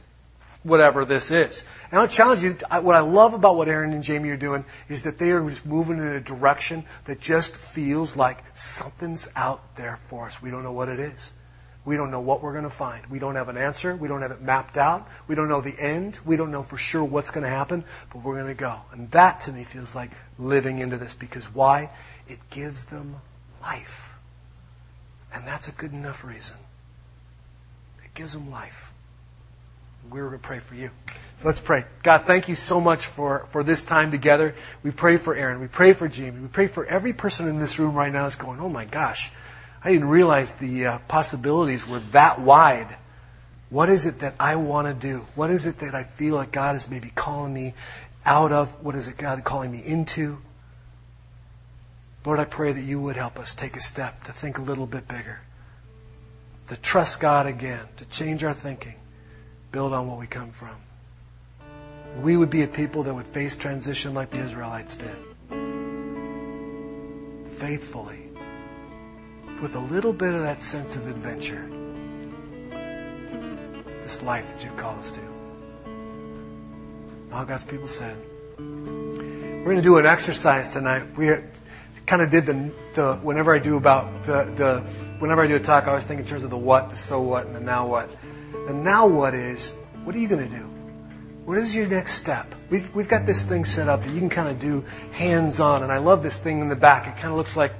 Whatever 0.63 1.05
this 1.05 1.29
is. 1.29 1.63
And 1.91 1.99
I'll 1.99 2.07
challenge 2.07 2.41
you, 2.41 2.53
what 2.53 2.95
I 2.95 3.01
love 3.01 3.33
about 3.33 3.55
what 3.57 3.67
Erin 3.67 3.91
and 3.93 4.01
Jamie 4.01 4.29
are 4.29 4.37
doing 4.37 4.65
is 4.89 5.03
that 5.03 5.19
they 5.19 5.31
are 5.31 5.47
just 5.47 5.65
moving 5.65 5.97
in 5.97 6.07
a 6.07 6.21
direction 6.21 6.85
that 7.03 7.19
just 7.19 7.55
feels 7.55 8.15
like 8.15 8.41
something's 8.55 9.29
out 9.35 9.75
there 9.75 9.97
for 10.07 10.25
us. 10.25 10.41
We 10.41 10.49
don't 10.49 10.63
know 10.63 10.71
what 10.71 10.89
it 10.89 10.99
is. 10.99 11.33
We 11.85 11.97
don't 11.97 12.09
know 12.09 12.19
what 12.19 12.41
we're 12.41 12.53
going 12.53 12.63
to 12.63 12.69
find. 12.71 13.05
We 13.07 13.19
don't 13.19 13.35
have 13.35 13.47
an 13.47 13.57
answer. 13.57 13.95
We 13.95 14.07
don't 14.07 14.23
have 14.23 14.31
it 14.31 14.41
mapped 14.41 14.77
out. 14.77 15.07
We 15.27 15.35
don't 15.35 15.47
know 15.47 15.61
the 15.61 15.79
end. 15.79 16.17
We 16.25 16.35
don't 16.35 16.51
know 16.51 16.63
for 16.63 16.77
sure 16.77 17.03
what's 17.03 17.29
going 17.29 17.43
to 17.43 17.49
happen, 17.49 17.83
but 18.11 18.23
we're 18.23 18.33
going 18.33 18.47
to 18.47 18.59
go. 18.59 18.75
And 18.91 19.11
that 19.11 19.41
to 19.41 19.51
me 19.51 19.63
feels 19.63 19.93
like 19.93 20.09
living 20.39 20.79
into 20.79 20.97
this 20.97 21.13
because 21.13 21.45
why? 21.45 21.91
It 22.27 22.39
gives 22.49 22.85
them 22.85 23.15
life. 23.61 24.15
And 25.31 25.45
that's 25.45 25.67
a 25.67 25.71
good 25.73 25.93
enough 25.93 26.25
reason. 26.25 26.57
It 28.03 28.15
gives 28.15 28.33
them 28.33 28.49
life. 28.49 28.91
We 30.09 30.21
were 30.21 30.29
going 30.29 30.39
to 30.39 30.47
pray 30.47 30.59
for 30.59 30.75
you. 30.75 30.89
So 31.37 31.47
let's 31.47 31.59
pray. 31.59 31.85
God, 32.01 32.25
thank 32.25 32.47
you 32.47 32.55
so 32.55 32.81
much 32.81 33.05
for, 33.05 33.45
for 33.49 33.63
this 33.63 33.83
time 33.83 34.11
together. 34.11 34.55
We 34.81 34.91
pray 34.91 35.17
for 35.17 35.35
Erin. 35.35 35.59
We 35.59 35.67
pray 35.67 35.93
for 35.93 36.07
Jamie. 36.07 36.39
We 36.39 36.47
pray 36.47 36.67
for 36.67 36.85
every 36.85 37.13
person 37.13 37.47
in 37.47 37.59
this 37.59 37.77
room 37.77 37.93
right 37.93 38.11
now 38.11 38.23
that's 38.23 38.35
going, 38.35 38.59
oh 38.59 38.69
my 38.69 38.85
gosh, 38.85 39.31
I 39.85 39.91
didn't 39.91 40.09
realize 40.09 40.55
the 40.55 40.87
uh, 40.87 40.97
possibilities 41.07 41.87
were 41.87 41.99
that 42.11 42.41
wide. 42.41 42.87
What 43.69 43.87
is 43.89 44.07
it 44.07 44.19
that 44.19 44.33
I 44.39 44.55
want 44.55 44.87
to 44.87 44.95
do? 44.95 45.27
What 45.35 45.51
is 45.51 45.67
it 45.67 45.77
that 45.79 45.93
I 45.93 46.01
feel 46.01 46.33
like 46.33 46.51
God 46.51 46.75
is 46.75 46.89
maybe 46.89 47.11
calling 47.13 47.53
me 47.53 47.75
out 48.25 48.51
of? 48.51 48.83
What 48.83 48.95
is 48.95 49.09
it 49.09 49.17
God 49.17 49.43
calling 49.43 49.71
me 49.71 49.83
into? 49.85 50.39
Lord, 52.25 52.39
I 52.39 52.45
pray 52.45 52.73
that 52.73 52.81
you 52.81 52.99
would 52.99 53.15
help 53.15 53.37
us 53.37 53.53
take 53.53 53.75
a 53.75 53.79
step 53.79 54.23
to 54.23 54.31
think 54.31 54.57
a 54.57 54.63
little 54.63 54.87
bit 54.87 55.07
bigger, 55.07 55.39
to 56.69 56.77
trust 56.77 57.19
God 57.19 57.45
again, 57.45 57.85
to 57.97 58.05
change 58.05 58.43
our 58.43 58.55
thinking, 58.55 58.95
build 59.71 59.93
on 59.93 60.07
what 60.07 60.17
we 60.17 60.25
come 60.25 60.49
from. 60.49 60.75
We 62.23 62.35
would 62.35 62.49
be 62.49 62.63
a 62.63 62.67
people 62.67 63.03
that 63.03 63.13
would 63.13 63.27
face 63.27 63.55
transition 63.55 64.15
like 64.15 64.31
the 64.31 64.39
Israelites 64.39 64.95
did, 64.95 65.17
faithfully 67.51 68.24
with 69.61 69.75
a 69.75 69.79
little 69.79 70.13
bit 70.13 70.33
of 70.33 70.41
that 70.41 70.61
sense 70.61 70.95
of 70.95 71.07
adventure. 71.07 71.69
This 74.03 74.21
life 74.21 74.51
that 74.51 74.63
you've 74.63 74.77
called 74.77 74.99
us 74.99 75.11
to. 75.11 75.21
All 77.31 77.45
God's 77.45 77.63
people 77.63 77.87
said. 77.87 78.17
We're 78.57 79.63
going 79.63 79.77
to 79.77 79.81
do 79.81 79.97
an 79.97 80.05
exercise 80.05 80.73
tonight. 80.73 81.17
We 81.17 81.31
kind 82.05 82.21
of 82.21 82.29
did 82.29 82.45
the, 82.45 82.71
the 82.93 83.15
whenever 83.15 83.53
I 83.53 83.59
do 83.59 83.77
about 83.77 84.25
the, 84.25 84.43
the 84.55 84.79
whenever 85.19 85.41
I 85.41 85.47
do 85.47 85.55
a 85.55 85.59
talk, 85.59 85.85
I 85.85 85.89
always 85.89 86.05
think 86.05 86.19
in 86.19 86.25
terms 86.25 86.43
of 86.43 86.49
the 86.49 86.57
what, 86.57 86.91
the 86.91 86.95
so 86.95 87.21
what, 87.21 87.45
and 87.45 87.55
the 87.55 87.59
now 87.59 87.87
what. 87.87 88.09
The 88.67 88.73
now 88.73 89.07
what 89.07 89.33
is, 89.33 89.71
what 90.03 90.15
are 90.15 90.19
you 90.19 90.27
going 90.27 90.49
to 90.49 90.55
do? 90.55 90.69
What 91.45 91.57
is 91.57 91.75
your 91.75 91.87
next 91.87 92.13
step? 92.13 92.53
We've, 92.69 92.93
we've 92.95 93.07
got 93.07 93.25
this 93.25 93.43
thing 93.43 93.65
set 93.65 93.87
up 93.87 94.03
that 94.03 94.09
you 94.09 94.19
can 94.19 94.29
kind 94.29 94.49
of 94.49 94.59
do 94.59 94.83
hands 95.11 95.59
on, 95.59 95.83
and 95.83 95.91
I 95.91 95.97
love 95.97 96.23
this 96.23 96.39
thing 96.39 96.59
in 96.59 96.69
the 96.69 96.75
back. 96.75 97.07
It 97.07 97.19
kind 97.19 97.29
of 97.29 97.37
looks 97.37 97.55
like 97.55 97.73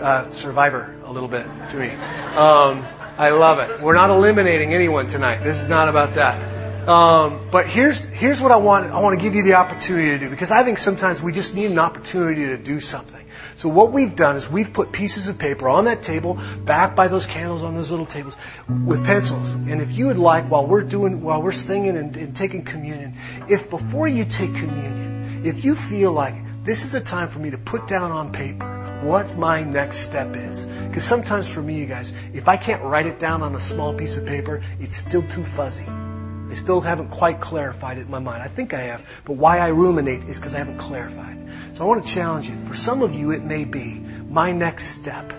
uh, 0.00 0.30
Survivor 0.30 0.94
a 1.04 1.12
little 1.12 1.28
bit 1.28 1.46
to 1.70 1.76
me. 1.76 1.90
Um, 1.90 2.86
I 3.16 3.30
love 3.30 3.58
it. 3.58 3.80
We're 3.80 3.94
not 3.94 4.10
eliminating 4.10 4.74
anyone 4.74 5.06
tonight. 5.06 5.44
This 5.44 5.60
is 5.60 5.68
not 5.68 5.88
about 5.88 6.14
that. 6.14 6.88
Um, 6.88 7.48
but 7.50 7.66
here's 7.66 8.04
here's 8.04 8.42
what 8.42 8.52
I 8.52 8.56
want. 8.56 8.90
I 8.90 9.00
want 9.00 9.18
to 9.18 9.24
give 9.24 9.34
you 9.34 9.42
the 9.42 9.54
opportunity 9.54 10.08
to 10.10 10.18
do 10.18 10.28
because 10.28 10.50
I 10.50 10.64
think 10.64 10.76
sometimes 10.76 11.22
we 11.22 11.32
just 11.32 11.54
need 11.54 11.70
an 11.70 11.78
opportunity 11.78 12.46
to 12.46 12.58
do 12.58 12.80
something. 12.80 13.24
So 13.56 13.68
what 13.68 13.92
we've 13.92 14.14
done 14.14 14.36
is 14.36 14.50
we've 14.50 14.72
put 14.72 14.92
pieces 14.92 15.28
of 15.28 15.38
paper 15.38 15.68
on 15.68 15.84
that 15.84 16.02
table, 16.02 16.38
back 16.64 16.96
by 16.96 17.08
those 17.08 17.26
candles 17.26 17.62
on 17.62 17.74
those 17.74 17.90
little 17.90 18.04
tables, 18.04 18.36
with 18.68 19.04
pencils. 19.04 19.54
And 19.54 19.80
if 19.80 19.96
you 19.96 20.08
would 20.08 20.18
like, 20.18 20.50
while 20.50 20.66
we're 20.66 20.82
doing, 20.82 21.22
while 21.22 21.40
we're 21.40 21.52
singing 21.52 21.96
and, 21.96 22.16
and 22.16 22.36
taking 22.36 22.64
communion, 22.64 23.16
if 23.48 23.70
before 23.70 24.08
you 24.08 24.24
take 24.24 24.54
communion, 24.54 25.42
if 25.46 25.64
you 25.64 25.76
feel 25.76 26.12
like 26.12 26.34
this 26.64 26.84
is 26.84 26.94
a 26.94 27.00
time 27.00 27.28
for 27.28 27.38
me 27.38 27.50
to 27.50 27.58
put 27.58 27.86
down 27.86 28.10
on 28.10 28.32
paper 28.32 28.73
what 29.04 29.36
my 29.36 29.62
next 29.62 29.98
step 29.98 30.36
is. 30.36 30.66
Because 30.66 31.04
sometimes 31.04 31.48
for 31.48 31.62
me, 31.62 31.78
you 31.78 31.86
guys, 31.86 32.12
if 32.32 32.48
I 32.48 32.56
can't 32.56 32.82
write 32.82 33.06
it 33.06 33.18
down 33.18 33.42
on 33.42 33.54
a 33.54 33.60
small 33.60 33.94
piece 33.94 34.16
of 34.16 34.26
paper, 34.26 34.62
it's 34.80 34.96
still 34.96 35.22
too 35.22 35.44
fuzzy. 35.44 35.86
I 35.86 36.54
still 36.54 36.80
haven't 36.80 37.08
quite 37.08 37.40
clarified 37.40 37.98
it 37.98 38.02
in 38.02 38.10
my 38.10 38.18
mind. 38.18 38.42
I 38.42 38.48
think 38.48 38.74
I 38.74 38.82
have, 38.82 39.04
but 39.24 39.34
why 39.34 39.58
I 39.58 39.68
ruminate 39.68 40.24
is 40.24 40.38
because 40.38 40.54
I 40.54 40.58
haven't 40.58 40.78
clarified. 40.78 41.38
So 41.72 41.84
I 41.84 41.88
want 41.88 42.04
to 42.04 42.12
challenge 42.12 42.48
you. 42.48 42.56
For 42.56 42.74
some 42.74 43.02
of 43.02 43.14
you, 43.14 43.32
it 43.32 43.42
may 43.42 43.64
be 43.64 44.00
my 44.28 44.52
next 44.52 44.84
step 44.84 45.32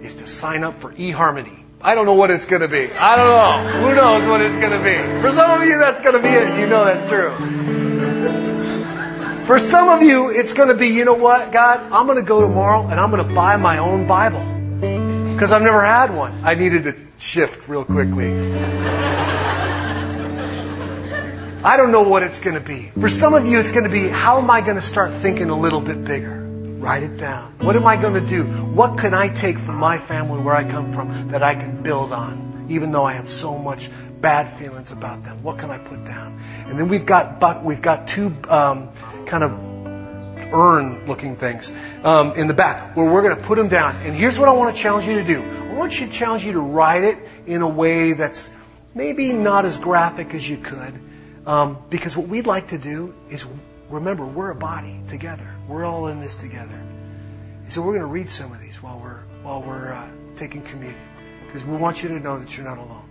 is 0.00 0.16
to 0.16 0.26
sign 0.26 0.64
up 0.64 0.80
for 0.80 0.92
eHarmony. 0.92 1.60
I 1.80 1.94
don't 1.94 2.06
know 2.06 2.14
what 2.14 2.30
it's 2.30 2.46
going 2.46 2.62
to 2.62 2.68
be. 2.68 2.90
I 2.92 3.16
don't 3.16 3.26
know. 3.28 3.88
Who 3.88 3.94
knows 3.94 4.26
what 4.26 4.40
it's 4.40 4.56
going 4.56 4.72
to 4.72 4.82
be? 4.82 5.20
For 5.20 5.32
some 5.32 5.60
of 5.60 5.66
you, 5.66 5.78
that's 5.78 6.00
going 6.00 6.14
to 6.14 6.22
be 6.22 6.28
it. 6.28 6.58
You 6.58 6.66
know 6.66 6.84
that's 6.84 7.06
true. 7.06 7.73
For 9.46 9.58
some 9.58 9.90
of 9.90 10.02
you, 10.02 10.30
it's 10.30 10.54
going 10.54 10.68
to 10.68 10.74
be, 10.74 10.86
you 10.86 11.04
know 11.04 11.14
what, 11.14 11.52
God, 11.52 11.92
I'm 11.92 12.06
going 12.06 12.16
to 12.16 12.24
go 12.24 12.40
tomorrow 12.40 12.86
and 12.88 12.98
I'm 12.98 13.10
going 13.10 13.28
to 13.28 13.34
buy 13.34 13.58
my 13.58 13.76
own 13.76 14.06
Bible. 14.06 14.42
Because 15.34 15.52
I've 15.52 15.60
never 15.60 15.84
had 15.84 16.14
one. 16.14 16.40
I 16.44 16.54
needed 16.54 16.84
to 16.84 16.96
shift 17.18 17.68
real 17.68 17.84
quickly. 17.84 18.32
I 21.62 21.76
don't 21.76 21.92
know 21.92 22.02
what 22.02 22.22
it's 22.22 22.40
going 22.40 22.54
to 22.54 22.62
be. 22.62 22.90
For 22.98 23.10
some 23.10 23.34
of 23.34 23.44
you, 23.46 23.60
it's 23.60 23.72
going 23.72 23.84
to 23.84 23.90
be, 23.90 24.08
how 24.08 24.38
am 24.38 24.50
I 24.50 24.62
going 24.62 24.76
to 24.76 24.82
start 24.82 25.12
thinking 25.12 25.50
a 25.50 25.60
little 25.60 25.82
bit 25.82 26.02
bigger? 26.02 26.40
Write 26.78 27.02
it 27.02 27.18
down. 27.18 27.58
What 27.58 27.76
am 27.76 27.86
I 27.86 27.98
going 27.98 28.14
to 28.14 28.26
do? 28.26 28.44
What 28.44 28.96
can 28.96 29.12
I 29.12 29.28
take 29.28 29.58
from 29.58 29.76
my 29.76 29.98
family 29.98 30.40
where 30.40 30.54
I 30.54 30.64
come 30.64 30.94
from 30.94 31.28
that 31.28 31.42
I 31.42 31.54
can 31.54 31.82
build 31.82 32.12
on, 32.12 32.66
even 32.70 32.92
though 32.92 33.04
I 33.04 33.12
have 33.12 33.28
so 33.28 33.58
much 33.58 33.90
bad 34.22 34.48
feelings 34.48 34.90
about 34.90 35.22
them? 35.24 35.42
What 35.42 35.58
can 35.58 35.70
I 35.70 35.76
put 35.76 36.04
down? 36.04 36.40
And 36.66 36.78
then 36.78 36.88
we've 36.88 37.04
got 37.04 37.62
we've 37.62 37.82
got 37.82 38.06
two 38.06 38.34
um, 38.48 38.90
kind 39.26 39.44
of 39.44 39.74
urn 40.52 41.06
looking 41.06 41.36
things 41.36 41.72
um, 42.02 42.32
in 42.32 42.46
the 42.46 42.54
back 42.54 42.96
where 42.96 43.10
we're 43.10 43.22
going 43.22 43.36
to 43.36 43.42
put 43.42 43.56
them 43.56 43.68
down. 43.68 43.96
And 43.96 44.14
here's 44.14 44.38
what 44.38 44.48
I 44.48 44.52
want 44.52 44.74
to 44.74 44.80
challenge 44.80 45.06
you 45.06 45.16
to 45.16 45.24
do 45.24 45.42
I 45.42 45.74
want 45.74 45.98
you 45.98 46.06
to 46.06 46.12
challenge 46.12 46.44
you 46.44 46.52
to 46.52 46.60
write 46.60 47.04
it 47.04 47.18
in 47.46 47.62
a 47.62 47.68
way 47.68 48.12
that's 48.12 48.54
maybe 48.94 49.32
not 49.32 49.64
as 49.64 49.78
graphic 49.78 50.34
as 50.34 50.48
you 50.48 50.56
could. 50.56 51.00
Um, 51.46 51.78
because 51.90 52.16
what 52.16 52.28
we'd 52.28 52.46
like 52.46 52.68
to 52.68 52.78
do 52.78 53.14
is 53.28 53.46
remember, 53.90 54.24
we're 54.24 54.50
a 54.50 54.54
body 54.54 55.00
together. 55.08 55.54
We're 55.68 55.84
all 55.84 56.06
in 56.06 56.20
this 56.20 56.36
together. 56.36 56.80
So 57.66 57.82
we're 57.82 57.92
going 57.92 58.00
to 58.00 58.06
read 58.06 58.30
some 58.30 58.52
of 58.52 58.60
these 58.60 58.82
while 58.82 58.98
we're 58.98 59.22
while 59.42 59.62
we're 59.62 59.92
uh, 59.92 60.10
taking 60.36 60.62
communion 60.62 61.00
because 61.46 61.64
we 61.64 61.76
want 61.76 62.02
you 62.02 62.10
to 62.10 62.20
know 62.20 62.38
that 62.38 62.56
you're 62.56 62.66
not 62.66 62.78
alone. 62.78 63.03